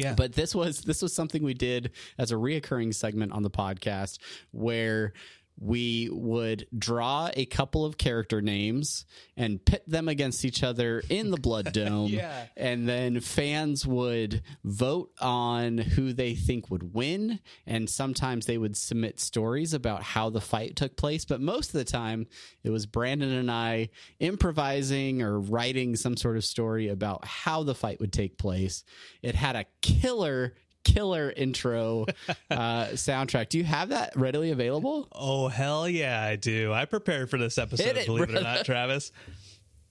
Yeah. 0.00 0.14
but 0.14 0.32
this 0.32 0.54
was 0.54 0.80
this 0.82 1.02
was 1.02 1.12
something 1.12 1.42
we 1.42 1.54
did 1.54 1.90
as 2.18 2.32
a 2.32 2.34
reoccurring 2.36 2.94
segment 2.94 3.32
on 3.32 3.42
the 3.42 3.50
podcast 3.50 4.18
where 4.52 5.12
we 5.58 6.08
would 6.10 6.66
draw 6.76 7.28
a 7.34 7.44
couple 7.44 7.84
of 7.84 7.98
character 7.98 8.40
names 8.40 9.04
and 9.36 9.62
pit 9.62 9.82
them 9.86 10.08
against 10.08 10.44
each 10.44 10.62
other 10.62 11.02
in 11.10 11.30
the 11.30 11.36
blood 11.36 11.72
dome. 11.72 12.10
Yeah. 12.10 12.46
and 12.56 12.88
then 12.88 13.20
fans 13.20 13.86
would 13.86 14.42
vote 14.64 15.10
on 15.20 15.76
who 15.78 16.12
they 16.14 16.34
think 16.34 16.70
would 16.70 16.94
win. 16.94 17.40
And 17.66 17.90
sometimes 17.90 18.46
they 18.46 18.56
would 18.56 18.76
submit 18.76 19.20
stories 19.20 19.74
about 19.74 20.02
how 20.02 20.30
the 20.30 20.40
fight 20.40 20.76
took 20.76 20.96
place. 20.96 21.26
But 21.26 21.42
most 21.42 21.68
of 21.68 21.72
the 21.74 21.84
time 21.84 22.26
it 22.64 22.70
was 22.70 22.86
brandon 22.86 23.30
and 23.30 23.50
i 23.50 23.88
improvising 24.18 25.22
or 25.22 25.38
writing 25.38 25.96
some 25.96 26.16
sort 26.16 26.36
of 26.36 26.44
story 26.44 26.88
about 26.88 27.24
how 27.24 27.62
the 27.62 27.74
fight 27.74 28.00
would 28.00 28.12
take 28.12 28.38
place. 28.38 28.84
It 29.22 29.34
had 29.34 29.56
a 29.56 29.66
killer 29.82 30.54
killer 30.84 31.32
intro 31.36 32.06
uh, 32.50 32.86
soundtrack 32.92 33.48
do 33.48 33.58
you 33.58 33.64
have 33.64 33.90
that 33.90 34.12
readily 34.16 34.50
available 34.50 35.08
Oh 35.12 35.48
hell 35.48 35.88
yeah, 35.88 36.22
I 36.22 36.36
do. 36.36 36.72
I 36.72 36.84
prepared 36.84 37.30
for 37.30 37.38
this 37.38 37.58
episode, 37.58 37.96
it, 37.96 38.06
believe 38.06 38.30
it 38.30 38.36
or 38.38 38.40
not, 38.40 38.64
Travis. 38.64 39.12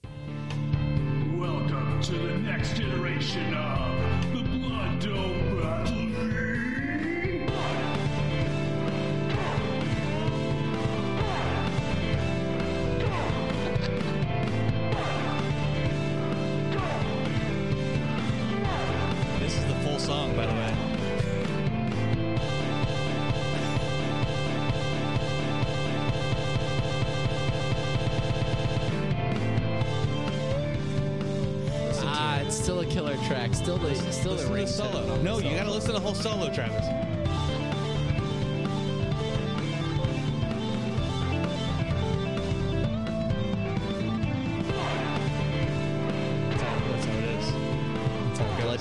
Welcome 0.02 2.00
to 2.02 2.12
the 2.12 2.38
next 2.38 2.78
iteration 2.80 3.54
of 3.54 4.32
the 4.32 4.42
Blood 4.42 5.00
Dome 5.00 5.39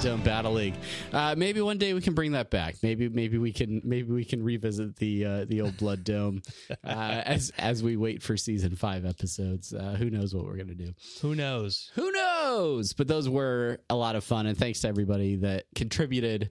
Dome 0.02 0.22
Battle 0.22 0.54
League. 0.54 0.76
Uh, 1.12 1.36
maybe 1.38 1.60
one 1.60 1.78
day 1.78 1.94
we 1.94 2.02
can 2.02 2.14
bring 2.14 2.32
that 2.32 2.50
back. 2.50 2.76
Maybe 2.82 3.10
maybe 3.10 3.38
we 3.38 3.52
can 3.52 3.82
maybe 3.84 4.12
we 4.14 4.24
can 4.24 4.42
revisit 4.42 4.96
the 4.96 5.26
uh, 5.26 5.46
the 5.46 5.62
old 5.62 5.78
Blood 5.78 6.06
Dome 6.06 6.42
uh, 6.70 6.76
as 6.86 7.52
as 7.58 7.84
we 7.84 7.98
wait 7.98 8.24
for 8.24 8.38
season 8.38 8.76
five 8.76 9.06
episodes. 9.06 9.74
Uh, 9.74 9.96
who 9.98 10.10
knows 10.10 10.34
what 10.34 10.46
we're 10.46 10.56
gonna 10.56 10.74
do? 10.74 10.94
Who 11.22 11.36
knows? 11.36 11.92
Who 11.96 12.12
knows? 12.12 12.94
But 12.94 13.08
those 13.08 13.28
were 13.28 13.80
a 13.90 13.96
lot 13.96 14.16
of 14.16 14.24
fun, 14.24 14.46
and 14.46 14.58
thanks 14.58 14.82
to 14.82 14.88
everybody 14.88 15.36
that 15.38 15.66
contributed 15.76 16.50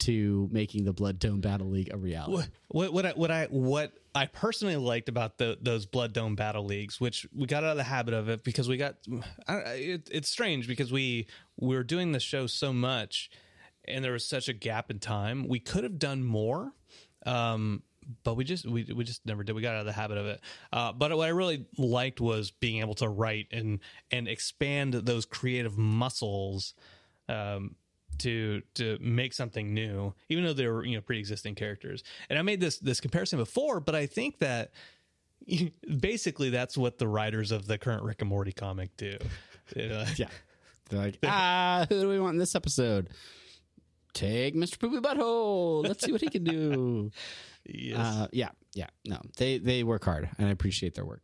to 0.00 0.48
making 0.52 0.84
the 0.84 0.92
Blood 0.92 1.18
Dome 1.18 1.40
Battle 1.40 1.68
League 1.68 1.92
a 1.92 1.96
reality. 1.96 2.48
What 2.68 2.92
what 2.92 3.06
I, 3.06 3.10
what 3.12 3.30
I 3.30 3.46
what 3.46 3.92
I 4.14 4.26
personally 4.26 4.76
liked 4.76 5.08
about 5.08 5.38
the 5.38 5.58
those 5.60 5.86
Blood 5.86 6.12
Dome 6.12 6.36
battle 6.36 6.64
leagues, 6.64 7.00
which 7.00 7.26
we 7.34 7.46
got 7.46 7.64
out 7.64 7.70
of 7.70 7.76
the 7.76 7.82
habit 7.84 8.14
of 8.14 8.28
it 8.28 8.44
because 8.44 8.68
we 8.68 8.76
got 8.76 8.96
it, 9.48 10.08
it's 10.10 10.28
strange 10.28 10.66
because 10.66 10.92
we 10.92 11.26
we 11.58 11.76
were 11.76 11.84
doing 11.84 12.12
the 12.12 12.20
show 12.20 12.46
so 12.46 12.72
much, 12.72 13.30
and 13.86 14.04
there 14.04 14.12
was 14.12 14.26
such 14.26 14.48
a 14.48 14.52
gap 14.52 14.90
in 14.90 14.98
time. 14.98 15.48
We 15.48 15.60
could 15.60 15.84
have 15.84 15.98
done 15.98 16.24
more, 16.24 16.72
um, 17.24 17.82
but 18.24 18.34
we 18.34 18.44
just 18.44 18.66
we 18.66 18.84
we 18.84 19.04
just 19.04 19.26
never 19.26 19.44
did. 19.44 19.54
We 19.54 19.62
got 19.62 19.74
out 19.74 19.80
of 19.80 19.86
the 19.86 19.92
habit 19.92 20.18
of 20.18 20.26
it. 20.26 20.40
Uh, 20.72 20.92
but 20.92 21.16
what 21.16 21.26
I 21.26 21.30
really 21.30 21.66
liked 21.76 22.20
was 22.20 22.50
being 22.50 22.80
able 22.80 22.94
to 22.96 23.08
write 23.08 23.48
and 23.52 23.80
and 24.10 24.28
expand 24.28 24.94
those 24.94 25.24
creative 25.24 25.76
muscles. 25.76 26.74
Um, 27.28 27.74
to 28.18 28.62
to 28.74 28.98
make 29.00 29.32
something 29.32 29.74
new, 29.74 30.14
even 30.28 30.44
though 30.44 30.52
they 30.52 30.66
were 30.66 30.84
you 30.84 30.96
know 30.96 31.00
pre-existing 31.00 31.54
characters. 31.54 32.02
And 32.28 32.38
I 32.38 32.42
made 32.42 32.60
this 32.60 32.78
this 32.78 33.00
comparison 33.00 33.38
before, 33.38 33.80
but 33.80 33.94
I 33.94 34.06
think 34.06 34.38
that 34.38 34.72
basically 36.00 36.50
that's 36.50 36.76
what 36.76 36.98
the 36.98 37.08
writers 37.08 37.50
of 37.52 37.66
the 37.66 37.78
current 37.78 38.02
Rick 38.02 38.20
and 38.20 38.28
Morty 38.28 38.52
comic 38.52 38.96
do. 38.96 39.16
You 39.74 39.88
know, 39.88 40.04
Yeah. 40.16 40.28
They're 40.88 41.00
like, 41.00 41.18
ah, 41.24 41.86
who 41.88 42.00
do 42.02 42.08
we 42.08 42.20
want 42.20 42.34
in 42.34 42.38
this 42.38 42.54
episode? 42.54 43.08
Take 44.14 44.54
Mr. 44.54 44.78
Poopy 44.78 44.98
Butthole. 44.98 45.86
Let's 45.86 46.04
see 46.04 46.12
what 46.12 46.20
he 46.20 46.28
can 46.28 46.44
do. 46.44 47.10
yes, 47.66 47.98
Uh, 47.98 48.28
yeah, 48.32 48.50
yeah. 48.74 48.86
No, 49.04 49.20
they 49.36 49.58
they 49.58 49.82
work 49.82 50.04
hard, 50.04 50.28
and 50.38 50.46
I 50.48 50.50
appreciate 50.52 50.94
their 50.94 51.04
work. 51.04 51.22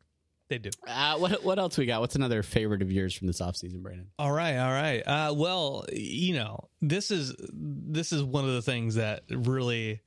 They 0.49 0.59
do. 0.59 0.71
Uh, 0.87 1.17
what 1.17 1.43
what 1.45 1.59
else 1.59 1.79
we 1.79 1.87
got? 1.87 2.01
What's 2.01 2.17
another 2.17 2.43
favorite 2.43 2.83
of 2.83 2.91
yours 2.91 3.15
from 3.15 3.27
this 3.27 3.41
offseason, 3.41 3.83
Brandon? 3.83 4.09
All 4.19 4.33
right, 4.33 4.57
all 4.59 4.73
right. 4.73 5.01
Uh, 5.01 5.35
well, 5.35 5.87
you 5.93 6.35
know, 6.35 6.69
this 6.81 7.11
is 7.11 7.35
this 7.53 8.13
is 8.13 8.23
one 8.23 8.45
of 8.45 8.53
the 8.53 8.63
things 8.63 8.97
that 8.97 9.23
really 9.31 10.01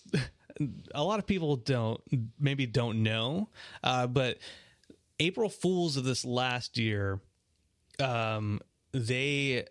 a 0.94 1.02
lot 1.02 1.18
of 1.18 1.26
people 1.26 1.56
don't 1.56 2.00
maybe 2.38 2.66
don't 2.66 3.02
know, 3.02 3.48
uh, 3.82 4.06
but 4.06 4.38
April 5.20 5.48
Fools 5.48 5.96
of 5.96 6.04
this 6.04 6.24
last 6.24 6.78
year, 6.78 7.20
um, 7.98 8.60
they 8.92 9.64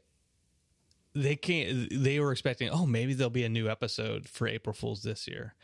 they 1.15 1.35
can't 1.35 1.87
they 1.91 2.19
were 2.19 2.31
expecting 2.31 2.69
oh 2.69 2.85
maybe 2.85 3.13
there'll 3.13 3.29
be 3.31 3.43
a 3.43 3.49
new 3.49 3.67
episode 3.67 4.27
for 4.29 4.47
april 4.47 4.73
fools 4.73 5.01
this 5.01 5.27
year 5.27 5.55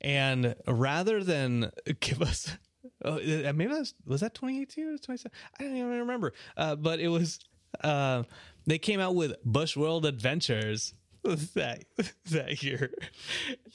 and 0.00 0.54
rather 0.66 1.22
than 1.22 1.70
give 2.00 2.22
us 2.22 2.56
oh, 3.04 3.16
maybe 3.16 3.66
that 3.66 3.78
was, 3.78 3.94
was 4.06 4.20
that 4.20 4.34
2018 4.34 4.84
or 4.84 4.92
2017 4.92 5.30
i 5.58 5.62
don't 5.62 5.76
even 5.76 5.98
remember 6.00 6.32
uh, 6.56 6.76
but 6.76 7.00
it 7.00 7.08
was 7.08 7.40
uh, 7.82 8.22
they 8.66 8.78
came 8.78 9.00
out 9.00 9.14
with 9.14 9.34
bush 9.44 9.76
world 9.76 10.04
adventures 10.06 10.94
that 11.24 11.84
that 12.30 12.62
year 12.62 12.90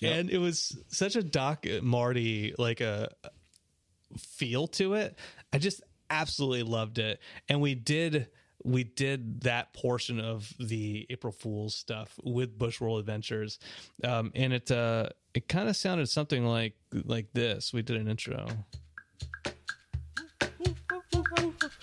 and 0.01 0.29
it 0.29 0.37
was 0.37 0.77
such 0.89 1.15
a 1.15 1.23
doc 1.23 1.65
marty 1.81 2.53
like 2.57 2.81
a 2.81 3.09
feel 4.17 4.67
to 4.67 4.93
it. 4.93 5.17
I 5.51 5.57
just 5.57 5.81
absolutely 6.09 6.63
loved 6.63 6.99
it. 6.99 7.19
And 7.49 7.61
we 7.61 7.75
did 7.75 8.27
we 8.63 8.83
did 8.83 9.41
that 9.41 9.71
portion 9.73 10.19
of 10.19 10.51
the 10.59 11.05
April 11.09 11.31
Fools 11.31 11.75
stuff 11.75 12.19
with 12.23 12.57
Bushworld 12.57 12.99
Adventures. 12.99 13.59
Um, 14.03 14.31
and 14.35 14.53
it 14.53 14.71
uh 14.71 15.09
it 15.33 15.47
kind 15.47 15.69
of 15.69 15.75
sounded 15.75 16.09
something 16.09 16.45
like 16.45 16.75
like 16.91 17.31
this. 17.33 17.73
We 17.73 17.81
did 17.81 17.97
an 17.97 18.07
intro. 18.07 18.47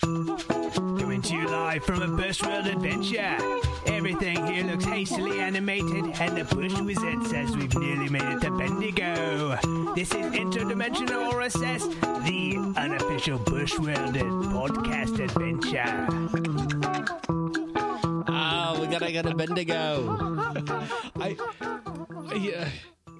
Coming 0.05 1.21
to 1.23 1.33
you 1.35 1.47
live 1.47 1.83
from 1.83 2.03
a 2.03 2.07
Bush 2.07 2.43
World 2.43 2.67
adventure. 2.67 3.35
Everything 3.87 4.45
here 4.45 4.63
looks 4.63 4.85
hastily 4.85 5.39
animated, 5.39 6.05
and 6.19 6.37
the 6.37 6.43
Bush 6.55 6.79
Wizard 6.79 7.25
says 7.25 7.57
we've 7.57 7.73
nearly 7.75 8.09
made 8.09 8.21
it 8.21 8.41
to 8.41 8.51
Bendigo. 8.51 9.57
This 9.95 10.13
is 10.13 10.27
Interdimensional 10.27 11.31
RSS, 11.31 11.89
the 12.23 12.79
unofficial 12.79 13.39
Bush 13.39 13.79
World 13.79 14.13
podcast 14.53 15.19
adventure. 15.19 16.07
Oh, 18.27 18.79
we 18.79 18.85
gotta 18.85 19.11
go 19.11 19.23
to 19.23 19.33
Bendigo. 19.33 20.17
I 21.15 21.35
yeah 22.35 22.69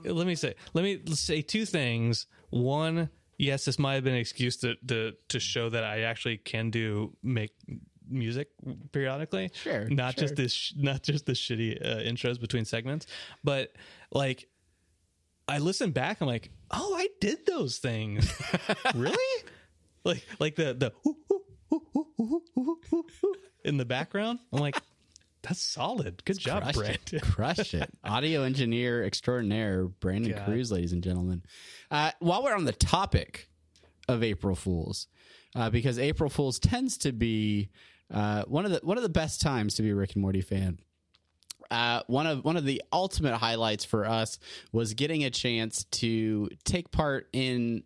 let 0.03 0.27
me 0.27 0.35
say 0.35 0.53
let 0.75 0.83
me 0.83 1.01
say 1.15 1.41
two 1.41 1.65
things. 1.65 2.27
One, 2.51 3.09
yes, 3.37 3.65
this 3.65 3.79
might 3.79 3.95
have 3.95 4.03
been 4.03 4.13
an 4.13 4.19
excuse 4.19 4.57
to 4.57 4.75
to 4.87 5.13
to 5.29 5.39
show 5.39 5.69
that 5.69 5.83
I 5.83 6.01
actually 6.01 6.37
can 6.37 6.69
do 6.69 7.15
make 7.23 7.51
music 8.07 8.49
periodically. 8.91 9.51
Sure, 9.53 9.87
not 9.89 10.15
sure. 10.15 10.23
just 10.23 10.35
this, 10.35 10.53
sh- 10.53 10.73
not 10.77 11.03
just 11.03 11.25
the 11.25 11.33
shitty 11.33 11.83
uh, 11.83 11.97
intros 12.09 12.39
between 12.39 12.65
segments, 12.65 13.07
but 13.43 13.73
like 14.11 14.47
I 15.47 15.59
listen 15.59 15.91
back. 15.91 16.21
I'm 16.21 16.27
like, 16.27 16.49
oh, 16.71 16.95
I 16.95 17.07
did 17.19 17.45
those 17.45 17.77
things. 17.77 18.31
really? 18.95 19.43
Like 20.03 20.25
like 20.39 20.55
the 20.55 20.73
the 20.73 20.93
in 23.63 23.77
the 23.77 23.85
background. 23.85 24.39
I'm 24.53 24.59
like, 24.59 24.77
that's 25.47 25.61
solid. 25.61 26.23
Good 26.25 26.39
job, 26.39 26.63
Crushed 26.63 26.77
Brent. 26.77 27.13
it. 27.13 27.21
Crushed 27.23 27.73
it. 27.73 27.89
Audio 28.03 28.43
engineer 28.43 29.03
extraordinaire, 29.03 29.85
Brandon 29.85 30.33
God. 30.33 30.45
Cruz, 30.45 30.71
ladies 30.71 30.93
and 30.93 31.03
gentlemen. 31.03 31.43
Uh, 31.89 32.11
while 32.19 32.43
we're 32.43 32.55
on 32.55 32.65
the 32.65 32.71
topic 32.73 33.49
of 34.07 34.23
April 34.23 34.55
Fools, 34.55 35.07
uh, 35.55 35.69
because 35.69 35.97
April 35.99 36.29
Fools 36.29 36.59
tends 36.59 36.97
to 36.99 37.11
be 37.11 37.69
uh, 38.13 38.43
one 38.47 38.65
of 38.65 38.71
the 38.71 38.79
one 38.83 38.97
of 38.97 39.03
the 39.03 39.09
best 39.09 39.41
times 39.41 39.75
to 39.75 39.81
be 39.81 39.89
a 39.91 39.95
Rick 39.95 40.13
and 40.13 40.21
Morty 40.21 40.41
fan. 40.41 40.79
Uh, 41.71 42.01
one 42.07 42.27
of 42.27 42.43
one 42.45 42.57
of 42.57 42.65
the 42.65 42.81
ultimate 42.93 43.35
highlights 43.37 43.83
for 43.85 44.05
us 44.05 44.37
was 44.71 44.93
getting 44.93 45.23
a 45.23 45.29
chance 45.31 45.85
to 45.85 46.49
take 46.63 46.91
part 46.91 47.27
in 47.33 47.83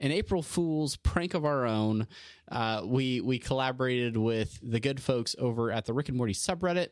an 0.00 0.12
April 0.12 0.42
Fool's 0.42 0.96
prank 0.96 1.34
of 1.34 1.44
our 1.44 1.66
own. 1.66 2.06
Uh, 2.50 2.82
we 2.84 3.20
we 3.20 3.38
collaborated 3.38 4.16
with 4.16 4.58
the 4.62 4.80
good 4.80 5.00
folks 5.00 5.34
over 5.38 5.70
at 5.70 5.86
the 5.86 5.92
Rick 5.92 6.08
and 6.08 6.16
Morty 6.16 6.34
subreddit. 6.34 6.88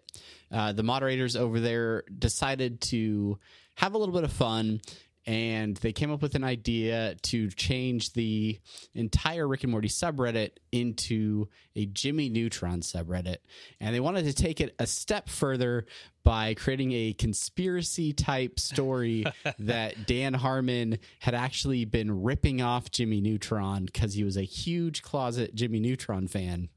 Uh, 0.51 0.73
the 0.73 0.83
moderators 0.83 1.37
over 1.37 1.61
there 1.61 2.05
decided 2.19 2.81
to 2.81 3.39
have 3.77 3.95
a 3.95 3.99
little 3.99 4.15
bit 4.15 4.25
of 4.25 4.33
fun. 4.33 4.81
And 5.27 5.77
they 5.79 5.93
came 5.93 6.13
up 6.13 6.23
with 6.23 6.37
an 6.37 6.45
idea 6.45 7.17
to 7.23 7.51
change 7.51 8.13
the 8.13 8.61
entire 8.95 9.49
Rick 9.49 9.65
and 9.65 9.73
Morty 9.73 9.89
subreddit 9.89 10.51
into 10.71 11.49
a 11.75 11.87
Jimmy 11.87 12.29
Neutron 12.29 12.81
subreddit. 12.81 13.39
And 13.81 13.95
they 13.95 13.99
wanted 13.99 14.25
to 14.27 14.33
take 14.33 14.61
it 14.61 14.75
a 14.79 14.87
step 14.87 15.29
further 15.29 15.87
by 16.23 16.55
creating 16.55 16.93
a 16.93 17.13
conspiracy 17.13 18.13
type 18.13 18.61
story 18.61 19.25
that 19.59 20.07
Dan 20.07 20.35
Harmon 20.35 20.99
had 21.21 21.35
actually 21.35 21.85
been 21.85 22.23
ripping 22.23 22.63
off 22.63 22.91
Jimmy 22.91 23.21
Neutron 23.21 23.87
because 23.87 24.15
he 24.15 24.23
was 24.23 24.37
a 24.37 24.43
huge 24.43 25.03
closet 25.03 25.55
Jimmy 25.55 25.81
Neutron 25.81 26.29
fan. 26.29 26.69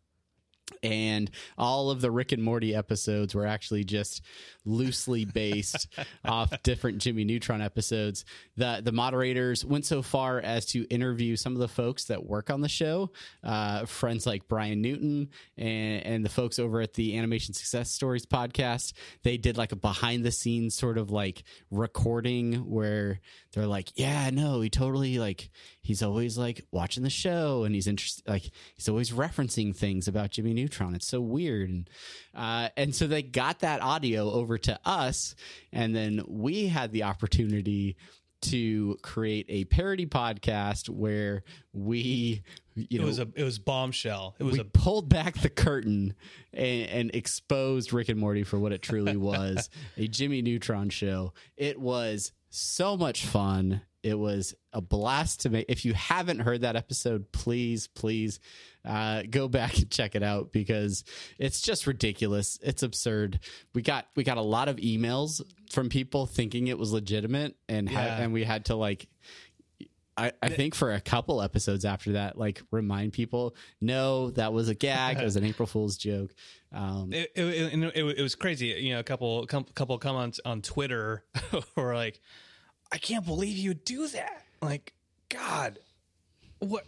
And 0.84 1.30
all 1.58 1.90
of 1.92 2.02
the 2.02 2.12
Rick 2.12 2.32
and 2.32 2.44
Morty 2.44 2.76
episodes 2.76 3.36
were 3.36 3.46
actually 3.46 3.84
just 3.84 4.22
loosely 4.66 5.26
based 5.26 5.88
off 6.26 6.52
different 6.64 7.00
Jimmy 7.00 7.24
Neutron 7.24 7.62
episodes. 7.62 8.26
The 8.58 8.82
the 8.84 8.92
moderators 8.92 9.66
went 9.66 9.86
so 9.86 10.02
far 10.02 10.40
as 10.40 10.66
to 10.68 10.84
interview 10.86 11.36
some 11.36 11.54
of 11.54 11.60
the 11.60 11.68
folks 11.68 12.06
that 12.06 12.26
work 12.26 12.50
on 12.50 12.62
the 12.62 12.70
show, 12.70 13.12
uh, 13.44 13.86
friends 13.86 14.26
like 14.26 14.48
Bryan 14.48 14.82
Newton 14.82 15.30
and, 15.58 16.06
and 16.06 16.26
the 16.26 16.30
folks 16.30 16.60
over 16.60 16.82
at 16.82 16.94
the 16.94 17.18
Animation 17.18 17.54
Success 17.54 17.92
Stories 17.92 18.26
podcast. 18.26 18.94
They 19.24 19.38
did 19.38 19.58
like 19.58 19.72
a 19.72 19.76
behind 19.76 20.24
the 20.24 20.32
scenes 20.32 20.76
sort 20.76 20.98
of 20.98 21.12
like 21.12 21.44
recording 21.72 22.70
where 22.70 23.20
they're 23.54 23.68
like, 23.68 23.92
yeah, 23.96 24.30
no, 24.30 24.62
he 24.62 24.70
totally 24.70 25.18
like 25.18 25.50
he's 25.82 26.04
always 26.04 26.38
like 26.38 26.66
watching 26.72 27.04
the 27.04 27.10
show 27.10 27.64
and 27.64 27.74
he's 27.74 27.88
interested 27.88 28.28
like 28.28 28.52
he's 28.76 28.88
always 28.88 29.12
referencing 29.12 29.76
things 29.76 30.08
about 30.08 30.32
Jimmy 30.32 30.54
Neutron. 30.54 30.94
It's 30.94 31.08
so 31.08 31.20
weird 31.22 31.70
and 31.70 31.90
uh, 32.36 32.70
and 32.78 32.94
so 32.94 33.08
they 33.08 33.24
got 33.24 33.60
that 33.60 33.82
audio 33.82 34.32
over 34.32 34.58
to 34.60 34.80
us, 34.86 35.36
and 35.72 35.96
then 35.96 36.22
we 36.28 36.68
had 36.68 36.92
the 36.92 37.04
opportunity 37.04 37.98
to 38.42 38.98
create 39.02 39.46
a 39.50 39.66
parody 39.66 40.06
podcast 40.06 40.88
where 40.88 41.44
we 41.74 42.42
you 42.76 42.98
know 43.00 43.04
It 43.04 43.08
was 43.08 43.20
a 43.20 43.28
it 43.36 43.44
was 43.44 43.60
bombshell. 43.60 44.36
It 44.40 44.44
was 44.44 44.54
we 44.54 44.60
a 44.60 44.64
pulled 44.64 45.10
back 45.10 45.36
the 45.40 45.50
curtain 45.50 46.14
and, 46.54 46.90
and 46.90 47.16
exposed 47.16 47.92
Rick 47.92 48.10
and 48.10 48.20
Morty 48.20 48.44
for 48.44 48.60
what 48.60 48.72
it 48.72 48.82
truly 48.82 49.18
was 49.18 49.70
a 49.98 50.08
Jimmy 50.08 50.42
Neutron 50.42 50.90
show. 50.90 51.34
It 51.58 51.80
was 51.80 52.32
so 52.50 52.98
much 52.98 53.26
fun. 53.26 53.82
It 54.02 54.18
was 54.18 54.56
a 54.72 54.80
blast 54.80 55.42
to 55.42 55.50
make. 55.50 55.66
If 55.68 55.84
you 55.84 55.94
haven't 55.94 56.40
heard 56.40 56.62
that 56.62 56.78
episode, 56.78 57.32
please, 57.34 57.88
please 57.88 58.40
uh, 58.86 59.24
go 59.30 59.50
back 59.50 59.78
and 59.78 59.92
check 59.92 60.16
it 60.16 60.24
out 60.24 60.54
because 60.54 61.04
it's 61.38 61.60
just 61.62 61.86
ridiculous. 61.86 62.58
It's 62.64 62.82
absurd. 62.82 63.42
We 63.74 63.82
got 63.82 64.08
we 64.16 64.24
got 64.24 64.38
a 64.38 64.42
lot 64.42 64.70
of 64.70 64.78
emails 64.78 65.42
from 65.70 65.90
people 65.90 66.28
thinking 66.28 66.68
it 66.68 66.78
was 66.78 66.94
legitimate, 66.94 67.56
and 67.68 67.90
ha- 67.90 68.00
Yeah. 68.00 68.22
and 68.22 68.32
we 68.32 68.46
had 68.46 68.66
to 68.66 68.76
like 68.76 69.10
I, 70.20 70.32
I 70.42 70.50
think 70.50 70.76
for 70.76 70.92
a 70.92 71.00
couple 71.00 71.42
episodes 71.42 71.86
after 71.86 72.14
that, 72.14 72.38
like 72.38 72.62
remind 72.72 73.14
people, 73.14 73.56
no, 73.80 74.32
that 74.32 74.52
was 74.52 74.68
a 74.68 74.76
gag. 74.76 75.20
it 75.20 75.24
was 75.24 75.38
an 75.38 75.46
April 75.46 75.66
Fool's 75.66 75.98
joke. 75.98 76.34
Um, 76.74 77.14
it, 77.14 77.32
it, 77.36 77.74
it, 77.96 78.18
it, 78.18 78.22
was 78.22 78.36
crazy. 78.36 78.68
You 78.68 78.94
know, 78.94 79.00
a 79.00 79.04
couple 79.04 79.46
couple 79.48 79.98
comments 79.98 80.40
on 80.44 80.62
Twitter 80.62 81.24
were 81.76 81.96
like, 81.96 82.20
"I 82.92 82.98
can't 82.98 83.26
believe 83.26 83.58
you 83.58 83.74
do 83.74 84.08
that." 84.10 84.44
Like, 84.62 84.94
God, 85.30 85.80
what 86.60 86.86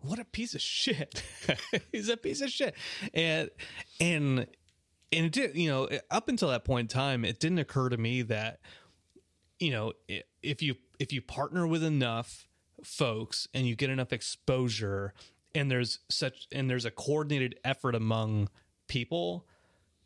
what 0.00 0.18
a 0.18 0.24
piece 0.24 0.54
of 0.54 0.60
shit. 0.60 1.22
He's 1.92 2.08
a 2.08 2.16
piece 2.16 2.40
of 2.42 2.50
shit. 2.50 2.74
And 3.14 3.50
and 4.00 4.46
and 5.12 5.26
it 5.26 5.32
did. 5.32 5.56
You 5.56 5.70
know, 5.70 5.88
up 6.10 6.28
until 6.28 6.50
that 6.50 6.64
point 6.64 6.92
in 6.92 6.96
time, 6.96 7.24
it 7.24 7.40
didn't 7.40 7.58
occur 7.58 7.88
to 7.88 7.96
me 7.96 8.22
that 8.22 8.60
you 9.58 9.70
know 9.70 9.92
if 10.42 10.62
you 10.62 10.76
if 10.98 11.12
you 11.12 11.22
partner 11.22 11.66
with 11.66 11.82
enough 11.82 12.46
folks 12.84 13.48
and 13.54 13.66
you 13.66 13.74
get 13.74 13.90
enough 13.90 14.12
exposure 14.12 15.14
and 15.54 15.70
there's 15.70 16.00
such 16.08 16.46
and 16.52 16.68
there's 16.68 16.84
a 16.84 16.90
coordinated 16.90 17.58
effort 17.64 17.94
among 17.94 18.48
people 18.88 19.46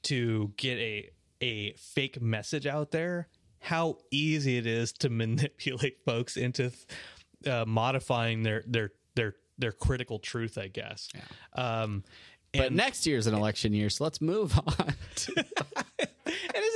to 0.03 0.53
get 0.57 0.79
a 0.79 1.11
a 1.41 1.73
fake 1.75 2.21
message 2.21 2.67
out 2.67 2.91
there 2.91 3.29
how 3.61 3.99
easy 4.11 4.57
it 4.57 4.67
is 4.67 4.93
to 4.93 5.09
manipulate 5.11 5.99
folks 6.05 6.37
into 6.37 6.71
uh, 7.47 7.65
modifying 7.67 8.43
their 8.43 8.63
their 8.67 8.93
their 9.15 9.35
their 9.59 9.73
critical 9.73 10.19
truth 10.19 10.57
i 10.57 10.69
guess 10.69 11.09
um 11.55 12.03
but 12.53 12.67
and, 12.67 12.77
next 12.77 13.07
year's 13.07 13.27
an 13.27 13.35
election 13.35 13.73
year, 13.73 13.89
so 13.91 14.05
let's 14.05 14.21
move 14.21 14.59
on. 14.59 14.95
to- 15.15 15.45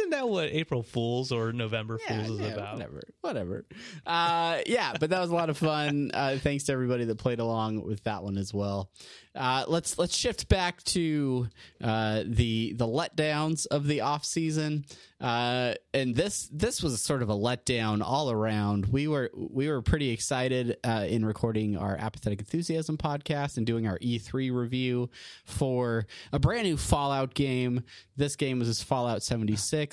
isn't 0.05 0.11
that 0.11 0.29
what 0.29 0.51
april 0.53 0.83
fools 0.83 1.33
or 1.33 1.53
november 1.53 1.99
fools 1.99 2.31
is 2.31 2.41
Yeah, 2.41 2.47
about 2.55 2.75
Whatever, 2.75 3.03
whatever. 3.21 3.67
Uh, 4.07 4.59
yeah, 4.67 4.95
but 4.99 5.11
that 5.11 5.21
was 5.21 5.31
a 5.31 5.35
lot 5.35 5.51
of 5.51 5.59
fun. 5.59 6.11
Uh, 6.25 6.39
thanks 6.39 6.65
to 6.65 6.73
everybody 6.73 7.05
that 7.05 7.17
played 7.17 7.41
along 7.41 7.83
with 7.83 8.03
that 8.05 8.23
one 8.23 8.39
as 8.39 8.55
well. 8.55 8.91
Uh, 9.35 9.65
let's 9.67 9.99
let's 9.99 10.17
shift 10.17 10.49
back 10.49 10.83
to 10.85 11.49
uh, 11.83 12.23
the 12.25 12.73
the 12.75 12.87
letdowns 12.87 13.67
of 13.67 13.87
the 13.87 14.01
off 14.01 14.25
season. 14.25 14.85
Uh, 15.21 15.75
and 15.93 16.15
this 16.15 16.49
this 16.53 16.83
was 16.83 17.03
sort 17.03 17.23
of 17.23 17.31
a 17.31 17.35
letdown 17.35 18.01
all 18.05 18.31
around. 18.31 18.87
We 18.87 19.09
were 19.09 19.31
we 19.35 19.69
were 19.69 19.83
pretty 19.83 20.11
excited 20.11 20.77
uh, 20.85 21.07
in 21.09 21.25
recording 21.25 21.77
our 21.77 21.97
apathetic 21.97 22.41
enthusiasm 22.41 22.97
podcast 22.97 23.57
and 23.57 23.67
doing 23.67 23.89
our 23.89 23.99
E3 23.99 24.55
review 24.55 25.11
for 25.45 26.07
a 26.33 26.39
brand 26.39 26.65
new 26.65 26.77
Fallout 26.77 27.35
game. 27.35 27.83
This 28.17 28.37
game 28.37 28.61
was 28.61 28.83
Fallout 28.83 29.23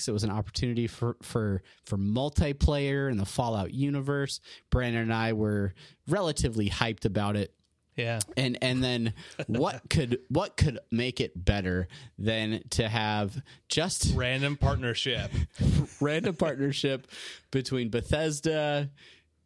76. 0.02 0.08
It 0.08 0.12
was 0.12 0.24
an 0.24 0.30
opportunity 0.30 0.86
for 0.86 1.16
for 1.22 1.62
for 1.84 1.96
multiplayer 1.96 3.10
in 3.10 3.16
the 3.16 3.26
Fallout 3.26 3.72
universe. 3.72 4.40
Brandon 4.70 5.02
and 5.02 5.14
I 5.14 5.32
were 5.32 5.74
relatively 6.08 6.68
hyped 6.68 7.04
about 7.04 7.36
it 7.36 7.54
yeah 7.94 8.18
and 8.38 8.56
and 8.62 8.82
then 8.82 9.12
what 9.48 9.82
could 9.90 10.18
what 10.28 10.56
could 10.56 10.78
make 10.90 11.20
it 11.20 11.32
better 11.44 11.88
than 12.18 12.62
to 12.70 12.88
have 12.88 13.42
just 13.68 14.14
random 14.14 14.56
partnership 14.56 15.30
random 16.00 16.34
partnership 16.34 17.06
between 17.50 17.90
Bethesda, 17.90 18.90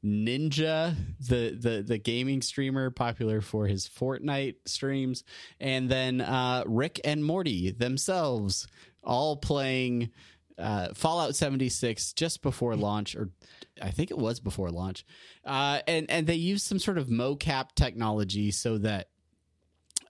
Ninja, 0.05 0.95
the 1.19 1.57
the 1.59 1.83
the 1.83 1.99
gaming 1.99 2.41
streamer 2.41 2.91
popular 2.91 3.41
for 3.41 3.67
his 3.67 3.89
Fortnite 3.89 4.57
streams, 4.65 5.25
and 5.59 5.89
then 5.89 6.21
uh, 6.21 6.63
Rick 6.67 7.01
and 7.05 7.25
Morty 7.25 7.73
themselves, 7.73 8.69
all 9.03 9.37
playing 9.37 10.11
uh, 10.59 10.89
Fallout 10.95 11.37
76 11.37 12.13
just 12.15 12.43
before 12.43 12.77
launch, 12.77 13.15
or 13.15 13.31
I 13.81 13.91
think 13.91 14.11
it 14.11 14.19
was 14.19 14.41
before 14.41 14.71
launch, 14.71 15.05
uh, 15.45 15.81
and 15.87 16.11
and 16.11 16.27
they 16.27 16.35
used 16.35 16.67
some 16.67 16.79
sort 16.79 16.99
of 16.99 17.09
mocap 17.09 17.75
technology 17.75 18.51
so 18.51 18.79
that 18.79 19.09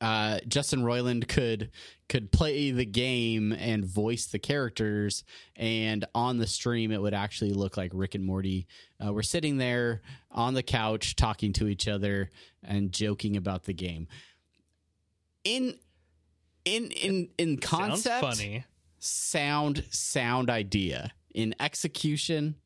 uh, 0.01 0.39
Justin 0.47 0.83
Roiland 0.83 1.27
could 1.27 1.71
could 2.09 2.31
play 2.31 2.71
the 2.71 2.85
game 2.85 3.53
and 3.53 3.85
voice 3.85 4.27
the 4.27 4.39
characters, 4.39 5.25
and 5.57 6.05
on 6.15 6.39
the 6.39 6.47
stream 6.47 6.93
it 6.93 7.03
would 7.03 7.15
actually 7.15 7.53
look 7.53 7.77
like 7.77 7.91
Rick 7.93 8.15
and 8.15 8.25
Morty. 8.25 8.67
Uh, 9.05 9.13
we're 9.13 9.23
sitting 9.23 9.59
there 9.59 10.03
on 10.31 10.55
the 10.55 10.63
couch 10.63 11.17
talking 11.17 11.53
to 11.55 11.67
each 11.67 11.89
other 11.89 12.31
and 12.63 12.93
joking 12.93 13.37
about 13.37 13.65
the 13.65 13.75
game. 13.75 14.07
In 15.43 15.75
in 16.65 16.91
in 16.93 17.29
in 17.37 17.59
concept, 17.59 18.21
sounds 18.21 18.39
funny 18.39 18.65
sound 19.07 19.85
sound 19.91 20.51
idea 20.51 21.13
in 21.35 21.55
execution 21.61 22.57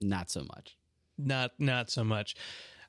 not 0.00 0.30
so 0.30 0.44
much. 0.44 0.76
not 1.18 1.52
not 1.58 1.90
so 1.90 2.04
much. 2.04 2.34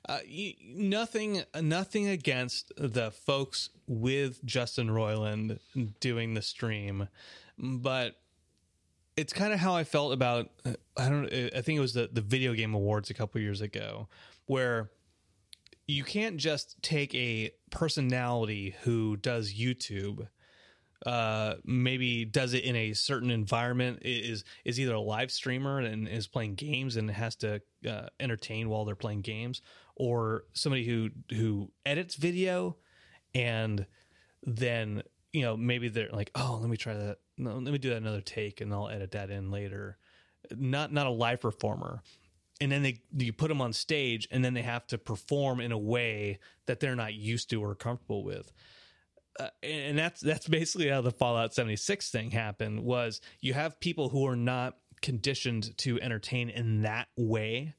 Uh, 0.06 0.18
nothing 0.66 1.42
nothing 1.60 2.08
against 2.08 2.72
the 2.76 3.10
folks 3.10 3.70
with 3.86 4.44
Justin 4.44 4.88
Roiland 4.88 5.58
doing 6.00 6.34
the 6.34 6.42
stream, 6.42 7.08
but 7.58 8.16
it's 9.16 9.32
kind 9.32 9.52
of 9.52 9.60
how 9.60 9.74
I 9.74 9.84
felt 9.84 10.12
about 10.12 10.50
uh, 10.66 10.74
I 10.96 11.08
don't 11.08 11.32
I 11.32 11.62
think 11.62 11.78
it 11.78 11.80
was 11.80 11.94
the 11.94 12.10
the 12.12 12.20
video 12.20 12.52
game 12.52 12.74
awards 12.74 13.08
a 13.10 13.14
couple 13.14 13.40
years 13.40 13.60
ago 13.60 14.08
where 14.46 14.90
you 15.86 16.04
can't 16.04 16.36
just 16.36 16.82
take 16.82 17.14
a 17.14 17.50
personality 17.70 18.74
who 18.82 19.16
does 19.16 19.54
YouTube 19.54 20.28
uh 21.06 21.54
maybe 21.64 22.24
does 22.24 22.54
it 22.54 22.64
in 22.64 22.76
a 22.76 22.92
certain 22.94 23.30
environment 23.30 23.98
is 24.02 24.44
is 24.64 24.80
either 24.80 24.94
a 24.94 25.00
live 25.00 25.30
streamer 25.30 25.78
and 25.80 26.08
is 26.08 26.26
playing 26.26 26.54
games 26.54 26.96
and 26.96 27.10
has 27.10 27.36
to 27.36 27.60
uh, 27.88 28.06
entertain 28.20 28.68
while 28.68 28.84
they're 28.84 28.94
playing 28.94 29.20
games 29.20 29.60
or 29.96 30.44
somebody 30.52 30.84
who 30.84 31.10
who 31.30 31.70
edits 31.84 32.14
video 32.14 32.76
and 33.34 33.86
then 34.44 35.02
you 35.32 35.42
know 35.42 35.56
maybe 35.56 35.88
they're 35.88 36.08
like 36.12 36.30
oh 36.34 36.58
let 36.60 36.70
me 36.70 36.76
try 36.76 36.94
that. 36.94 37.18
No, 37.36 37.54
let 37.54 37.72
me 37.72 37.78
do 37.78 37.90
that 37.90 37.96
another 37.96 38.20
take 38.20 38.60
and 38.60 38.72
I'll 38.72 38.88
edit 38.88 39.10
that 39.12 39.30
in 39.30 39.50
later. 39.50 39.98
Not 40.54 40.92
not 40.92 41.06
a 41.06 41.10
live 41.10 41.40
performer. 41.40 42.02
And 42.60 42.70
then 42.70 42.82
they 42.82 43.00
you 43.16 43.32
put 43.32 43.48
them 43.48 43.60
on 43.60 43.72
stage 43.72 44.28
and 44.30 44.44
then 44.44 44.54
they 44.54 44.62
have 44.62 44.86
to 44.88 44.98
perform 44.98 45.60
in 45.60 45.72
a 45.72 45.78
way 45.78 46.38
that 46.66 46.78
they're 46.78 46.94
not 46.94 47.14
used 47.14 47.50
to 47.50 47.60
or 47.60 47.74
comfortable 47.74 48.22
with 48.22 48.52
uh, 49.40 49.48
and 49.62 49.98
that's 49.98 50.20
that's 50.20 50.46
basically 50.48 50.88
how 50.88 51.00
the 51.00 51.10
fallout 51.10 51.54
76 51.54 52.10
thing 52.10 52.30
happened 52.30 52.84
was 52.84 53.20
you 53.40 53.52
have 53.54 53.80
people 53.80 54.08
who 54.08 54.26
are 54.26 54.36
not 54.36 54.76
conditioned 55.02 55.76
to 55.78 56.00
entertain 56.00 56.48
in 56.50 56.82
that 56.82 57.08
way 57.16 57.74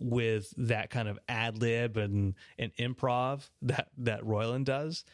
with 0.00 0.52
that 0.56 0.90
kind 0.90 1.06
of 1.08 1.18
ad 1.28 1.58
lib 1.60 1.96
and 1.96 2.34
and 2.58 2.72
improv 2.78 3.48
that 3.62 3.88
that 3.98 4.22
Roiland 4.22 4.64
does 4.64 5.04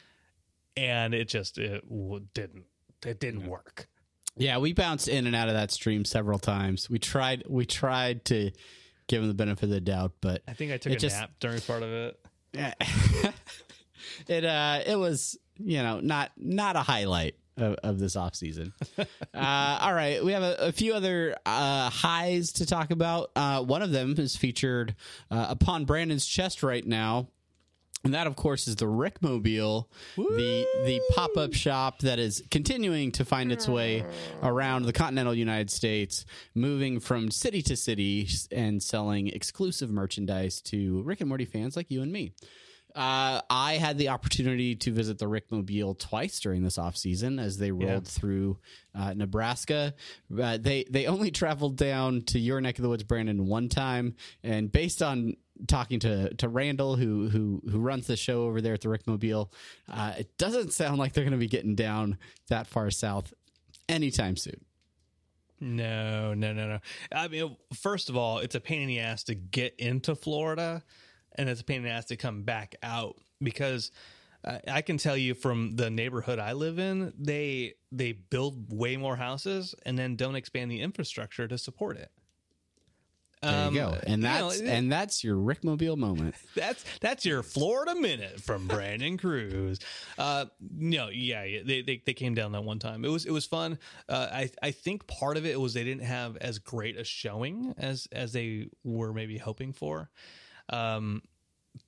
and 0.76 1.12
it 1.12 1.28
just 1.28 1.59
it 1.59 1.82
w- 1.88 2.24
didn't 2.34 2.64
it 3.05 3.18
didn't 3.20 3.47
work 3.47 3.88
Yeah, 4.36 4.59
we 4.59 4.72
bounced 4.72 5.09
in 5.09 5.26
and 5.26 5.34
out 5.36 5.49
of 5.49 5.55
that 5.55 5.70
stream 5.70 6.05
several 6.05 6.38
times. 6.38 6.88
We 6.88 6.99
tried 6.99 7.43
we 7.49 7.66
tried 7.66 8.24
to 8.26 8.53
give 9.09 9.20
him 9.22 9.28
the 9.28 9.34
benefit 9.34 9.64
of 9.64 9.70
the 9.70 9.80
doubt, 9.80 10.12
but 10.20 10.43
i 10.47 10.53
think 10.55 10.70
i 10.72 10.76
took 10.78 10.93
a 10.93 10.97
just- 10.97 11.16
nap 11.18 11.32
during 11.41 11.61
part 11.61 11.82
of 11.82 11.91
it 11.91 12.20
Yeah. 12.55 12.72
it 14.28 14.45
uh 14.45 14.80
it 14.86 14.97
was 14.97 15.36
you 15.64 15.82
know 15.82 16.00
not 16.00 16.32
not 16.36 16.76
a 16.76 16.80
highlight 16.80 17.34
of, 17.56 17.76
of 17.82 17.98
this 17.98 18.16
off 18.16 18.34
season. 18.34 18.72
uh, 18.98 19.04
all 19.34 19.94
right, 19.94 20.24
we 20.24 20.32
have 20.32 20.42
a, 20.42 20.56
a 20.56 20.72
few 20.72 20.94
other 20.94 21.36
uh, 21.46 21.90
highs 21.90 22.52
to 22.54 22.66
talk 22.66 22.90
about. 22.90 23.30
Uh, 23.36 23.62
one 23.62 23.82
of 23.82 23.92
them 23.92 24.14
is 24.18 24.36
featured 24.36 24.94
uh, 25.30 25.46
upon 25.50 25.84
Brandon's 25.84 26.26
chest 26.26 26.62
right 26.62 26.86
now. 26.86 27.28
And 28.02 28.14
that, 28.14 28.26
of 28.26 28.34
course, 28.34 28.66
is 28.66 28.76
the 28.76 28.86
Rickmobile, 28.86 29.84
the 30.16 30.66
the 30.86 31.02
pop 31.11 31.36
up 31.36 31.52
shop 31.52 31.98
that 31.98 32.18
is 32.18 32.42
continuing 32.50 33.12
to 33.12 33.26
find 33.26 33.52
its 33.52 33.68
way 33.68 34.06
around 34.42 34.84
the 34.84 34.92
continental 34.94 35.34
United 35.34 35.70
States, 35.70 36.24
moving 36.54 36.98
from 36.98 37.30
city 37.30 37.61
to 37.61 37.76
city 37.76 38.26
and 38.50 38.82
selling 38.82 39.28
exclusive 39.28 39.90
merchandise 39.90 40.62
to 40.62 41.02
Rick 41.02 41.20
and 41.20 41.28
Morty 41.28 41.44
fans 41.44 41.76
like 41.76 41.90
you 41.90 42.00
and 42.00 42.11
me. 42.11 42.32
Uh, 42.95 43.41
I 43.49 43.74
had 43.74 43.99
the 43.99 44.09
opportunity 44.09 44.74
to 44.76 44.93
visit 44.93 45.18
the 45.18 45.26
Rickmobile 45.26 45.99
twice 45.99 46.41
during 46.41 46.62
this 46.62 46.78
off 46.78 46.97
season 46.97 47.38
as 47.38 47.59
they 47.59 47.70
rolled 47.70 48.07
through 48.07 48.59
uh, 48.95 49.14
Nebraska. 49.14 49.95
Uh, 50.36 50.59
they 50.59 50.84
they 50.91 51.07
only 51.07 51.30
traveled 51.30 51.76
down 51.76 52.22
to 52.22 52.38
your 52.38 52.61
neck 52.61 52.78
of 52.78 52.82
the 52.82 52.88
woods, 52.88 53.05
Brandon, 53.05 53.47
one 53.47 53.68
time, 53.68 54.16
and 54.43 54.72
based 54.72 55.03
on 55.03 55.36
talking 55.66 56.01
to 56.01 56.34
to 56.34 56.49
Randall, 56.49 56.97
who 56.97 57.28
who 57.28 57.62
who 57.70 57.78
runs 57.78 58.07
the 58.07 58.16
show 58.16 58.45
over 58.45 58.61
there 58.61 58.74
at 58.74 58.80
the 58.80 58.88
Rickmobile, 58.88 59.51
uh, 59.88 60.14
it 60.18 60.36
doesn't 60.38 60.72
sound 60.72 60.99
like 60.99 61.12
they're 61.12 61.24
going 61.24 61.32
to 61.32 61.38
be 61.38 61.49
getting 61.49 61.74
down 61.74 62.18
that 62.49 62.66
far 62.66 62.91
south 62.91 63.32
anytime 63.88 64.36
soon. 64.36 64.64
No, 65.61 66.32
no, 66.32 66.55
no, 66.55 66.66
no. 66.68 66.78
I 67.12 67.28
mean, 67.28 67.57
first 67.74 68.09
of 68.09 68.16
all, 68.16 68.38
it's 68.38 68.55
a 68.55 68.61
pain 68.61 68.80
in 68.82 68.88
the 68.88 69.01
ass 69.01 69.24
to 69.24 69.34
get 69.34 69.74
into 69.78 70.14
Florida, 70.14 70.82
and 71.37 71.49
it's 71.49 71.61
a 71.61 71.64
pain 71.64 71.78
in 71.78 71.83
the 71.85 71.91
ass 71.91 72.07
to 72.07 72.16
come 72.16 72.43
back 72.43 72.74
out 72.83 73.16
because 73.43 73.91
I, 74.45 74.61
I 74.68 74.83
can 74.83 74.97
tell 74.99 75.16
you 75.16 75.35
from 75.35 75.76
the 75.76 75.91
neighborhood 75.91 76.39
I 76.39 76.53
live 76.53 76.78
in, 76.78 77.12
they 77.18 77.74
they 77.93 78.12
build 78.12 78.72
way 78.72 78.97
more 78.97 79.16
houses 79.16 79.74
and 79.85 79.99
then 79.99 80.16
don't 80.16 80.35
expand 80.37 80.70
the 80.70 80.81
infrastructure 80.81 81.47
to 81.49 81.59
support 81.59 81.97
it. 81.97 82.11
There 83.43 83.68
Um, 83.68 83.74
you 83.74 83.81
go, 83.81 83.97
and 84.07 84.22
you 84.22 84.28
know, 84.28 84.49
that's 84.51 84.61
and 84.61 84.93
that's 84.93 85.24
your 85.24 85.37
Rickmobile 85.37 85.97
moment. 85.97 86.35
that's 86.55 86.85
that's 87.01 87.24
your 87.24 87.43
Florida 87.43 87.95
minute 87.95 88.39
from 88.39 88.66
Brandon 88.66 89.16
Cruz. 89.16 89.78
Uh, 90.18 90.45
no, 90.61 91.09
yeah, 91.09 91.45
yeah, 91.45 91.61
they, 91.64 91.81
they 91.81 92.03
they 92.05 92.12
came 92.12 92.35
down 92.35 92.53
that 92.53 92.64
one 92.64 92.78
time. 92.78 93.03
It 93.03 93.09
was 93.09 93.24
it 93.24 93.31
was 93.31 93.47
fun. 93.47 93.78
Uh, 94.11 94.28
I 94.31 94.51
I 94.62 94.72
think 94.72 95.07
part 95.07 95.39
of 95.39 95.47
it 95.47 95.59
was 95.59 95.72
they 95.72 95.85
didn't 95.85 96.05
have 96.05 96.37
as 96.37 96.59
great 96.59 96.99
a 96.99 97.05
showing 97.05 97.74
as 97.78 98.07
as 98.12 98.35
they 98.35 98.68
were 98.85 99.14
maybe 99.14 99.39
hoping 99.39 99.72
for. 99.72 100.11
Um, 100.72 101.22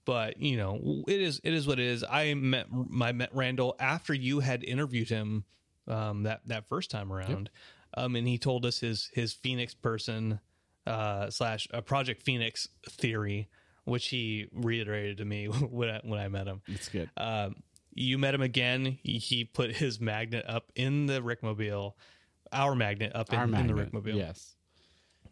but 0.05 0.39
you 0.39 0.57
know, 0.57 1.05
it 1.09 1.21
is 1.21 1.41
it 1.45 1.55
is 1.55 1.67
what 1.67 1.79
it 1.79 1.87
is. 1.87 2.05
I 2.09 2.35
met 2.35 2.67
I 3.01 3.13
met 3.13 3.31
Randall 3.35 3.77
after 3.79 4.15
you 4.15 4.41
had 4.41 4.65
interviewed 4.65 5.09
him 5.09 5.45
um, 5.89 6.25
that 6.25 6.41
that 6.47 6.69
first 6.69 6.91
time 6.91 7.13
around, 7.13 7.51
um, 7.95 8.17
and 8.17 8.27
he 8.27 8.39
told 8.39 8.65
us 8.67 8.79
his 8.79 9.11
his 9.13 9.33
Phoenix 9.33 9.75
person 9.75 10.41
uh, 10.87 11.31
slash 11.31 11.69
uh, 11.73 11.81
Project 11.81 12.23
Phoenix 12.23 12.69
theory, 12.89 13.49
which 13.85 14.09
he 14.09 14.49
reiterated 14.53 15.19
to 15.19 15.25
me 15.25 15.47
when 15.71 15.91
I, 15.91 16.01
when 16.05 16.19
I 16.19 16.29
met 16.29 16.47
him. 16.47 16.63
It's 16.67 16.89
good. 16.89 17.11
Um, 17.17 17.57
you 17.95 18.19
met 18.19 18.35
him 18.35 18.43
again. 18.43 18.99
He, 19.03 19.45
put 19.45 19.77
his 19.77 20.01
magnet 20.01 20.47
up 20.49 20.73
in 20.75 21.07
the 21.07 21.21
Rickmobile, 21.21 21.93
our 22.51 22.75
magnet 22.75 23.13
up 23.15 23.31
in, 23.33 23.39
Our 23.39 23.45
in 23.45 23.67
the 23.67 23.75
Rickmobile. 23.75 24.17
yes. 24.17 24.55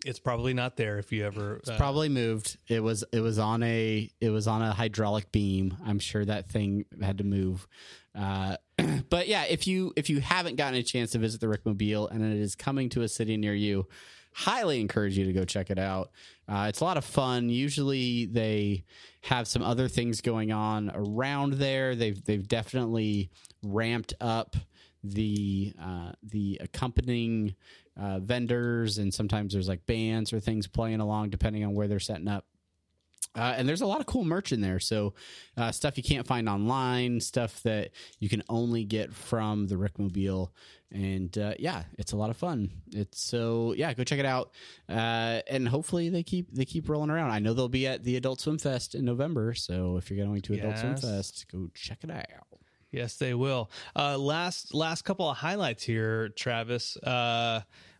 It's 0.04 0.18
probably 0.18 0.54
not 0.54 0.76
there 0.76 0.98
if 0.98 1.12
you 1.12 1.24
ever. 1.26 1.60
uh, 1.68 1.76
probably 1.76 2.08
moved. 2.08 2.56
It 2.68 2.82
was 2.82 3.04
it 3.12 3.20
was 3.20 3.38
on 3.38 3.62
a 3.62 4.10
it 4.20 4.30
was 4.30 4.46
on 4.46 4.62
a 4.62 4.72
hydraulic 4.72 5.30
beam. 5.32 5.76
I'm 5.84 5.98
sure 5.98 6.24
that 6.24 6.48
thing 6.48 6.84
had 7.02 7.18
to 7.18 7.24
move. 7.24 7.66
Uh, 8.14 8.56
but 9.10 9.28
yeah, 9.28 9.44
if 9.44 9.66
you 9.66 9.92
if 9.96 10.08
you 10.08 10.20
haven't 10.20 10.56
gotten 10.56 10.78
a 10.78 10.82
chance 10.82 11.10
to 11.12 11.18
visit 11.18 11.40
the 11.40 11.46
Rickmobile 11.46 12.10
and 12.10 12.22
it 12.22 12.40
is 12.40 12.54
coming 12.54 12.88
to 12.90 13.02
a 13.02 13.08
city 13.08 13.36
near 13.36 13.54
you, 13.54 13.86
highly 14.32 14.80
encourage 14.80 15.18
you 15.18 15.24
to 15.26 15.32
go 15.32 15.44
check 15.44 15.70
it 15.70 15.78
out. 15.78 16.10
Uh, 16.48 16.66
it's 16.68 16.80
a 16.80 16.84
lot 16.84 16.96
of 16.96 17.04
fun. 17.04 17.48
Usually 17.48 18.26
they 18.26 18.84
have 19.22 19.46
some 19.46 19.62
other 19.62 19.86
things 19.86 20.20
going 20.20 20.50
on 20.50 20.90
around 20.94 21.54
there. 21.54 21.94
They've 21.94 22.22
they've 22.24 22.46
definitely 22.46 23.30
ramped 23.62 24.14
up 24.20 24.56
the 25.04 25.72
uh, 25.80 26.12
the 26.22 26.58
accompanying 26.62 27.54
uh, 28.00 28.18
vendors, 28.20 28.98
and 28.98 29.12
sometimes 29.12 29.52
there's 29.52 29.68
like 29.68 29.84
bands 29.86 30.32
or 30.32 30.40
things 30.40 30.66
playing 30.66 31.00
along 31.00 31.30
depending 31.30 31.64
on 31.64 31.74
where 31.74 31.86
they're 31.86 32.00
setting 32.00 32.28
up. 32.28 32.46
Uh, 33.36 33.54
and 33.56 33.68
there's 33.68 33.82
a 33.82 33.86
lot 33.86 34.00
of 34.00 34.06
cool 34.06 34.24
merch 34.24 34.50
in 34.50 34.60
there. 34.60 34.80
So, 34.80 35.14
uh, 35.56 35.70
stuff 35.70 35.96
you 35.96 36.02
can't 36.02 36.26
find 36.26 36.48
online, 36.48 37.20
stuff 37.20 37.62
that 37.62 37.90
you 38.18 38.28
can 38.28 38.42
only 38.48 38.84
get 38.84 39.12
from 39.12 39.68
the 39.68 39.76
Rickmobile. 39.76 40.50
And 40.90 41.36
uh, 41.38 41.54
yeah, 41.58 41.84
it's 41.96 42.10
a 42.10 42.16
lot 42.16 42.30
of 42.30 42.36
fun. 42.36 42.70
It's 42.90 43.20
so 43.20 43.72
yeah, 43.76 43.92
go 43.94 44.02
check 44.02 44.18
it 44.18 44.26
out. 44.26 44.50
Uh, 44.88 45.42
and 45.48 45.68
hopefully 45.68 46.08
they 46.08 46.24
keep 46.24 46.52
they 46.52 46.64
keep 46.64 46.88
rolling 46.88 47.10
around. 47.10 47.30
I 47.30 47.38
know 47.38 47.54
they'll 47.54 47.68
be 47.68 47.86
at 47.86 48.02
the 48.02 48.16
Adult 48.16 48.40
Swim 48.40 48.58
Fest 48.58 48.96
in 48.96 49.04
November. 49.04 49.54
So 49.54 49.96
if 49.96 50.10
you're 50.10 50.24
going 50.24 50.40
to 50.40 50.54
Adult 50.54 50.78
Swim 50.78 50.96
Fest, 50.96 51.46
go 51.52 51.68
check 51.74 52.02
it 52.02 52.10
out. 52.10 52.24
Yes, 52.90 53.14
they 53.16 53.34
will. 53.34 53.70
Uh, 53.94 54.18
last 54.18 54.74
last 54.74 55.02
couple 55.02 55.30
of 55.30 55.36
highlights 55.36 55.84
here, 55.84 56.30
Travis. 56.30 56.96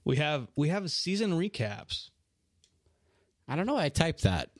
We 0.05 0.17
have 0.17 0.49
we 0.57 0.69
have 0.69 0.91
season 0.91 1.33
recaps. 1.33 2.11
I 3.49 3.57
don't 3.57 3.67
know. 3.67 3.77
I 3.77 3.89
typed 3.89 4.23
that. 4.23 4.51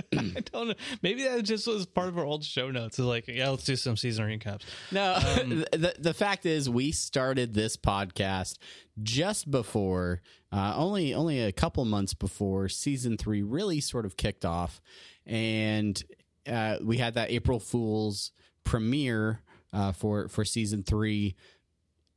I 0.12 0.42
don't 0.52 0.68
know. 0.68 0.74
Maybe 1.02 1.24
that 1.24 1.42
just 1.42 1.66
was 1.66 1.86
part 1.86 2.08
of 2.08 2.18
our 2.18 2.24
old 2.24 2.44
show 2.44 2.70
notes. 2.70 2.98
It's 2.98 3.06
like, 3.06 3.28
yeah, 3.28 3.50
let's 3.50 3.64
do 3.64 3.76
some 3.76 3.96
season 3.96 4.26
recaps. 4.26 4.62
No, 4.90 5.14
the 5.18 5.94
the 5.98 6.14
fact 6.14 6.46
is, 6.46 6.68
we 6.68 6.92
started 6.92 7.54
this 7.54 7.76
podcast 7.76 8.58
just 9.02 9.50
before, 9.50 10.22
uh, 10.50 10.74
only 10.76 11.14
only 11.14 11.40
a 11.40 11.52
couple 11.52 11.84
months 11.84 12.14
before 12.14 12.68
season 12.68 13.16
three 13.16 13.42
really 13.42 13.80
sort 13.80 14.06
of 14.06 14.16
kicked 14.16 14.44
off, 14.44 14.80
and 15.26 16.02
uh, 16.46 16.76
we 16.82 16.98
had 16.98 17.14
that 17.14 17.30
April 17.30 17.60
Fool's 17.60 18.32
premiere 18.64 19.40
uh, 19.72 19.92
for 19.92 20.28
for 20.28 20.44
season 20.44 20.82
three. 20.82 21.36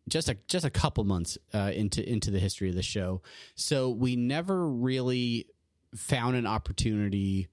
Just 0.07 0.29
a 0.29 0.37
just 0.47 0.65
a 0.65 0.69
couple 0.69 1.03
months 1.03 1.37
uh, 1.53 1.71
into 1.73 2.07
into 2.07 2.29
the 2.29 2.39
history 2.39 2.69
of 2.69 2.75
the 2.75 2.83
show, 2.83 3.21
so 3.55 3.89
we 3.89 4.15
never 4.15 4.67
really 4.67 5.47
found 5.95 6.35
an 6.35 6.45
opportunity 6.45 7.47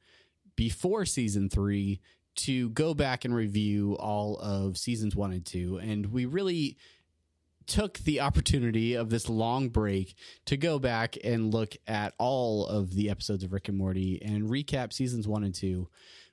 before 0.57 1.07
season 1.07 1.49
three 1.49 2.01
to 2.35 2.71
go 2.71 2.95
back 2.95 3.25
and 3.25 3.35
review 3.35 3.95
all 3.95 4.37
of 4.39 4.77
seasons 4.77 5.15
one 5.17 5.33
and 5.33 5.45
two. 5.45 5.79
And 5.79 6.07
we 6.13 6.27
really 6.27 6.77
took 7.67 7.99
the 8.01 8.21
opportunity 8.21 8.95
of 8.95 9.11
this 9.11 9.29
long 9.29 9.69
break 9.69 10.15
to 10.47 10.57
go 10.57 10.79
back 10.79 11.17
and 11.23 11.53
look 11.55 11.77
at 11.87 12.15
all 12.19 12.67
of 12.67 12.95
the 12.95 13.11
episodes 13.11 13.45
of 13.45 13.53
Rick 13.53 13.69
and 13.69 13.79
Morty 13.79 14.21
and 14.23 14.49
recap 14.49 14.93
seasons 14.93 15.29
one 15.29 15.45
and 15.45 15.55
two. 15.55 15.89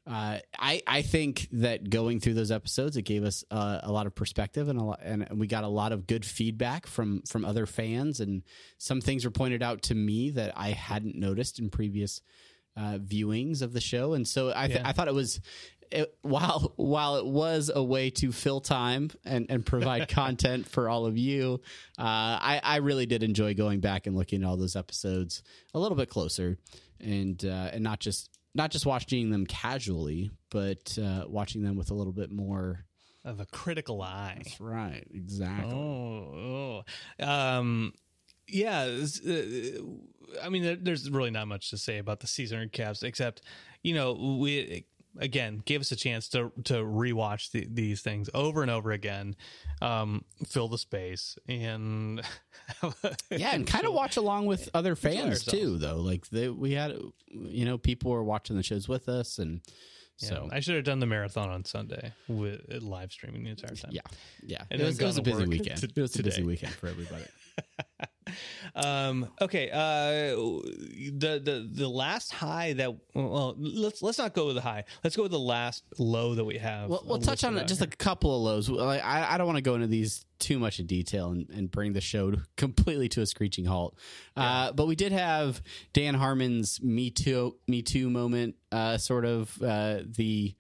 Uh, 0.10 0.40
I 0.58 0.82
I 0.88 1.02
think 1.04 1.48
that 1.52 1.90
going 1.90 2.20
through 2.20 2.34
those 2.34 2.50
episodes, 2.50 2.98
it 2.98 3.04
gave 3.04 3.24
us 3.24 3.44
uh, 3.52 3.80
a 3.84 3.92
lot 3.92 4.08
of 4.08 4.16
perspective 4.16 4.68
and 4.68 4.80
a 4.80 4.84
lot, 4.84 5.00
and 5.04 5.28
we 5.40 5.46
got 5.46 5.64
a 5.64 5.68
lot 5.68 5.92
of 5.92 6.08
good 6.08 6.26
feedback 6.26 6.88
from 6.88 7.22
from 7.28 7.46
other 7.46 7.68
fans, 7.68 8.20
and 8.20 8.42
some 8.80 9.02
things 9.02 9.24
were 9.24 9.30
pointed 9.32 9.62
out 9.62 9.84
to 9.84 9.94
me 9.96 10.32
that 10.32 10.52
I 10.58 10.70
hadn't 10.72 11.16
noticed 11.16 11.60
in 11.60 11.70
previous 11.70 12.22
uh, 12.76 12.98
viewings 12.98 13.62
of 13.62 13.72
the 13.74 13.82
show, 13.82 14.14
and 14.14 14.28
so 14.28 14.52
I 14.56 14.66
th- 14.68 14.80
Yeah. 14.80 14.88
I 14.90 14.94
thought 14.94 15.08
it 15.08 15.14
was. 15.14 15.42
It, 15.92 16.16
while 16.22 16.74
while 16.76 17.18
it 17.18 17.26
was 17.26 17.72
a 17.74 17.84
way 17.84 18.10
to 18.12 18.32
fill 18.32 18.62
time 18.62 19.10
and, 19.26 19.48
and 19.50 19.66
provide 19.66 20.08
content 20.10 20.68
for 20.68 20.88
all 20.88 21.06
of 21.08 21.18
you, 21.18 21.62
uh, 21.98 22.04
I, 22.04 22.62
I 22.64 22.76
really 22.78 23.08
did 23.08 23.24
enjoy 23.24 23.54
going 23.56 23.80
back 23.80 24.06
and 24.08 24.16
looking 24.16 24.44
at 24.44 24.48
all 24.48 24.56
those 24.56 24.76
episodes 24.76 25.42
a 25.74 25.80
little 25.80 25.98
bit 25.98 26.10
closer, 26.10 26.58
and 27.00 27.44
uh, 27.46 27.70
and 27.74 27.84
not 27.84 28.00
just 28.00 28.39
not 28.56 28.72
just 28.72 28.86
watching 28.86 29.30
them 29.30 29.46
casually, 29.46 30.32
but 30.50 30.98
uh, 31.02 31.26
watching 31.28 31.64
them 31.64 31.76
with 31.76 31.92
a 31.92 31.94
little 31.94 32.14
bit 32.14 32.32
more. 32.32 32.86
Of 33.26 33.40
a 33.40 33.46
critical 33.46 34.02
eye. 34.02 34.36
That's 34.44 34.60
right, 34.62 35.06
exactly. 35.14 35.74
Oh, 35.74 36.84
oh. 37.20 37.26
um, 37.26 37.94
yeah. 38.48 38.82
uh, 39.28 39.34
I 40.42 40.50
mean, 40.50 40.64
there, 40.64 40.76
there's 40.76 41.10
really 41.10 41.32
not 41.32 41.48
much 41.48 41.70
to 41.72 41.78
say 41.78 41.98
about 41.98 42.22
the 42.22 42.28
season 42.28 42.68
recaps, 42.68 43.04
except 43.04 43.42
you 43.84 43.94
know 43.94 44.14
we 44.14 44.86
again 45.20 45.62
gave 45.66 45.82
us 45.82 45.92
a 45.92 45.96
chance 45.96 46.28
to 46.30 46.52
to 46.64 46.76
rewatch 46.76 47.52
the, 47.52 47.68
these 47.70 48.02
things 48.02 48.30
over 48.34 48.62
and 48.62 48.72
over 48.72 48.92
again, 48.92 49.36
um, 49.82 50.24
fill 50.48 50.68
the 50.68 50.78
space, 50.78 51.38
and 51.48 52.22
Yeah, 53.30 53.54
and 53.54 53.68
kind 53.68 53.86
of 53.86 53.94
watch 53.94 54.18
along 54.18 54.46
with 54.46 54.70
other 54.74 54.96
fans 54.96 55.44
too, 55.44 55.78
though. 55.78 55.98
Like 55.98 56.28
they, 56.30 56.50
we 56.50 56.74
had, 56.74 56.96
you 57.28 57.66
know, 57.66 57.78
people 57.78 58.12
were 58.12 58.24
watching 58.24 58.56
the 58.56 58.64
shows 58.64 58.88
with 58.88 59.10
us, 59.10 59.40
and 59.40 59.62
so 60.18 60.50
I 60.52 60.60
should 60.60 60.76
have 60.76 60.84
done 60.84 61.00
the 61.00 61.06
marathon 61.06 61.50
on 61.50 61.64
Sunday 61.64 62.12
with 62.28 62.62
uh, 62.74 62.80
live 62.82 63.12
streaming 63.12 63.44
the 63.46 63.52
entire 63.52 63.76
time. 63.76 63.92
yeah, 63.94 64.02
yeah. 64.44 64.64
And 64.70 64.82
it 64.82 64.86
was, 64.86 65.00
it 65.00 65.06
was 65.06 65.18
a 65.18 65.22
busy 65.22 65.46
weekend. 65.46 65.82
t- 65.82 65.88
it 65.96 66.02
was 66.02 66.20
a 66.20 66.24
busy 66.24 66.44
weekend 66.44 66.74
for 66.74 66.88
everybody. 66.88 67.24
Um, 68.86 69.28
okay. 69.42 69.70
Uh, 69.70 70.36
the 70.36 71.42
the 71.44 71.70
the 71.72 71.88
last 71.88 72.32
high 72.32 72.74
that 72.74 72.96
well, 73.14 73.56
let's 73.58 74.02
let's 74.02 74.18
not 74.18 74.34
go 74.34 74.48
with 74.48 74.56
the 74.56 74.62
high. 74.62 74.86
Let's 75.04 75.16
go 75.16 75.24
with 75.24 75.32
the 75.32 75.40
last 75.40 75.84
low 75.98 76.36
that 76.36 76.46
we 76.46 76.58
have. 76.58 76.90
We'll, 76.90 77.04
we'll 77.06 77.20
touch 77.20 77.44
on 77.44 77.56
just 77.68 77.80
here. 77.80 77.90
a 77.92 77.96
couple 77.96 78.36
of 78.36 78.42
lows. 78.42 78.70
Like, 78.70 79.04
I, 79.04 79.34
I 79.34 79.38
don't 79.38 79.48
want 79.48 79.58
to 79.58 79.64
go 79.64 79.76
into 79.76 79.88
these 79.88 80.26
too 80.40 80.60
much 80.60 80.80
in 80.80 80.86
detail 80.86 81.32
and, 81.32 81.50
and 81.50 81.70
bring 81.70 81.94
the 81.94 82.02
show 82.02 82.34
completely 82.58 83.10
to 83.10 83.22
a 83.22 83.26
screeching 83.26 83.66
halt. 83.66 83.98
Uh, 84.36 84.72
but 84.72 84.88
we 84.88 84.96
did 84.96 85.12
have 85.12 85.62
Dan 85.94 86.16
Harmon's 86.16 86.82
Me 86.82 87.12
Too 87.12 87.58
Me 87.68 87.82
Too 87.82 88.10
moment. 88.10 88.56
Uh, 88.72 88.98
sort 88.98 89.26
of 89.26 89.62
uh, 89.62 90.00
the 90.06 90.56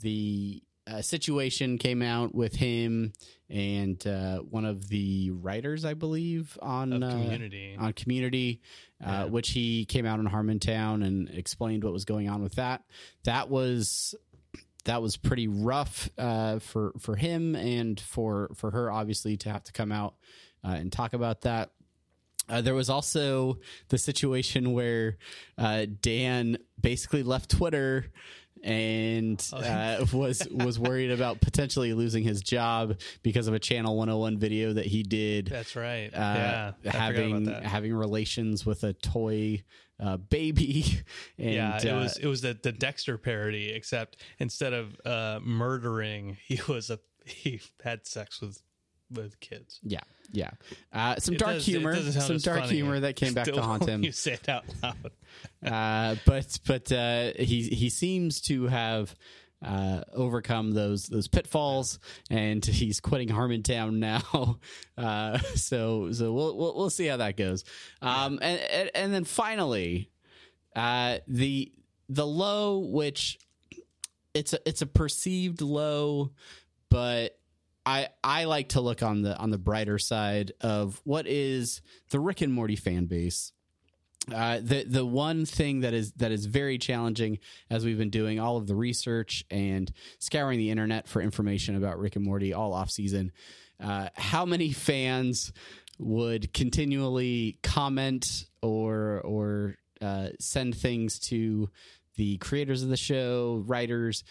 the 0.00 0.62
uh, 0.86 1.02
situation 1.02 1.78
came 1.78 2.02
out 2.02 2.34
with 2.34 2.54
him 2.54 3.12
and 3.48 4.04
uh, 4.06 4.38
one 4.38 4.64
of 4.64 4.88
the 4.88 5.30
writers, 5.30 5.84
I 5.84 5.94
believe, 5.94 6.58
on 6.60 7.02
uh, 7.02 7.10
Community. 7.10 7.76
on 7.78 7.92
Community, 7.92 8.60
uh, 9.04 9.26
which 9.26 9.50
he 9.50 9.84
came 9.84 10.06
out 10.06 10.18
in 10.18 10.26
Harmontown 10.26 11.04
and 11.04 11.28
explained 11.30 11.84
what 11.84 11.92
was 11.92 12.04
going 12.04 12.28
on 12.28 12.42
with 12.42 12.56
that. 12.56 12.82
That 13.24 13.48
was 13.48 14.14
that 14.84 15.00
was 15.00 15.16
pretty 15.16 15.48
rough 15.48 16.10
uh, 16.18 16.58
for 16.58 16.92
for 16.98 17.16
him 17.16 17.54
and 17.54 17.98
for 17.98 18.50
for 18.54 18.70
her, 18.70 18.90
obviously, 18.90 19.36
to 19.38 19.50
have 19.50 19.64
to 19.64 19.72
come 19.72 19.92
out 19.92 20.14
uh, 20.64 20.72
and 20.72 20.92
talk 20.92 21.12
about 21.12 21.42
that. 21.42 21.70
Uh, 22.48 22.60
there 22.60 22.74
was 22.74 22.90
also 22.90 23.58
the 23.88 23.96
situation 23.96 24.72
where 24.72 25.16
uh, 25.56 25.86
Dan 26.02 26.58
basically 26.80 27.22
left 27.22 27.50
Twitter 27.50 28.06
and 28.64 29.46
Oh, 29.52 29.58
uh, 29.58 30.06
was 30.12 30.48
was 30.50 30.78
worried 30.78 31.10
about 31.10 31.40
potentially 31.40 31.92
losing 31.92 32.24
his 32.24 32.40
job 32.40 32.98
because 33.22 33.46
of 33.46 33.54
a 33.54 33.58
Channel 33.58 33.96
101 33.96 34.38
video 34.38 34.72
that 34.72 34.86
he 34.86 35.02
did 35.02 35.46
That's 35.46 35.76
right. 35.76 36.08
uh, 36.12 36.72
yeah, 36.82 36.90
having 36.90 37.46
having 37.46 37.94
relations 37.94 38.64
with 38.64 38.82
a 38.82 38.94
toy 38.94 39.62
uh, 40.00 40.16
baby. 40.16 40.84
And, 41.36 41.54
yeah, 41.54 41.76
it 41.76 41.86
uh, 41.86 41.96
was 41.96 42.16
it 42.16 42.26
was 42.26 42.40
the, 42.42 42.56
the 42.60 42.72
Dexter 42.72 43.18
parody, 43.18 43.70
except 43.72 44.16
instead 44.38 44.72
of 44.72 44.96
uh, 45.04 45.40
murdering, 45.42 46.38
he 46.46 46.60
was 46.68 46.90
a 46.90 46.98
he 47.26 47.60
had 47.82 48.06
sex 48.06 48.40
with 48.40 48.62
with 49.14 49.38
kids. 49.40 49.80
yeah, 49.82 50.00
yeah. 50.32 50.50
Uh, 50.92 51.16
some 51.18 51.34
It 51.34 51.38
dark 51.40 51.54
does- 51.54 51.66
humor, 51.66 51.96
some 52.12 52.38
dark 52.38 52.60
funny 52.60 52.74
humor 52.74 53.00
that 53.00 53.16
came 53.16 53.34
back 53.34 53.46
still 53.46 53.56
to 53.56 53.62
haunt 53.62 53.88
him. 53.88 54.02
You 54.02 54.12
say 54.12 54.32
it 54.34 54.48
out 54.48 54.64
loud. 54.82 55.10
uh, 55.64 56.16
but 56.26 56.58
but 56.66 56.92
uh, 56.92 57.32
he 57.38 57.62
he 57.68 57.88
seems 57.90 58.40
to 58.42 58.66
have. 58.66 59.14
Uh, 59.64 60.02
overcome 60.12 60.72
those 60.72 61.06
those 61.06 61.26
pitfalls, 61.26 61.98
and 62.28 62.62
he's 62.62 63.00
quitting 63.00 63.28
Harmontown 63.28 63.94
now. 63.98 64.58
Uh, 64.98 65.38
so 65.54 66.12
so 66.12 66.34
we'll, 66.34 66.54
we'll 66.54 66.74
we'll 66.76 66.90
see 66.90 67.06
how 67.06 67.16
that 67.16 67.38
goes. 67.38 67.64
Um, 68.02 68.38
and, 68.42 68.60
and 68.60 68.90
and 68.94 69.14
then 69.14 69.24
finally, 69.24 70.10
uh, 70.76 71.18
the 71.26 71.72
the 72.10 72.26
low, 72.26 72.80
which 72.80 73.38
it's 74.34 74.52
a 74.52 74.58
it's 74.68 74.82
a 74.82 74.86
perceived 74.86 75.62
low, 75.62 76.32
but 76.90 77.38
I 77.86 78.08
I 78.22 78.44
like 78.44 78.70
to 78.70 78.80
look 78.80 79.02
on 79.02 79.22
the 79.22 79.36
on 79.36 79.50
the 79.50 79.58
brighter 79.58 79.98
side 79.98 80.52
of 80.60 81.00
what 81.04 81.26
is 81.26 81.82
the 82.10 82.20
Rick 82.20 82.40
and 82.40 82.52
Morty 82.52 82.76
fan 82.76 83.06
base. 83.06 83.52
Uh, 84.32 84.58
the 84.62 84.84
the 84.84 85.04
one 85.04 85.44
thing 85.44 85.80
that 85.80 85.92
is 85.92 86.12
that 86.12 86.32
is 86.32 86.46
very 86.46 86.78
challenging 86.78 87.38
as 87.68 87.84
we've 87.84 87.98
been 87.98 88.10
doing 88.10 88.40
all 88.40 88.56
of 88.56 88.66
the 88.66 88.74
research 88.74 89.44
and 89.50 89.92
scouring 90.18 90.58
the 90.58 90.70
internet 90.70 91.06
for 91.08 91.20
information 91.20 91.76
about 91.76 91.98
Rick 91.98 92.16
and 92.16 92.24
Morty 92.24 92.54
all 92.54 92.72
off 92.72 92.90
season, 92.90 93.32
uh, 93.82 94.08
how 94.14 94.46
many 94.46 94.72
fans 94.72 95.52
would 95.98 96.54
continually 96.54 97.58
comment 97.62 98.46
or 98.62 99.20
or 99.24 99.76
uh, 100.00 100.28
send 100.40 100.74
things 100.74 101.18
to 101.18 101.68
the 102.16 102.38
creators 102.38 102.82
of 102.82 102.88
the 102.88 102.96
show, 102.96 103.62
writers 103.66 104.24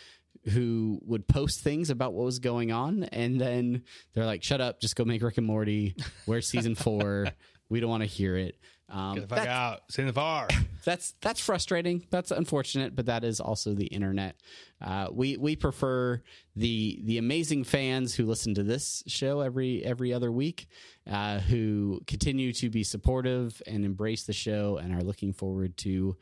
who 0.51 0.99
would 1.05 1.27
post 1.27 1.61
things 1.61 1.89
about 1.89 2.13
what 2.13 2.25
was 2.25 2.39
going 2.39 2.71
on, 2.71 3.03
and 3.05 3.39
then 3.39 3.83
they're 4.13 4.25
like, 4.25 4.43
"Shut 4.43 4.61
up! 4.61 4.81
Just 4.81 4.95
go 4.95 5.05
make 5.05 5.21
Rick 5.21 5.37
and 5.37 5.47
Morty. 5.47 5.95
Where's 6.25 6.47
season 6.47 6.75
four? 6.75 7.27
We 7.69 7.79
don't 7.79 7.89
want 7.89 8.03
to 8.03 8.07
hear 8.07 8.35
it." 8.37 8.55
Um, 8.89 9.15
Get 9.15 9.21
the 9.21 9.27
fuck 9.27 9.37
that's- 9.45 9.55
out. 9.55 9.81
In 9.97 10.05
the 10.07 10.13
bar. 10.13 10.47
that's 10.85 11.13
that's 11.21 11.39
frustrating. 11.39 12.05
That's 12.11 12.29
unfortunate, 12.31 12.95
but 12.95 13.05
that 13.07 13.23
is 13.23 13.39
also 13.39 13.73
the 13.73 13.85
internet. 13.87 14.35
Uh, 14.81 15.07
we 15.11 15.37
we 15.37 15.55
prefer 15.55 16.21
the 16.55 16.99
the 17.05 17.17
amazing 17.17 17.63
fans 17.63 18.13
who 18.13 18.25
listen 18.25 18.53
to 18.55 18.63
this 18.63 19.01
show 19.07 19.39
every 19.39 19.83
every 19.83 20.13
other 20.13 20.31
week, 20.31 20.67
uh, 21.09 21.39
who 21.39 22.01
continue 22.05 22.51
to 22.53 22.69
be 22.69 22.83
supportive 22.83 23.61
and 23.65 23.85
embrace 23.85 24.25
the 24.25 24.33
show, 24.33 24.77
and 24.77 24.93
are 24.93 25.01
looking 25.01 25.31
forward 25.33 25.77
to 25.77 26.17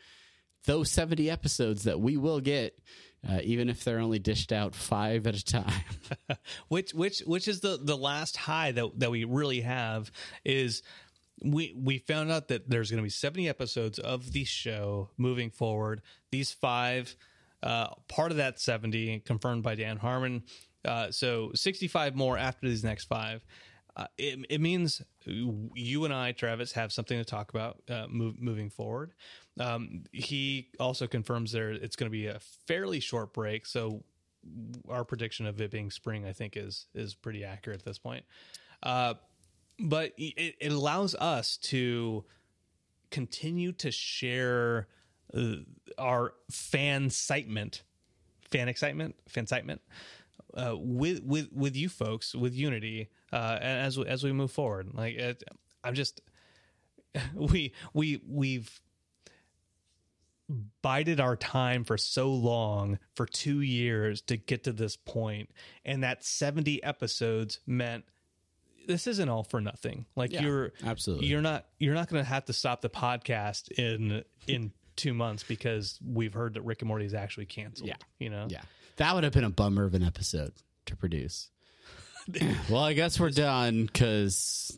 those 0.66 0.92
seventy 0.92 1.30
episodes 1.30 1.84
that 1.84 2.00
we 2.00 2.16
will 2.16 2.40
get, 2.40 2.78
uh, 3.28 3.40
even 3.44 3.70
if 3.70 3.84
they're 3.84 4.00
only 4.00 4.20
dished 4.20 4.52
out 4.52 4.76
five 4.76 5.28
at 5.28 5.36
a 5.36 5.44
time. 5.44 5.84
which 6.68 6.94
which 6.94 7.20
which 7.22 7.48
is 7.48 7.60
the 7.62 7.80
the 7.82 7.98
last 7.98 8.38
high 8.38 8.72
that 8.72 9.00
that 9.00 9.12
we 9.12 9.24
really 9.24 9.62
have 9.62 10.12
is 10.44 10.82
we 11.44 11.74
we 11.76 11.98
found 12.00 12.32
out 12.32 12.48
that 12.50 12.70
there's 12.70 12.92
going 12.92 13.00
to 13.00 13.04
be 13.04 13.10
70 13.10 13.50
episodes 13.50 14.00
of 14.00 14.32
the 14.32 14.44
show 14.44 15.10
moving 15.18 15.50
forward 15.50 16.02
these 16.32 16.52
five 16.52 17.16
uh 17.64 17.88
part 18.08 18.30
of 18.30 18.38
that 18.38 18.60
70 18.60 19.22
confirmed 19.22 19.64
by 19.64 19.74
dan 19.74 19.98
harmon 19.98 20.44
uh 20.86 21.10
so 21.10 21.52
65 21.56 22.16
more 22.16 22.38
after 22.38 22.68
these 22.68 22.84
next 22.84 23.06
five 23.06 23.44
uh, 23.96 24.06
it, 24.18 24.40
it 24.50 24.62
means 24.62 25.02
you 25.26 26.06
and 26.06 26.14
I, 26.14 26.32
Travis, 26.32 26.72
have 26.74 26.94
something 26.94 27.18
to 27.18 27.26
talk 27.26 27.50
about 27.50 27.82
uh, 27.90 28.08
move, 28.10 28.40
moving 28.40 28.70
forward. 28.70 29.14
Um, 29.60 30.04
he 30.12 30.70
also 30.80 31.08
confirms 31.08 31.52
there 31.52 31.72
it's 31.72 31.96
going 31.96 32.10
to 32.10 32.12
be 32.12 32.28
a 32.28 32.40
fairly 32.68 33.00
short 33.00 33.34
break, 33.34 33.66
so 33.66 34.04
our 34.90 35.04
prediction 35.04 35.46
of 35.46 35.60
it 35.62 35.72
being 35.72 35.92
spring, 35.92 36.26
I 36.26 36.34
think, 36.34 36.56
is 36.58 36.88
is 36.94 37.14
pretty 37.14 37.44
accurate 37.44 37.80
at 37.80 37.86
this 37.86 38.00
point. 38.00 38.26
Uh, 38.82 39.16
but 39.80 40.14
it, 40.18 40.56
it 40.60 40.72
allows 40.72 41.16
us 41.16 41.58
to 41.58 42.24
continue 43.10 43.72
to 43.74 43.92
share 43.92 44.88
uh, 45.34 45.56
our 45.98 46.34
fan 46.50 47.06
excitement, 47.06 47.84
fan 48.50 48.70
excitement, 48.70 49.16
fan 49.28 49.44
excitement 49.44 49.82
uh, 50.56 50.76
with 50.78 51.22
with 51.24 51.52
with 51.52 51.76
you 51.76 51.90
folks, 51.90 52.36
with 52.36 52.54
Unity, 52.54 53.10
uh, 53.32 53.58
and 53.62 53.86
as 53.86 53.98
we, 53.98 54.06
as 54.06 54.24
we 54.24 54.32
move 54.32 54.52
forward. 54.52 54.94
Like 54.94 55.16
it, 55.16 55.44
I'm 55.84 55.94
just 55.94 56.22
we 57.36 57.74
we 57.94 58.22
we've 58.28 58.82
bided 60.82 61.20
our 61.20 61.36
time 61.36 61.84
for 61.84 61.98
so 61.98 62.30
long 62.30 63.00
for 63.16 63.26
two 63.26 63.62
years 63.62 64.22
to 64.24 64.38
get 64.38 64.66
to 64.66 64.72
this 64.72 64.96
point 64.96 65.50
and 65.86 66.04
that 66.04 66.24
70 66.24 66.84
episodes 66.84 67.60
meant 67.66 68.04
this 68.88 69.08
isn't 69.08 69.30
all 69.30 69.44
for 69.44 69.62
nothing. 69.62 70.06
Like 70.16 70.32
Yeah, 70.32 70.42
you're 70.44 70.74
absolutely. 70.84 71.28
you're 71.28 71.42
not 71.42 71.66
you're 71.80 71.94
not 71.94 72.10
going 72.10 72.24
to 72.24 72.28
have 72.30 72.46
to 72.46 72.54
stop 72.54 72.82
the 72.82 72.90
podcast 72.90 73.72
in 73.72 74.24
in 74.48 74.72
two 74.96 75.14
months 75.14 75.44
because 75.44 76.00
we've 76.06 76.34
heard 76.34 76.56
that 76.56 76.62
Rick 76.64 76.82
and 76.82 76.88
Morty 76.88 77.06
is 77.06 77.14
actually 77.14 77.46
canceled. 77.46 77.90
Yeah. 77.90 77.96
you 78.20 78.30
know. 78.30 78.48
Yeah. 78.50 78.62
That 78.98 79.16
would 79.16 79.24
have 79.24 79.34
been 79.34 79.44
a 79.44 79.50
bummer 79.50 79.86
of 79.86 79.94
an 79.94 80.04
episode 80.04 80.54
to 80.88 80.96
produce. 80.96 81.50
well, 82.70 82.84
I 82.84 82.94
guess 82.94 83.20
we're 83.20 83.30
done 83.30 83.86
because 83.86 84.78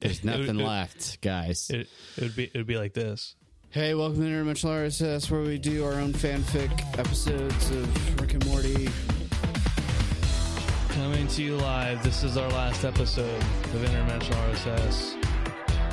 there's 0.00 0.24
nothing 0.24 0.60
it- 0.60 0.64
left, 0.64 1.20
guys. 1.20 1.70
It, 1.70 1.88
it 2.16 2.22
would 2.22 2.36
be 2.36 2.44
it 2.44 2.54
would 2.56 2.66
be 2.66 2.78
like 2.78 2.94
this. 2.94 3.34
Hey, 3.70 3.92
welcome 3.94 4.22
to 4.22 4.26
Interdimensional 4.26 4.86
RSS, 4.86 5.30
where 5.30 5.42
we 5.42 5.58
do 5.58 5.84
our 5.84 5.92
own 5.92 6.12
fanfic 6.14 6.70
episodes 6.98 7.70
of 7.70 8.20
Rick 8.20 8.32
and 8.32 8.46
Morty. 8.46 8.88
Coming 10.94 11.26
to 11.28 11.42
you 11.42 11.56
live. 11.56 12.02
This 12.02 12.24
is 12.24 12.38
our 12.38 12.48
last 12.48 12.84
episode 12.86 13.28
of 13.36 13.82
Interdimensional 13.82 14.54
RSS. 14.54 15.22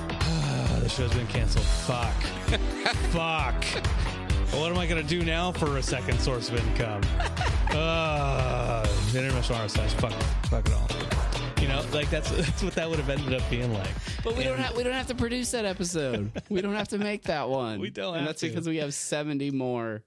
Ah, 0.09 0.79
the 0.81 0.87
show's 0.87 1.13
been 1.13 1.27
canceled. 1.27 1.65
Fuck. 1.65 2.13
Fuck. 3.11 3.65
What 4.53 4.71
am 4.71 4.77
I 4.77 4.87
going 4.87 5.01
to 5.01 5.07
do 5.07 5.25
now 5.25 5.51
for 5.51 5.77
a 5.77 5.83
second 5.83 6.19
source 6.19 6.49
of 6.49 6.57
income? 6.65 7.01
Uh, 7.75 8.85
Interdimensional 9.11 9.65
RSS. 9.65 9.89
Fuck, 9.99 10.13
fuck 10.45 10.65
it 10.65 10.73
all. 10.73 11.34
You 11.61 11.67
know, 11.69 11.83
like 11.93 12.09
that's 12.09 12.29
that's 12.35 12.63
what 12.63 12.75
that 12.75 12.89
would 12.89 12.99
have 12.99 13.09
ended 13.09 13.33
up 13.33 13.49
being 13.49 13.73
like. 13.73 13.89
But 14.23 14.35
we 14.35 14.43
don't 14.43 14.59
have 14.59 14.75
we 14.75 14.83
don't 14.83 14.93
have 14.93 15.07
to 15.07 15.15
produce 15.15 15.51
that 15.51 15.65
episode. 15.65 16.31
we 16.49 16.61
don't 16.61 16.73
have 16.75 16.89
to 16.89 16.97
make 16.97 17.23
that 17.23 17.49
one. 17.49 17.79
We 17.85 17.89
don't 17.89 18.17
And 18.17 18.27
that's 18.27 18.41
to. 18.41 18.49
because 18.49 18.67
we 18.67 18.77
have 18.77 18.93
seventy 18.93 19.51
more 19.51 20.03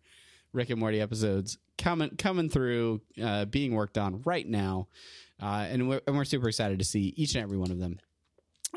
Rick 0.52 0.70
and 0.70 0.78
Morty 0.80 1.00
episodes 1.00 1.58
coming 1.76 2.10
coming 2.16 2.48
through, 2.48 3.00
uh, 3.22 3.44
being 3.46 3.74
worked 3.74 3.98
on 3.98 4.22
right 4.22 4.46
now, 4.46 4.88
uh, 5.42 5.66
and 5.68 5.88
we're 5.88 6.00
and 6.06 6.16
we're 6.16 6.24
super 6.24 6.48
excited 6.48 6.78
to 6.80 6.84
see 6.84 7.12
each 7.16 7.34
and 7.34 7.42
every 7.42 7.56
one 7.56 7.70
of 7.70 7.78
them. 7.78 7.98